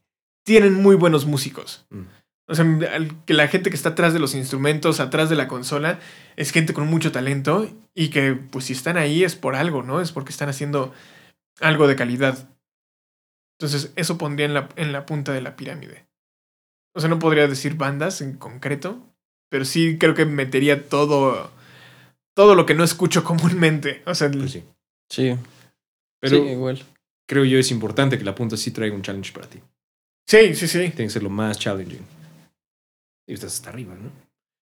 tienen 0.46 0.76
muy 0.76 0.96
buenos 0.96 1.26
músicos. 1.26 1.86
Mm. 1.90 2.04
O 2.50 2.56
sea, 2.56 2.66
al- 2.94 3.26
que 3.26 3.34
la 3.34 3.48
gente 3.50 3.70
que 3.70 3.76
está 3.76 3.90
atrás 3.90 4.14
de 4.14 4.20
los 4.20 4.34
instrumentos, 4.34 5.00
atrás 5.00 5.30
de 5.30 5.36
la 5.36 5.48
consola, 5.48 6.00
es 6.38 6.52
gente 6.52 6.74
con 6.74 6.88
mucho 6.88 7.12
talento 7.12 7.70
y 7.94 8.10
que 8.10 8.34
pues 8.36 8.66
si 8.66 8.74
están 8.74 8.98
ahí 8.98 9.24
es 9.24 9.36
por 9.36 9.56
algo, 9.56 9.84
¿no? 9.84 10.00
Es 10.02 10.12
porque 10.14 10.32
están 10.32 10.48
haciendo 10.50 10.94
algo 11.60 11.88
de 11.88 11.96
calidad. 11.96 12.50
Entonces, 13.60 13.92
eso 13.96 14.18
pondría 14.18 14.46
en 14.46 14.54
la, 14.54 14.70
en 14.76 14.92
la 14.94 15.06
punta 15.06 15.34
de 15.34 15.42
la 15.42 15.56
pirámide. 15.56 16.06
O 16.96 17.00
sea, 17.00 17.10
no 17.10 17.20
podría 17.20 17.48
decir 17.48 17.76
bandas 17.76 18.22
en 18.22 18.34
concreto, 18.38 19.04
pero 19.50 19.66
sí 19.66 19.98
creo 20.00 20.14
que 20.14 20.26
metería 20.26 20.88
todo, 20.90 21.52
todo 22.36 22.56
lo 22.56 22.66
que 22.66 22.76
no 22.76 22.84
escucho 22.84 23.24
comúnmente. 23.26 24.04
O 24.06 24.16
sea, 24.16 24.30
Pues 24.32 24.52
sí. 24.52 24.64
Sí, 25.10 25.36
Pero 26.22 26.38
sí, 26.38 26.44
igual. 26.52 26.84
creo 27.28 27.46
yo 27.46 27.58
es 27.60 27.72
importante 27.72 28.18
que 28.18 28.24
la 28.26 28.36
punta 28.36 28.58
sí 28.58 28.72
traiga 28.72 28.96
un 28.96 29.02
challenge 29.02 29.32
para 29.34 29.48
ti. 29.48 29.60
sí, 30.28 30.54
sí, 30.56 30.68
sí. 30.68 30.80
Tiene 30.80 30.94
que 31.06 31.10
ser 31.10 31.24
lo 31.24 31.30
más 31.30 31.58
challenging. 31.60 32.06
Y 33.28 33.34
estás 33.34 33.54
hasta 33.54 33.70
arriba, 33.70 33.94
¿no? 34.02 34.10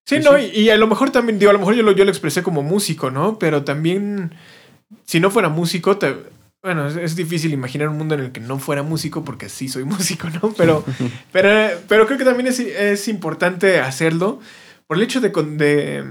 Sí, 0.06 0.18
no. 0.20 0.38
Y, 0.38 0.46
y 0.46 0.70
a 0.70 0.76
lo 0.76 0.86
mejor 0.86 1.10
también, 1.10 1.38
digo, 1.38 1.50
a 1.50 1.52
lo 1.52 1.58
mejor 1.58 1.74
yo 1.74 1.82
lo, 1.82 1.92
yo 1.92 2.04
lo 2.04 2.10
expresé 2.10 2.42
como 2.42 2.62
músico, 2.62 3.10
¿no? 3.10 3.38
Pero 3.38 3.64
también, 3.64 4.32
si 5.04 5.20
no 5.20 5.30
fuera 5.30 5.48
músico, 5.48 5.96
te- 5.98 6.16
bueno, 6.62 6.88
es, 6.88 6.96
es 6.96 7.16
difícil 7.16 7.52
imaginar 7.52 7.88
un 7.88 7.96
mundo 7.98 8.14
en 8.16 8.20
el 8.22 8.32
que 8.32 8.40
no 8.40 8.58
fuera 8.58 8.82
músico, 8.82 9.24
porque 9.24 9.48
sí 9.48 9.68
soy 9.68 9.84
músico, 9.94 10.28
¿no? 10.30 10.52
Pero, 10.56 10.84
pero, 11.32 11.78
pero 11.88 12.06
creo 12.06 12.18
que 12.18 12.24
también 12.24 12.48
es, 12.48 12.58
es 12.60 13.08
importante 13.08 13.78
hacerlo 13.80 14.40
por 14.86 14.96
el 14.96 15.02
hecho 15.04 15.20
de, 15.20 15.30
de, 15.30 16.04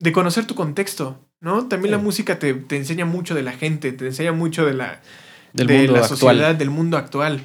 de 0.00 0.12
conocer 0.12 0.44
tu 0.46 0.54
contexto, 0.54 1.18
¿no? 1.40 1.66
También 1.68 1.92
la 1.92 1.98
música 1.98 2.38
te, 2.38 2.54
te 2.54 2.76
enseña 2.76 3.04
mucho 3.04 3.34
de 3.34 3.42
la 3.42 3.52
gente, 3.52 3.92
te 3.92 4.06
enseña 4.06 4.32
mucho 4.32 4.64
de 4.66 4.74
la, 4.74 5.00
Del 5.52 5.66
de 5.68 5.76
mundo 5.78 5.92
la 5.92 5.98
actual. 6.00 6.18
sociedad, 6.18 6.54
del 6.56 6.70
mundo 6.70 6.96
actual. 6.96 7.40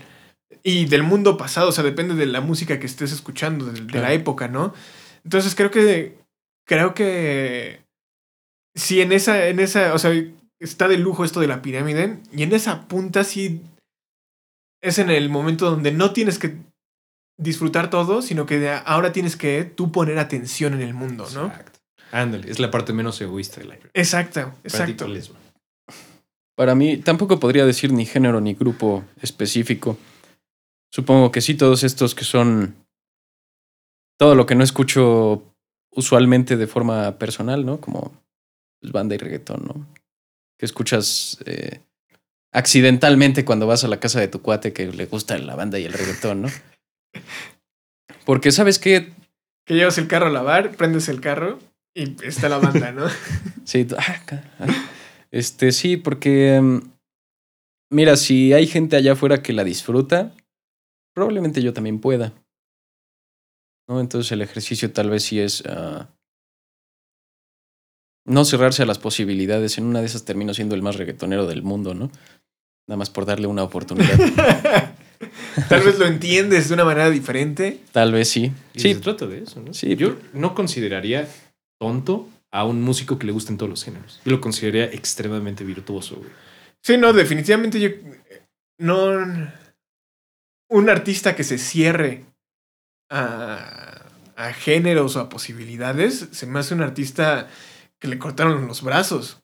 Y 0.63 0.85
del 0.85 1.03
mundo 1.03 1.37
pasado, 1.37 1.69
o 1.69 1.71
sea, 1.71 1.83
depende 1.83 2.15
de 2.15 2.25
la 2.25 2.41
música 2.41 2.79
que 2.79 2.85
estés 2.85 3.11
escuchando, 3.11 3.65
de, 3.65 3.79
de 3.81 3.85
Claro. 3.87 4.07
la 4.07 4.13
época, 4.13 4.47
¿no? 4.47 4.73
Entonces 5.23 5.55
creo 5.55 5.71
que. 5.71 6.17
Creo 6.67 6.93
que. 6.93 7.81
Sí, 8.75 9.01
en 9.01 9.11
esa, 9.11 9.47
en 9.47 9.59
esa. 9.59 9.93
O 9.93 9.99
sea, 9.99 10.11
está 10.59 10.87
de 10.87 10.97
lujo 10.97 11.23
esto 11.23 11.39
de 11.39 11.47
la 11.47 11.61
pirámide. 11.61 12.17
Y 12.35 12.43
en 12.43 12.53
esa 12.53 12.87
punta 12.87 13.23
sí. 13.23 13.61
Es 14.81 14.99
en 14.99 15.09
el 15.09 15.29
momento 15.29 15.69
donde 15.71 15.91
no 15.91 16.11
tienes 16.11 16.37
que 16.37 16.55
disfrutar 17.37 17.89
todo, 17.89 18.21
sino 18.21 18.45
que 18.45 18.59
de 18.59 18.69
ahora 18.69 19.11
tienes 19.11 19.35
que 19.35 19.63
tú 19.63 19.91
poner 19.91 20.19
atención 20.19 20.73
en 20.73 20.81
el 20.81 20.93
mundo, 20.93 21.27
¿no? 21.33 21.47
Exacto. 21.47 21.79
Ándale, 22.11 22.49
es 22.49 22.59
la 22.59 22.71
parte 22.71 22.93
menos 22.93 23.19
egoísta 23.19 23.59
de 23.59 23.65
la 23.67 23.77
Exacto, 23.93 24.53
exacto. 24.63 25.07
Para 26.55 26.73
mí, 26.75 26.97
tampoco 26.97 27.39
podría 27.39 27.65
decir 27.65 27.91
ni 27.91 28.05
género 28.05 28.39
ni 28.39 28.53
grupo 28.53 29.03
específico. 29.21 29.97
Supongo 30.91 31.31
que 31.31 31.41
sí, 31.41 31.55
todos 31.55 31.83
estos 31.83 32.15
que 32.15 32.23
son 32.23 32.75
todo 34.17 34.35
lo 34.35 34.45
que 34.45 34.55
no 34.55 34.63
escucho 34.63 35.43
usualmente 35.91 36.57
de 36.57 36.67
forma 36.67 37.17
personal, 37.17 37.65
¿no? 37.65 37.79
Como 37.79 38.13
pues, 38.79 38.91
banda 38.91 39.15
y 39.15 39.17
reggaetón, 39.17 39.65
¿no? 39.65 39.87
Que 40.57 40.65
escuchas 40.65 41.39
eh, 41.45 41.81
accidentalmente 42.53 43.45
cuando 43.45 43.67
vas 43.67 43.83
a 43.83 43.87
la 43.87 43.99
casa 43.99 44.19
de 44.19 44.27
tu 44.27 44.41
cuate 44.41 44.73
que 44.73 44.87
le 44.87 45.05
gusta 45.05 45.37
la 45.37 45.55
banda 45.55 45.79
y 45.79 45.85
el 45.85 45.93
reggaetón, 45.93 46.43
¿no? 46.43 46.49
Porque 48.25 48.51
sabes 48.51 48.79
qué, 48.79 49.13
Que 49.65 49.75
llevas 49.75 49.97
el 49.97 50.07
carro 50.07 50.27
a 50.27 50.31
lavar, 50.31 50.75
prendes 50.75 51.09
el 51.09 51.21
carro 51.21 51.59
y 51.93 52.15
está 52.25 52.49
la 52.49 52.57
banda, 52.57 52.91
¿no? 52.91 53.07
Sí, 53.65 53.87
ah, 53.97 54.21
ah. 54.59 54.67
este 55.31 55.71
sí, 55.71 55.97
porque 55.97 56.61
mm, 56.61 56.81
mira, 57.89 58.15
si 58.15 58.53
hay 58.53 58.67
gente 58.67 58.95
allá 58.95 59.13
afuera 59.13 59.41
que 59.41 59.53
la 59.53 59.63
disfruta, 59.63 60.31
probablemente 61.15 61.61
yo 61.61 61.73
también 61.73 61.99
pueda. 61.99 62.33
¿No? 63.87 63.99
Entonces 63.99 64.31
el 64.31 64.41
ejercicio 64.41 64.91
tal 64.91 65.09
vez 65.09 65.23
sí 65.23 65.39
es 65.39 65.63
ah, 65.67 66.09
no 68.27 68.45
cerrarse 68.45 68.83
a 68.83 68.85
las 68.85 68.99
posibilidades. 68.99 69.77
En 69.77 69.85
una 69.85 69.99
de 70.01 70.07
esas 70.07 70.25
termino 70.25 70.53
siendo 70.53 70.75
el 70.75 70.81
más 70.81 70.95
reggaetonero 70.95 71.47
del 71.47 71.63
mundo, 71.63 71.93
¿no? 71.93 72.11
Nada 72.87 72.97
más 72.97 73.09
por 73.09 73.25
darle 73.25 73.47
una 73.47 73.63
oportunidad. 73.63 74.17
Tal 75.69 75.81
vez 75.81 75.97
lo 75.97 76.05
entiendes 76.05 76.67
de 76.67 76.73
una 76.73 76.83
manera 76.83 77.09
diferente. 77.09 77.79
tal 77.93 78.11
vez 78.11 78.29
sí. 78.29 78.51
Y 78.73 78.79
Sí, 78.79 78.93
se 78.93 78.99
trata 78.99 79.25
de 79.25 79.43
eso, 79.43 79.61
¿no? 79.61 79.73
Sí, 79.73 79.95
Yo 79.95 80.17
no 80.33 80.53
consideraría 80.53 81.27
tonto 81.79 82.27
a 82.51 82.65
un 82.65 82.81
músico 82.81 83.17
que 83.17 83.25
le 83.25 83.31
gusten 83.31 83.57
todos 83.57 83.69
los 83.69 83.83
géneros. 83.83 84.19
Yo 84.25 84.31
lo 84.31 84.41
consideraría 84.41 84.85
extremadamente 84.85 85.63
virtuoso, 85.63 86.17
güey. 86.17 86.29
Sí, 86.83 86.97
no, 86.97 87.13
definitivamente 87.13 87.79
yo. 87.79 87.89
No. 88.77 89.49
Un 90.75 90.89
artista 90.89 91.35
que 91.35 91.43
se 91.43 91.57
cierre 91.57 92.25
a, 93.09 94.01
a 94.35 94.53
géneros 94.53 95.15
o 95.15 95.19
a 95.21 95.29
posibilidades, 95.29 96.27
se 96.31 96.45
me 96.47 96.59
hace 96.59 96.73
un 96.73 96.81
artista 96.81 97.47
que 97.99 98.07
le 98.07 98.17
cortaron 98.17 98.67
los 98.67 98.81
brazos. 98.81 99.41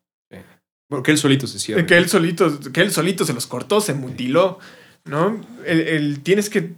Porque 0.89 1.11
él 1.11 1.17
solito 1.17 1.47
se 1.47 1.57
cierra. 1.59 1.85
Que 1.85 1.95
él 1.95 2.09
solito, 2.09 2.59
que 2.73 2.81
él 2.81 2.91
solito 2.91 3.23
se 3.25 3.33
los 3.33 3.47
cortó, 3.47 3.79
se 3.79 3.93
mutiló, 3.93 4.59
¿no? 5.05 5.39
El, 5.65 5.79
el- 5.87 6.19
tienes 6.21 6.49
que 6.49 6.73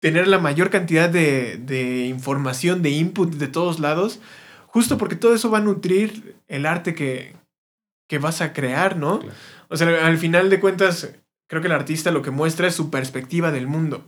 tener 0.00 0.26
la 0.26 0.38
mayor 0.38 0.70
cantidad 0.70 1.10
de, 1.10 1.58
de 1.58 2.06
información, 2.06 2.80
de 2.80 2.88
input 2.88 3.34
de 3.34 3.48
todos 3.48 3.78
lados, 3.78 4.20
justo 4.68 4.96
porque 4.96 5.16
todo 5.16 5.34
eso 5.34 5.50
va 5.50 5.58
a 5.58 5.60
nutrir 5.60 6.34
el 6.48 6.64
arte 6.64 6.94
que, 6.94 7.36
que 8.08 8.18
vas 8.18 8.40
a 8.40 8.54
crear, 8.54 8.96
¿no? 8.96 9.20
Claro. 9.20 9.34
O 9.68 9.76
sea, 9.76 10.06
al 10.06 10.16
final 10.16 10.48
de 10.48 10.58
cuentas, 10.58 11.10
creo 11.50 11.60
que 11.60 11.66
el 11.68 11.74
artista 11.74 12.12
lo 12.12 12.22
que 12.22 12.30
muestra 12.30 12.68
es 12.68 12.74
su 12.76 12.90
perspectiva 12.90 13.50
del 13.50 13.66
mundo. 13.66 14.04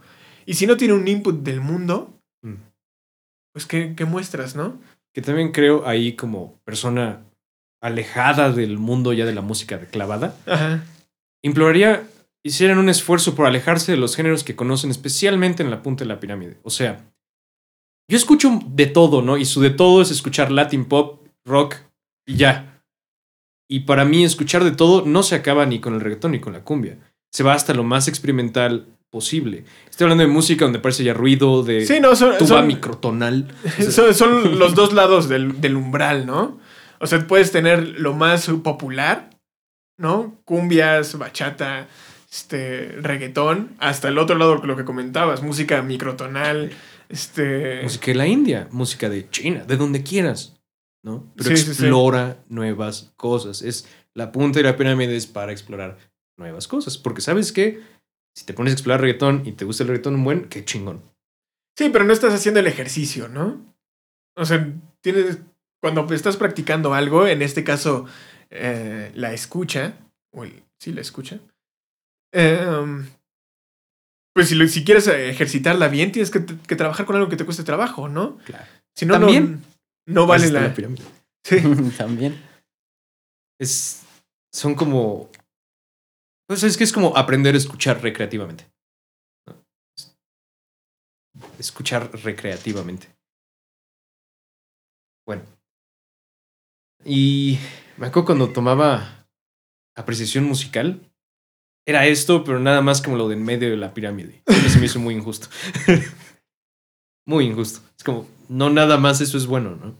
Y 0.46 0.54
si 0.54 0.66
no 0.66 0.76
tiene 0.76 0.94
un 0.94 1.06
input 1.08 1.42
del 1.42 1.60
mundo, 1.60 2.18
Mm. 2.44 2.54
pues 3.52 3.66
¿qué, 3.66 3.94
qué 3.96 4.04
muestras, 4.04 4.56
no? 4.56 4.80
Que 5.12 5.22
también 5.22 5.52
creo 5.52 5.86
ahí 5.86 6.14
como 6.16 6.58
persona 6.64 7.24
alejada 7.82 8.50
del 8.52 8.78
mundo 8.78 9.12
ya 9.12 9.26
de 9.26 9.34
la 9.34 9.42
música 9.42 9.76
de 9.76 9.86
clavada, 9.86 10.34
Ajá. 10.46 10.84
imploraría 11.44 12.08
hicieran 12.44 12.78
un 12.78 12.88
esfuerzo 12.88 13.34
por 13.34 13.46
alejarse 13.46 13.92
de 13.92 13.98
los 13.98 14.16
géneros 14.16 14.42
que 14.44 14.56
conocen, 14.56 14.90
especialmente 14.90 15.62
en 15.62 15.70
la 15.70 15.82
punta 15.82 16.04
de 16.04 16.08
la 16.08 16.18
pirámide. 16.20 16.58
O 16.62 16.70
sea, 16.70 17.04
yo 18.10 18.16
escucho 18.16 18.60
de 18.66 18.86
todo, 18.86 19.22
¿no? 19.22 19.36
Y 19.36 19.44
su 19.44 19.60
de 19.60 19.70
todo 19.70 20.02
es 20.02 20.10
escuchar 20.10 20.50
Latin 20.50 20.84
pop, 20.86 21.24
rock 21.44 21.76
y 22.26 22.36
ya. 22.36 22.82
Y 23.70 23.80
para 23.80 24.04
mí 24.04 24.24
escuchar 24.24 24.64
de 24.64 24.72
todo 24.72 25.04
no 25.06 25.22
se 25.22 25.34
acaba 25.36 25.66
ni 25.66 25.80
con 25.80 25.94
el 25.94 26.00
reggaetón 26.00 26.32
ni 26.32 26.40
con 26.40 26.52
la 26.52 26.64
cumbia. 26.64 26.98
Se 27.32 27.42
va 27.42 27.54
hasta 27.54 27.74
lo 27.74 27.82
más 27.84 28.08
experimental 28.08 28.86
posible. 29.10 29.64
Estoy 29.90 30.04
hablando 30.04 30.24
de 30.24 30.30
música 30.30 30.64
donde 30.64 30.78
parece 30.78 31.04
ya 31.04 31.14
ruido, 31.14 31.62
de 31.62 31.84
Sí, 31.86 32.00
no, 32.00 32.14
son, 32.16 32.36
tuba 32.38 32.58
son- 32.58 32.66
microtonal. 32.66 33.48
son, 33.90 34.14
son 34.14 34.58
los 34.58 34.74
dos 34.74 34.92
lados 34.92 35.28
del, 35.28 35.60
del 35.60 35.76
umbral, 35.76 36.26
¿no? 36.26 36.58
O 36.98 37.06
sea, 37.06 37.26
puedes 37.26 37.50
tener 37.52 37.98
lo 38.00 38.14
más 38.14 38.48
popular, 38.62 39.30
¿no? 39.98 40.40
Cumbias, 40.44 41.18
bachata, 41.18 41.88
este, 42.30 42.88
reggaetón, 43.00 43.74
hasta 43.78 44.08
el 44.08 44.18
otro 44.18 44.36
lado, 44.38 44.56
lo 44.64 44.76
que 44.76 44.84
comentabas, 44.84 45.42
música 45.42 45.82
microtonal, 45.82 46.70
este... 47.08 47.80
Música 47.82 48.06
de 48.06 48.14
la 48.14 48.26
India, 48.26 48.68
música 48.70 49.08
de 49.10 49.28
China, 49.30 49.64
de 49.66 49.76
donde 49.76 50.02
quieras, 50.02 50.60
¿no? 51.02 51.32
Pero 51.36 51.50
Sí, 51.50 51.56
sí, 51.56 51.64
sí. 51.64 51.70
explora 51.72 52.38
nuevas 52.48 53.12
cosas. 53.16 53.60
Es 53.62 53.86
la 54.14 54.32
punta 54.32 54.58
de 54.60 54.64
la 54.64 54.76
pirámide 54.76 55.16
es 55.16 55.26
para 55.26 55.52
explorar 55.52 55.98
nuevas 56.36 56.68
cosas. 56.68 56.98
Porque 56.98 57.20
sabes 57.20 57.52
que 57.52 57.80
si 58.36 58.44
te 58.46 58.54
pones 58.54 58.72
a 58.72 58.74
explorar 58.74 59.00
reggaetón 59.00 59.42
y 59.46 59.52
te 59.52 59.64
gusta 59.64 59.82
el 59.84 59.88
reggaetón 59.90 60.14
un 60.16 60.24
buen, 60.24 60.48
qué 60.48 60.64
chingón. 60.64 61.02
Sí, 61.78 61.88
pero 61.90 62.04
no 62.04 62.12
estás 62.12 62.34
haciendo 62.34 62.60
el 62.60 62.66
ejercicio, 62.66 63.28
¿no? 63.28 63.64
O 64.36 64.44
sea, 64.44 64.72
tienes. 65.00 65.38
Cuando 65.82 66.06
estás 66.14 66.36
practicando 66.36 66.94
algo, 66.94 67.26
en 67.26 67.42
este 67.42 67.64
caso, 67.64 68.06
eh, 68.50 69.10
la 69.14 69.32
escucha, 69.32 69.94
o 70.32 70.44
el, 70.44 70.62
sí, 70.78 70.92
la 70.92 71.00
escucha. 71.00 71.40
em, 72.32 73.06
pues 74.34 74.48
si, 74.48 74.54
lo- 74.54 74.68
si 74.68 74.84
quieres 74.84 75.06
ejercitarla 75.08 75.88
bien, 75.88 76.12
tienes 76.12 76.30
que, 76.30 76.44
que 76.46 76.76
trabajar 76.76 77.04
con 77.04 77.16
algo 77.16 77.28
que 77.28 77.36
te 77.36 77.44
cueste 77.44 77.64
trabajo, 77.64 78.08
¿no? 78.08 78.38
Claro. 78.44 78.64
Si 78.96 79.04
no, 79.06 79.14
no, 79.14 79.26
También 79.26 79.62
no 80.06 80.26
vale 80.26 80.44
Así 80.44 80.54
está 80.54 80.68
la. 80.68 80.74
pirámide. 80.74 81.02
Sí. 81.44 81.56
También. 81.98 82.40
Es, 83.60 84.02
son 84.52 84.74
como... 84.74 85.30
Pues 86.46 86.62
es 86.62 86.76
que 86.76 86.84
es 86.84 86.92
como 86.92 87.16
aprender 87.16 87.54
a 87.54 87.58
escuchar 87.58 88.02
recreativamente. 88.02 88.70
Escuchar 91.58 92.10
recreativamente. 92.22 93.08
Bueno. 95.26 95.42
Y 97.04 97.58
me 97.96 98.06
acuerdo 98.06 98.26
cuando 98.26 98.52
tomaba 98.52 99.28
apreciación 99.96 100.44
musical. 100.44 101.08
Era 101.86 102.06
esto, 102.06 102.44
pero 102.44 102.60
nada 102.60 102.80
más 102.80 103.02
como 103.02 103.16
lo 103.16 103.28
de 103.28 103.34
en 103.34 103.44
medio 103.44 103.70
de 103.70 103.76
la 103.76 103.92
pirámide. 103.92 104.42
Eso 104.46 104.78
me 104.78 104.86
hizo 104.86 105.00
muy 105.00 105.14
injusto. 105.14 105.48
muy 107.26 107.46
injusto. 107.46 107.80
Es 107.96 108.04
como, 108.04 108.28
no 108.48 108.70
nada 108.70 108.98
más 108.98 109.20
eso 109.20 109.36
es 109.36 109.46
bueno, 109.46 109.76
¿no? 109.76 109.96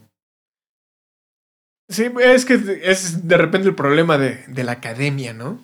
Sí, 1.89 2.09
es 2.21 2.45
que 2.45 2.53
es 2.83 3.27
de 3.27 3.37
repente 3.37 3.67
el 3.67 3.75
problema 3.75 4.17
de, 4.17 4.45
de 4.47 4.63
la 4.63 4.73
academia, 4.73 5.33
¿no? 5.33 5.59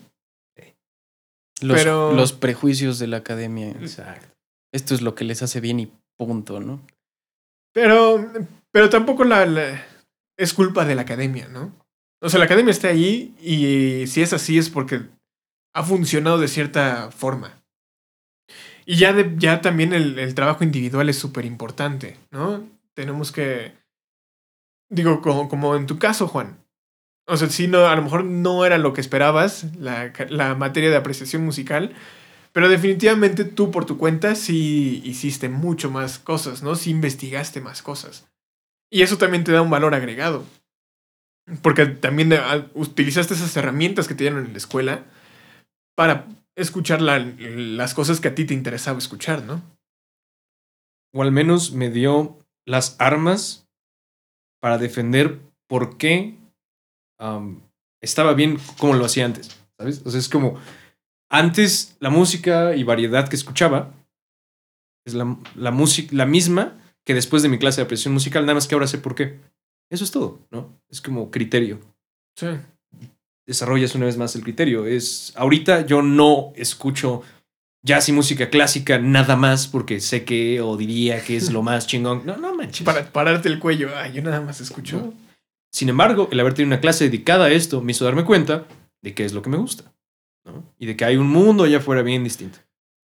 Los, 1.61 1.77
Pero- 1.77 2.13
los 2.13 2.33
prejuicios 2.33 2.99
de 2.99 3.07
la 3.07 3.17
academia. 3.17 3.69
Exacto. 3.71 4.27
Esto 4.73 4.93
es 4.95 5.01
lo 5.01 5.15
que 5.15 5.23
les 5.23 5.41
hace 5.41 5.59
bien 5.59 5.79
y 5.79 5.91
punto, 6.17 6.59
¿no? 6.59 6.81
Pero, 7.73 8.31
pero 8.71 8.89
tampoco 8.89 9.23
la, 9.23 9.45
la- 9.45 9.83
es 10.37 10.53
culpa 10.53 10.85
de 10.85 10.95
la 10.95 11.01
academia, 11.03 11.47
¿no? 11.47 11.73
O 12.21 12.29
sea, 12.29 12.39
la 12.39 12.45
academia 12.45 12.71
está 12.71 12.89
ahí 12.89 13.35
y 13.41 14.07
si 14.07 14.21
es 14.21 14.33
así 14.33 14.57
es 14.57 14.69
porque 14.69 15.01
ha 15.73 15.83
funcionado 15.83 16.37
de 16.39 16.47
cierta 16.47 17.11
forma. 17.11 17.61
Y 18.85 18.97
ya, 18.97 19.13
de- 19.13 19.35
ya 19.37 19.61
también 19.61 19.93
el, 19.93 20.17
el 20.19 20.33
trabajo 20.35 20.63
individual 20.63 21.09
es 21.09 21.17
súper 21.19 21.45
importante, 21.45 22.17
¿no? 22.31 22.67
Tenemos 22.93 23.31
que, 23.31 23.73
digo, 24.89 25.21
como, 25.21 25.47
como 25.49 25.75
en 25.75 25.85
tu 25.87 25.97
caso, 25.99 26.27
Juan. 26.27 26.57
O 27.29 27.37
sea, 27.37 27.49
sí, 27.49 27.67
no, 27.67 27.85
a 27.87 27.95
lo 27.95 28.01
mejor 28.01 28.25
no 28.25 28.65
era 28.65 28.77
lo 28.77 28.93
que 28.93 29.01
esperabas, 29.01 29.67
la, 29.77 30.11
la 30.29 30.55
materia 30.55 30.89
de 30.89 30.95
apreciación 30.95 31.45
musical, 31.45 31.93
pero 32.53 32.67
definitivamente 32.69 33.45
tú 33.45 33.69
por 33.69 33.85
tu 33.85 33.97
cuenta 33.97 34.33
sí 34.35 35.01
hiciste 35.05 35.47
mucho 35.47 35.91
más 35.91 36.17
cosas, 36.17 36.63
¿no? 36.63 36.75
Sí 36.75 36.89
investigaste 36.89 37.61
más 37.61 37.83
cosas. 37.83 38.27
Y 38.91 39.03
eso 39.03 39.17
también 39.19 39.43
te 39.43 39.51
da 39.51 39.61
un 39.61 39.69
valor 39.69 39.93
agregado. 39.93 40.43
Porque 41.61 41.85
también 41.85 42.33
ah, 42.33 42.67
utilizaste 42.73 43.33
esas 43.35 43.55
herramientas 43.57 44.07
que 44.07 44.15
te 44.15 44.23
dieron 44.23 44.45
en 44.45 44.51
la 44.51 44.57
escuela 44.57 45.05
para 45.95 46.25
escuchar 46.55 47.01
la- 47.01 47.19
las 47.19 47.93
cosas 47.93 48.19
que 48.19 48.27
a 48.29 48.35
ti 48.35 48.45
te 48.45 48.53
interesaba 48.53 48.97
escuchar, 48.97 49.43
¿no? 49.43 49.61
O 51.13 51.21
al 51.21 51.31
menos 51.31 51.71
me 51.73 51.89
dio 51.89 52.39
las 52.65 52.95
armas 52.99 53.67
para 54.61 54.77
defender 54.77 55.39
por 55.67 55.97
qué 55.97 56.38
estaba 58.01 58.33
bien 58.33 58.57
como 58.77 58.93
lo 58.93 59.05
hacía 59.05 59.25
antes. 59.25 59.57
¿Sabes? 59.77 60.01
O 60.05 60.11
sea, 60.11 60.19
es 60.19 60.29
como. 60.29 60.59
Antes 61.31 61.95
la 61.99 62.09
música 62.09 62.75
y 62.75 62.83
variedad 62.83 63.27
que 63.29 63.35
escuchaba 63.35 63.93
es 65.05 65.13
la, 65.13 65.37
la 65.55 65.69
música, 65.69 66.15
la 66.15 66.25
misma 66.25 66.75
que 67.05 67.13
después 67.13 67.43
de 67.43 67.49
mi 67.49 67.59
clase 67.59 67.81
de 67.81 67.85
apreciación 67.85 68.13
musical, 68.13 68.43
nada 68.43 68.55
más 68.55 68.67
que 68.67 68.75
ahora 68.75 68.87
sé 68.87 68.97
por 68.97 69.15
qué. 69.15 69.39
Eso 69.91 70.03
es 70.03 70.11
todo, 70.11 70.39
¿no? 70.51 70.79
Es 70.89 71.01
como 71.01 71.31
criterio. 71.31 71.79
Sí. 72.35 72.47
desarrollas 73.45 73.95
una 73.95 74.05
vez 74.05 74.17
más 74.17 74.35
el 74.35 74.43
criterio. 74.43 74.85
Es 74.85 75.33
ahorita 75.35 75.85
yo 75.85 76.01
no 76.01 76.53
escucho 76.55 77.23
jazz 77.83 78.09
y 78.09 78.11
música 78.11 78.49
clásica 78.49 78.99
nada 78.99 79.35
más 79.35 79.67
porque 79.67 79.99
sé 79.99 80.23
que 80.23 80.61
o 80.61 80.77
diría 80.77 81.23
que 81.23 81.35
es 81.37 81.51
lo 81.51 81.63
más 81.63 81.87
chingón. 81.87 82.25
No, 82.25 82.37
no 82.37 82.55
manches. 82.55 82.85
Para 82.85 83.11
pararte 83.11 83.49
el 83.49 83.59
cuello. 83.59 83.89
Ay, 83.95 84.13
yo 84.13 84.21
nada 84.21 84.41
más 84.41 84.61
escucho. 84.61 84.97
No. 84.97 85.13
Sin 85.71 85.89
embargo, 85.89 86.27
el 86.31 86.39
haber 86.39 86.53
tenido 86.53 86.73
una 86.73 86.81
clase 86.81 87.05
dedicada 87.05 87.45
a 87.45 87.51
esto 87.51 87.81
me 87.81 87.91
hizo 87.91 88.05
darme 88.05 88.25
cuenta 88.25 88.65
de 89.01 89.13
qué 89.13 89.25
es 89.25 89.33
lo 89.33 89.41
que 89.41 89.49
me 89.49 89.57
gusta. 89.57 89.93
¿no? 90.45 90.63
Y 90.79 90.85
de 90.87 90.95
que 90.97 91.05
hay 91.05 91.17
un 91.17 91.27
mundo 91.27 91.63
allá 91.65 91.77
afuera 91.77 92.01
bien 92.01 92.23
distinto. 92.23 92.59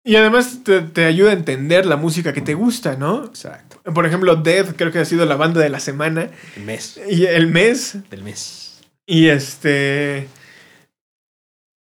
Y 0.07 0.17
además 0.17 0.63
te, 0.65 0.83
te 0.83 1.05
ayuda 1.07 1.31
a 1.31 1.35
entender 1.35 1.87
la 1.87 1.97
música 1.97 2.33
que 2.33 2.43
te 2.43 2.55
gusta, 2.55 2.97
¿no? 2.97 3.25
Exacto. 3.25 3.81
Por 3.93 4.05
ejemplo, 4.07 4.37
Dead 4.37 4.77
creo 4.77 4.93
que 4.93 4.99
ha 4.99 5.05
sido 5.05 5.25
la 5.25 5.37
banda 5.37 5.61
de 5.63 5.71
la 5.71 5.81
semana. 5.81 6.31
El 6.57 6.65
mes. 6.65 7.01
Y 7.09 7.25
el 7.25 7.47
mes 7.47 7.99
Del 8.11 8.23
mes. 8.23 8.81
Y 9.07 9.29
este. 9.29 10.29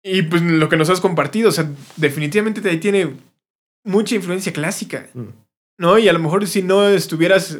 Y 0.04 0.22
pues 0.22 0.42
lo 0.42 0.68
que 0.68 0.76
nos 0.76 0.88
has 0.90 1.00
compartido, 1.00 1.48
o 1.48 1.52
sea, 1.52 1.68
definitivamente 1.96 2.68
ahí 2.68 2.78
tiene 2.78 3.14
mucha 3.84 4.14
influencia 4.14 4.52
clásica, 4.52 5.08
Mm. 5.14 5.28
¿no? 5.78 5.98
Y 5.98 6.08
a 6.08 6.12
lo 6.12 6.18
mejor 6.18 6.46
si 6.46 6.62
no 6.62 6.88
estuvieras. 6.88 7.58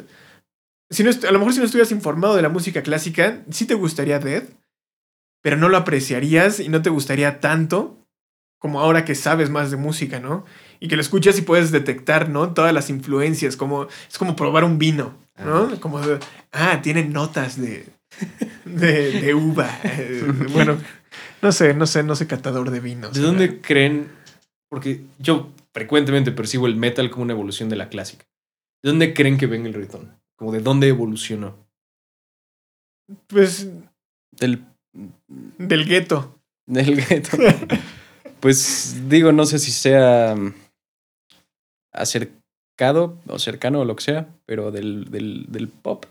Si 0.92 1.02
no, 1.02 1.10
a 1.10 1.32
lo 1.32 1.38
mejor 1.38 1.54
si 1.54 1.58
no 1.58 1.64
estuvieras 1.64 1.90
informado 1.90 2.36
de 2.36 2.42
la 2.42 2.48
música 2.48 2.82
clásica, 2.82 3.42
sí 3.50 3.66
te 3.66 3.74
gustaría 3.74 4.18
Dead, 4.18 4.44
pero 5.42 5.56
no 5.56 5.68
lo 5.68 5.76
apreciarías 5.76 6.60
y 6.60 6.68
no 6.68 6.82
te 6.82 6.90
gustaría 6.90 7.40
tanto 7.40 7.98
como 8.62 8.78
ahora 8.80 9.04
que 9.04 9.16
sabes 9.16 9.50
más 9.50 9.72
de 9.72 9.76
música, 9.76 10.20
¿no? 10.20 10.44
Y 10.78 10.86
que 10.86 10.94
lo 10.94 11.02
escuchas 11.02 11.36
y 11.36 11.42
puedes 11.42 11.72
detectar, 11.72 12.28
¿no? 12.28 12.52
Todas 12.52 12.72
las 12.72 12.90
influencias, 12.90 13.56
como 13.56 13.88
es 14.08 14.18
como 14.18 14.36
probar 14.36 14.62
un 14.62 14.78
vino, 14.78 15.18
¿no? 15.44 15.70
Ah. 15.72 15.76
Como, 15.80 16.00
ah, 16.52 16.80
tiene 16.80 17.04
notas 17.04 17.60
de, 17.60 17.86
de, 18.64 19.20
de 19.20 19.34
uva. 19.34 19.68
Bueno, 20.52 20.78
no 21.40 21.50
sé, 21.50 21.74
no 21.74 21.88
sé, 21.88 22.04
no 22.04 22.14
sé 22.14 22.28
catador 22.28 22.70
de 22.70 22.78
vinos. 22.78 23.14
¿De 23.14 23.20
dónde 23.20 23.60
creen? 23.60 24.08
Porque 24.68 25.02
yo 25.18 25.50
frecuentemente 25.74 26.30
percibo 26.30 26.68
el 26.68 26.76
metal 26.76 27.10
como 27.10 27.24
una 27.24 27.32
evolución 27.32 27.68
de 27.68 27.76
la 27.76 27.88
clásica. 27.88 28.24
¿De 28.82 28.90
dónde 28.90 29.12
creen 29.12 29.38
que 29.38 29.48
venga 29.48 29.66
el 29.66 29.74
reggaetón? 29.74 30.21
Como 30.36 30.52
de 30.52 30.60
dónde 30.60 30.88
evolucionó. 30.88 31.56
Pues 33.26 33.68
Del, 34.32 34.64
del 35.58 35.84
gueto. 35.86 36.38
del 36.66 36.96
gueto. 36.96 37.36
Pues 38.40 39.08
digo, 39.08 39.30
no 39.32 39.46
sé 39.46 39.58
si 39.58 39.70
sea 39.70 40.34
mm, 40.36 40.54
acercado 41.92 43.18
o 43.28 43.38
cercano 43.38 43.80
o 43.80 43.84
lo 43.84 43.94
que 43.96 44.02
sea, 44.02 44.28
pero 44.46 44.70
del, 44.70 45.10
del, 45.10 45.46
del 45.48 45.68
pop. 45.68 46.06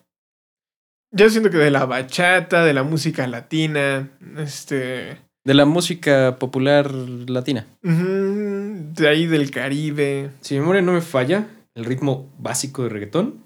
Yo 1.13 1.29
siento 1.29 1.49
que 1.49 1.57
de 1.57 1.71
la 1.71 1.85
bachata, 1.85 2.63
de 2.63 2.73
la 2.73 2.83
música 2.83 3.27
latina, 3.27 4.11
este. 4.37 5.17
De 5.43 5.53
la 5.53 5.65
música 5.65 6.37
popular 6.39 6.89
latina. 6.93 7.65
de 7.81 9.07
ahí 9.09 9.25
del 9.25 9.51
Caribe. 9.51 10.31
Si 10.39 10.53
mi 10.53 10.61
memoria 10.61 10.81
no 10.83 10.93
me 10.93 11.01
falla, 11.01 11.47
el 11.75 11.83
ritmo 11.83 12.31
básico 12.37 12.83
de 12.83 12.89
reggaetón 12.89 13.43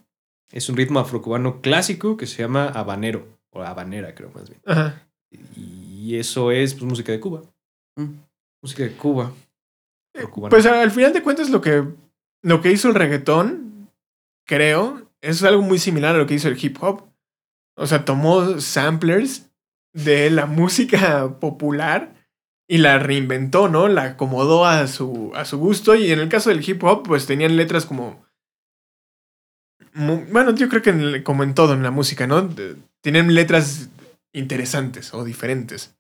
es 0.52 0.70
un 0.70 0.78
ritmo 0.78 1.00
afrocubano 1.00 1.62
clásico 1.62 2.18
que 2.18 2.28
se 2.28 2.42
llama 2.42 2.68
habanero, 2.68 3.28
o 3.52 3.62
habanera 3.62 4.16
creo 4.16 4.32
más 4.34 4.50
bien. 4.50 4.62
Ajá. 4.66 5.08
Y 5.56 6.18
eso 6.18 6.52
es 6.52 6.74
pues, 6.74 6.86
música 6.86 7.12
de 7.12 7.20
Cuba. 7.20 7.42
Mm. 7.96 8.20
Música 8.62 8.84
de 8.84 8.92
Cuba. 8.92 9.34
afrocubana. 10.14 10.50
Pues 10.50 10.66
al 10.66 10.92
final 10.92 11.14
de 11.14 11.24
cuentas 11.24 11.50
lo 11.50 11.62
que, 11.62 11.84
lo 12.42 12.62
que 12.62 12.72
hizo 12.72 12.88
el 12.88 12.96
reggaetón, 12.96 13.90
creo, 14.46 15.10
es 15.22 15.44
algo 15.44 15.62
muy 15.62 15.80
similar 15.80 16.16
a 16.16 16.20
lo 16.20 16.28
que 16.28 16.36
hizo 16.36 16.48
el 16.48 16.64
hip 16.64 16.78
hop. 16.82 17.04
O 17.78 17.88
sea, 17.88 18.06
tomó 18.06 18.60
samplers 18.60 19.50
de 19.94 20.30
la 20.30 20.46
música 20.46 21.40
popular 21.40 22.14
y 22.68 22.78
la 22.80 23.00
reinventó, 23.00 23.68
¿no? 23.68 23.88
La 23.88 24.04
acomodó 24.04 24.66
a 24.66 24.88
su, 24.88 25.32
a 25.36 25.46
su 25.46 25.58
gusto. 25.58 25.96
Y 25.96 26.12
en 26.12 26.20
el 26.20 26.30
caso 26.30 26.50
del 26.50 26.68
hip 26.68 26.84
hop, 26.84 27.04
pues 27.04 27.26
tenían 27.26 27.58
letras 27.58 27.86
como... 27.86 28.24
Bueno, 29.96 30.54
yo 30.56 30.68
creo 30.70 30.82
que 30.82 30.90
en- 30.90 31.24
como 31.24 31.44
en 31.44 31.54
todo 31.54 31.74
en 31.74 31.84
la 31.84 31.92
música, 31.92 32.28
¿no? 32.28 32.50
Tienen 33.02 33.34
letras 33.34 33.90
interesantes 34.34 35.14
o 35.14 35.24
diferentes. 35.24 35.96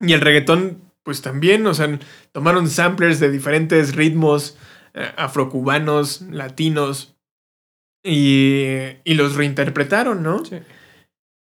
Y 0.00 0.12
el 0.12 0.20
reggaetón, 0.20 0.82
pues 1.02 1.22
también, 1.22 1.66
o 1.66 1.74
sea, 1.74 1.98
tomaron 2.32 2.68
samplers 2.68 3.20
de 3.20 3.30
diferentes 3.30 3.94
ritmos 3.96 4.58
eh, 4.94 5.12
afrocubanos, 5.16 6.22
latinos, 6.22 7.16
y, 8.04 8.66
y 9.04 9.14
los 9.14 9.36
reinterpretaron, 9.36 10.22
¿no? 10.22 10.44
Sí. 10.44 10.58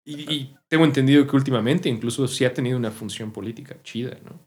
Y, 0.05 0.33
y 0.33 0.55
tengo 0.67 0.85
entendido 0.85 1.27
que 1.27 1.35
últimamente 1.35 1.89
incluso 1.89 2.27
sí 2.27 2.45
ha 2.45 2.53
tenido 2.53 2.77
una 2.77 2.91
función 2.91 3.31
política 3.31 3.77
chida, 3.83 4.17
¿no? 4.25 4.39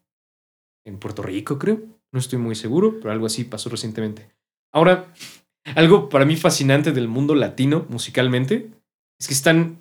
En 0.84 0.98
Puerto 0.98 1.22
Rico, 1.22 1.58
creo. 1.58 1.80
No 2.12 2.18
estoy 2.18 2.38
muy 2.38 2.54
seguro, 2.54 2.98
pero 3.00 3.12
algo 3.12 3.26
así 3.26 3.44
pasó 3.44 3.70
recientemente. 3.70 4.30
Ahora, 4.72 5.12
algo 5.76 6.08
para 6.08 6.24
mí 6.24 6.36
fascinante 6.36 6.92
del 6.92 7.08
mundo 7.08 7.34
latino 7.34 7.86
musicalmente 7.88 8.70
es 9.20 9.28
que 9.28 9.34
están 9.34 9.78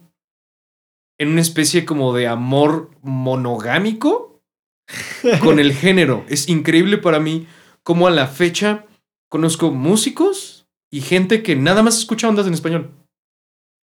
en 1.20 1.30
una 1.30 1.42
especie 1.42 1.86
como 1.86 2.14
de 2.14 2.28
amor 2.28 2.92
monogámico 3.02 4.42
con 5.42 5.60
el 5.60 5.74
género. 5.74 6.26
Es 6.30 6.50
increíble 6.50 6.98
para 6.98 7.20
mí 7.20 7.48
cómo 7.84 8.08
a 8.08 8.12
la 8.12 8.28
fecha 8.28 8.86
conozco 9.30 9.72
músicos 9.72 10.66
y 10.92 11.02
gente 11.02 11.42
que 11.44 11.56
nada 11.56 11.84
más 11.84 11.98
escucha 11.98 12.28
ondas 12.28 12.48
en 12.48 12.54
español. 12.54 12.92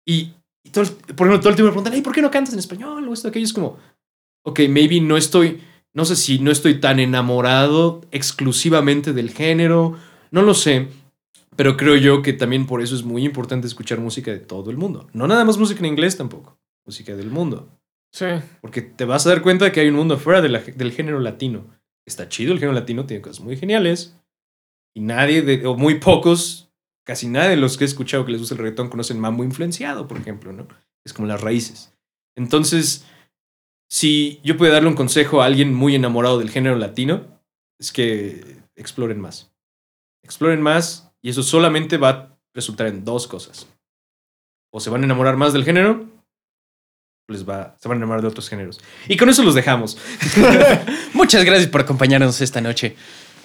Y, 0.07 0.35
y 0.65 0.71
todo 0.71 0.85
el- 0.85 0.91
por 1.15 1.27
ejemplo, 1.27 1.41
todo 1.41 1.51
el 1.51 1.55
tiempo 1.57 1.69
me 1.69 1.73
preguntan, 1.73 1.93
"Ay, 1.95 2.03
¿por 2.03 2.13
qué 2.15 2.23
no 2.23 2.31
cantas 2.31 2.53
en 2.55 2.59
español? 2.61 3.09
O 3.09 3.13
esto, 3.13 3.29
aquello. 3.29 3.45
Es 3.47 3.53
como, 3.53 3.79
ok, 4.45 4.61
maybe 4.69 5.01
no 5.01 5.17
estoy, 5.17 5.61
no 5.95 6.05
sé 6.05 6.17
si 6.17 6.39
no 6.39 6.51
estoy 6.51 6.81
tan 6.81 7.01
enamorado 7.01 8.03
exclusivamente 8.11 9.13
del 9.13 9.31
género, 9.31 9.97
no 10.31 10.43
lo 10.43 10.55
sé. 10.55 10.89
Pero 11.59 11.77
creo 11.77 11.97
yo 11.97 12.23
que 12.23 12.33
también 12.33 12.69
por 12.69 12.81
eso 12.83 12.95
es 12.95 13.03
muy 13.03 13.25
importante 13.25 13.67
escuchar 13.67 13.99
música 13.99 14.31
de 14.31 14.39
todo 14.39 14.71
el 14.71 14.77
mundo. 14.77 15.09
No 15.13 15.27
nada 15.27 15.45
más 15.45 15.59
música 15.59 15.81
en 15.81 15.87
inglés 15.87 16.17
tampoco, 16.17 16.57
música 16.87 17.17
del 17.17 17.33
mundo. 17.33 17.69
Sí. 18.15 18.27
Porque 18.61 18.81
te 18.81 19.05
vas 19.05 19.27
a 19.27 19.31
dar 19.31 19.43
cuenta 19.43 19.73
que 19.73 19.81
hay 19.81 19.89
un 19.89 19.97
mundo 19.97 20.19
fuera 20.19 20.41
de 20.41 20.51
la- 20.51 20.61
del 20.61 20.93
género 20.93 21.19
latino. 21.19 21.67
Está 22.07 22.29
chido, 22.29 22.53
el 22.53 22.61
género 22.61 22.75
latino 22.79 23.07
tiene 23.07 23.23
cosas 23.23 23.41
muy 23.41 23.57
geniales. 23.57 24.17
Y 24.95 25.01
nadie, 25.01 25.43
de, 25.43 25.67
o 25.67 25.75
muy 25.77 25.97
pocos, 25.99 26.71
casi 27.05 27.27
nadie 27.27 27.51
de 27.51 27.57
los 27.57 27.77
que 27.77 27.83
he 27.83 27.89
escuchado 27.89 28.25
que 28.25 28.31
les 28.31 28.41
gusta 28.41 28.55
el 28.55 28.61
reggaetón 28.61 28.89
conocen 28.89 29.19
Mambo 29.19 29.43
Influenciado, 29.43 30.07
por 30.07 30.17
ejemplo, 30.17 30.53
¿no? 30.53 30.69
es 31.05 31.13
como 31.13 31.27
las 31.27 31.41
raíces. 31.41 31.93
Entonces, 32.37 33.05
si 33.91 34.41
yo 34.45 34.57
puedo 34.57 34.73
darle 34.73 34.89
un 34.91 34.95
consejo 34.95 35.43
a 35.43 35.47
alguien 35.47 35.75
muy 35.75 35.97
enamorado 35.97 36.39
del 36.39 36.51
género 36.51 36.77
latino, 36.77 37.43
es 37.81 37.91
que 37.91 38.59
exploren 38.77 39.21
más. 39.21 39.53
Exploren 40.23 40.61
más 40.63 41.08
y 41.23 41.31
eso 41.31 41.43
solamente 41.43 41.97
va 41.97 42.09
a 42.11 42.39
resultar 42.55 42.87
en 42.89 43.05
dos 43.05 43.27
cosas. 43.27 43.67
O 44.73 44.81
se 44.81 44.91
van 44.91 45.03
a 45.03 45.05
enamorar 45.05 45.37
más 45.37 45.53
del 45.53 45.65
género, 45.65 46.07
o 47.29 47.33
les 47.33 47.49
va, 47.49 47.77
se 47.81 47.89
van 47.89 47.97
a 47.97 48.01
enamorar 48.01 48.23
de 48.23 48.29
otros 48.29 48.49
géneros. 48.49 48.81
Y 49.09 49.17
con 49.17 49.29
eso 49.29 49.43
los 49.43 49.55
dejamos. 49.55 49.97
Muchas 51.15 51.45
gracias 51.45 51.69
por 51.71 51.81
acompañarnos 51.81 52.41
esta 52.41 52.61
noche. 52.61 52.97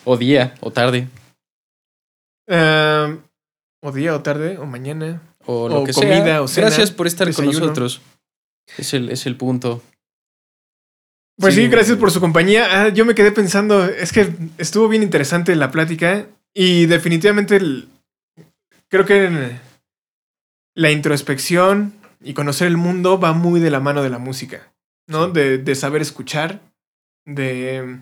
O 0.06 0.18
día, 0.18 0.56
o 0.60 0.72
tarde, 0.72 1.08
Ah, 2.50 3.16
o 3.82 3.92
día, 3.92 4.16
o 4.16 4.22
tarde, 4.22 4.58
o 4.58 4.66
mañana. 4.66 5.22
o 5.46 5.70
lo 5.70 5.82
O 5.82 5.84
que 5.86 5.94
comida, 5.94 6.24
sea. 6.26 6.42
o 6.42 6.48
cena, 6.48 6.68
gracias 6.68 6.92
por 6.92 7.08
estar 7.08 7.34
con 7.34 7.46
nosotros. 7.46 8.02
Es 8.78 8.94
el, 8.94 9.10
es 9.10 9.26
el 9.26 9.36
punto. 9.38 9.82
Pues 11.38 11.56
sí, 11.56 11.62
Sí. 11.64 11.68
gracias 11.68 11.98
por 11.98 12.12
su 12.12 12.20
compañía. 12.20 12.68
Ah, 12.84 12.90
yo 12.90 13.06
me 13.06 13.16
quedé 13.16 13.32
pensando, 13.32 13.86
es 13.86 14.12
que 14.12 14.34
estuvo 14.58 14.88
bien 14.88 15.04
interesante 15.04 15.56
la 15.56 15.72
plática 15.72 16.28
y 16.54 16.86
definitivamente 16.86 17.56
el- 17.58 17.88
creo 18.90 19.06
que 19.06 19.26
en- 19.26 19.60
la 20.76 20.92
introspección 20.92 21.94
y 22.22 22.34
conocer 22.34 22.68
el 22.68 22.78
mundo 22.78 23.20
va 23.20 23.34
muy 23.34 23.60
de 23.60 23.70
la 23.72 23.80
mano 23.80 24.02
de 24.04 24.10
la 24.10 24.18
música, 24.20 24.72
¿no? 25.08 25.28
De, 25.30 25.58
de 25.58 25.76
saber 25.76 26.02
escuchar, 26.02 26.62
de, 27.26 28.00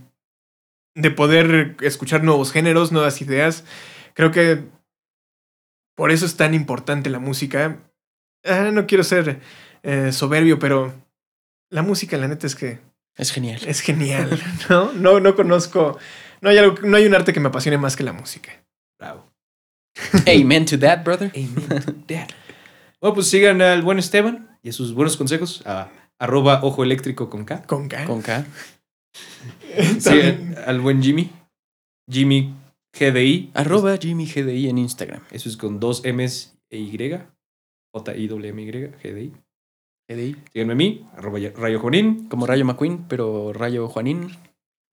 de 0.95 1.12
poder 1.12 1.76
escuchar 1.82 2.24
nuevos 2.24 2.52
géneros, 2.52 2.91
nuevas 2.91 3.22
ideas. 3.22 3.66
Creo 4.14 4.32
que 4.32 4.64
por 5.95 6.12
eso 6.12 6.26
es 6.26 6.38
tan 6.38 6.54
importante 6.54 7.10
la 7.10 7.20
música. 7.20 7.78
Ah, 8.45 8.70
no 8.74 8.88
quiero 8.88 9.04
ser 9.04 9.39
eh, 9.84 10.12
soberbio, 10.12 10.60
pero 10.60 10.93
la 11.70 11.82
música, 11.84 12.18
la 12.18 12.28
neta 12.28 12.47
es 12.47 12.56
que 12.56 12.80
Es 13.16 13.32
genial. 13.32 13.60
es 13.68 13.82
genial, 13.82 14.41
¿no? 14.70 14.93
No, 14.93 15.20
no 15.20 15.36
conozco. 15.36 15.97
No 16.41 16.49
hay, 16.49 16.57
algo- 16.57 16.81
no 16.83 16.97
hay 16.97 17.05
un 17.05 17.13
arte 17.15 17.33
que 17.33 17.39
me 17.39 17.49
apasione 17.49 17.77
más 17.77 17.95
que 17.95 18.03
la 18.03 18.13
música. 18.13 18.51
Bravo. 18.99 19.25
Amen 20.27 20.65
to 20.65 20.77
that, 20.79 21.03
brother. 21.03 21.31
Bueno, 23.01 23.15
pues 23.15 23.29
sigan 23.29 23.61
al 23.63 23.81
buen 23.81 23.97
Esteban 23.97 24.59
y 24.61 24.69
a 24.69 24.73
sus 24.73 24.93
buenos 24.93 25.17
consejos 25.17 25.63
a 25.65 25.89
arroba 26.19 26.59
ojo 26.63 26.83
eléctrico 26.83 27.31
con 27.31 27.45
K. 27.45 27.63
Con 27.63 27.87
K. 27.87 28.05
Con 28.05 28.21
K. 28.21 28.45
Sigan 29.99 30.55
al 30.65 30.79
buen 30.81 31.01
Jimmy. 31.01 31.31
Jimmy 32.09 32.53
GDI. 32.97 33.49
Arroba 33.55 33.97
Jimmy 33.97 34.25
GDI 34.27 34.69
en 34.69 34.77
Instagram. 34.77 35.23
Eso 35.31 35.49
es 35.49 35.57
con 35.57 35.79
dos 35.79 36.03
M's 36.05 36.53
e 36.69 36.77
Y. 36.77 37.19
J-I-W-M-Y, 37.93 38.71
GDI. 39.03 39.33
GDI. 40.07 40.35
Síganme 40.53 40.73
a 40.73 40.75
mí, 40.75 41.07
arroba 41.17 41.39
Rayo 41.55 41.79
Juanín. 41.79 42.27
Como 42.29 42.45
Rayo 42.45 42.65
McQueen, 42.65 43.05
pero 43.07 43.51
Rayo 43.51 43.87
Juanín. 43.87 44.29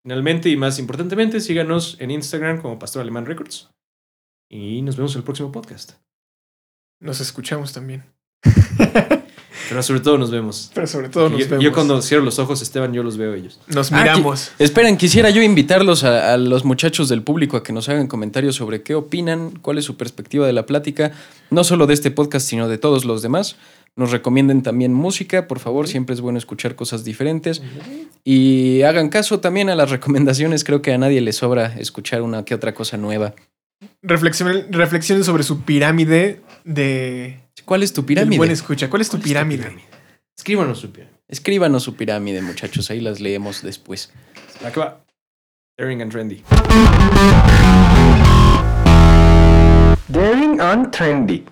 Finalmente 0.04 0.50
y 0.50 0.56
más 0.58 0.80
importantemente, 0.80 1.40
síganos 1.42 1.98
en 2.00 2.12
Instagram 2.12 2.62
como 2.62 2.80
Pastor 2.80 3.02
Alemán 3.02 3.26
Records. 3.26 3.70
Y 4.50 4.82
nos 4.82 4.96
vemos 4.96 5.14
en 5.14 5.20
el 5.20 5.24
próximo 5.26 5.52
podcast. 5.52 5.94
Nos 7.02 7.20
escuchamos 7.20 7.74
también. 7.74 8.06
Pero 9.70 9.84
sobre 9.84 10.00
todo 10.00 10.18
nos 10.18 10.32
vemos. 10.32 10.72
Pero 10.74 10.88
sobre 10.88 11.10
todo 11.10 11.30
nos 11.30 11.40
yo, 11.42 11.50
vemos. 11.50 11.64
yo 11.66 11.74
cuando 11.74 12.02
cierro 12.02 12.24
los 12.24 12.40
ojos, 12.40 12.62
Esteban, 12.62 12.94
yo 12.94 13.04
los 13.04 13.18
veo 13.18 13.34
a 13.34 13.36
ellos. 13.36 13.60
Nos 13.68 13.92
Ah, 13.92 13.98
miramos. 14.02 14.52
Esperen, 14.60 14.96
quisiera 14.96 15.30
yo 15.30 15.42
invitarlos 15.42 16.06
a, 16.06 16.34
a 16.34 16.38
los 16.38 16.64
muchachos 16.64 17.10
del 17.10 17.22
público 17.22 17.58
a 17.58 17.64
que 17.64 17.74
nos 17.74 17.90
hagan 17.90 18.08
comentarios 18.08 18.56
sobre 18.56 18.82
qué 18.82 18.96
opinan, 18.96 19.60
cuál 19.62 19.78
es 19.78 19.84
su 19.84 19.98
perspectiva 19.98 20.48
de 20.48 20.54
la 20.54 20.66
plática, 20.66 21.12
no 21.50 21.66
solo 21.66 21.86
de 21.86 21.96
este 21.96 22.12
podcast, 22.12 22.48
sino 22.48 22.70
de 22.70 22.78
todos 22.78 23.04
los 23.04 23.22
demás. 23.22 23.58
Nos 23.98 24.12
recomienden 24.12 24.62
también 24.62 24.94
música, 24.94 25.48
por 25.48 25.58
favor, 25.60 25.88
siempre 25.88 26.14
es 26.14 26.22
bueno 26.22 26.38
escuchar 26.38 26.76
cosas 26.76 27.04
diferentes. 27.04 27.64
Y 28.24 28.84
hagan 28.84 29.10
caso 29.10 29.40
también 29.40 29.70
a 29.70 29.76
las 29.76 29.90
recomendaciones, 29.98 30.64
creo 30.64 30.82
que 30.82 30.94
a 30.94 30.98
nadie 30.98 31.20
le 31.20 31.34
sobra 31.34 31.74
escuchar 31.78 32.22
una 32.22 32.46
que 32.46 32.54
otra 32.54 32.74
cosa 32.74 32.96
nueva. 32.98 33.34
Reflexionen, 34.04 34.72
reflexionen 34.72 35.24
sobre 35.24 35.44
su 35.44 35.62
pirámide 35.62 36.42
de. 36.64 37.40
¿Cuál 37.66 37.84
es 37.84 37.92
tu 37.92 38.06
pirámide? 38.06 38.38
Buen 38.38 38.52
escucha. 38.52 38.90
¿Cuál 38.90 39.02
es 39.02 39.10
tu 39.10 39.18
¿Cuál 39.18 39.22
es 39.22 39.24
tu 39.24 39.30
pirámide? 39.30 39.64
pirámide? 39.64 39.88
Escríbanos 40.38 40.80
su 40.80 40.92
pirámide. 40.92 41.18
Escríbanos 41.28 41.84
su 41.84 41.96
pirámide, 41.96 42.42
muchachos, 42.42 42.90
ahí 42.92 43.02
las 43.02 43.20
leemos 43.20 43.64
después. 43.64 44.12
Acá 44.64 44.80
va. 44.80 45.06
Daring 45.78 46.02
and 46.02 46.12
Trendy. 46.12 46.44
Daring 50.08 50.62
and 50.62 50.92
Trendy. 50.92 51.44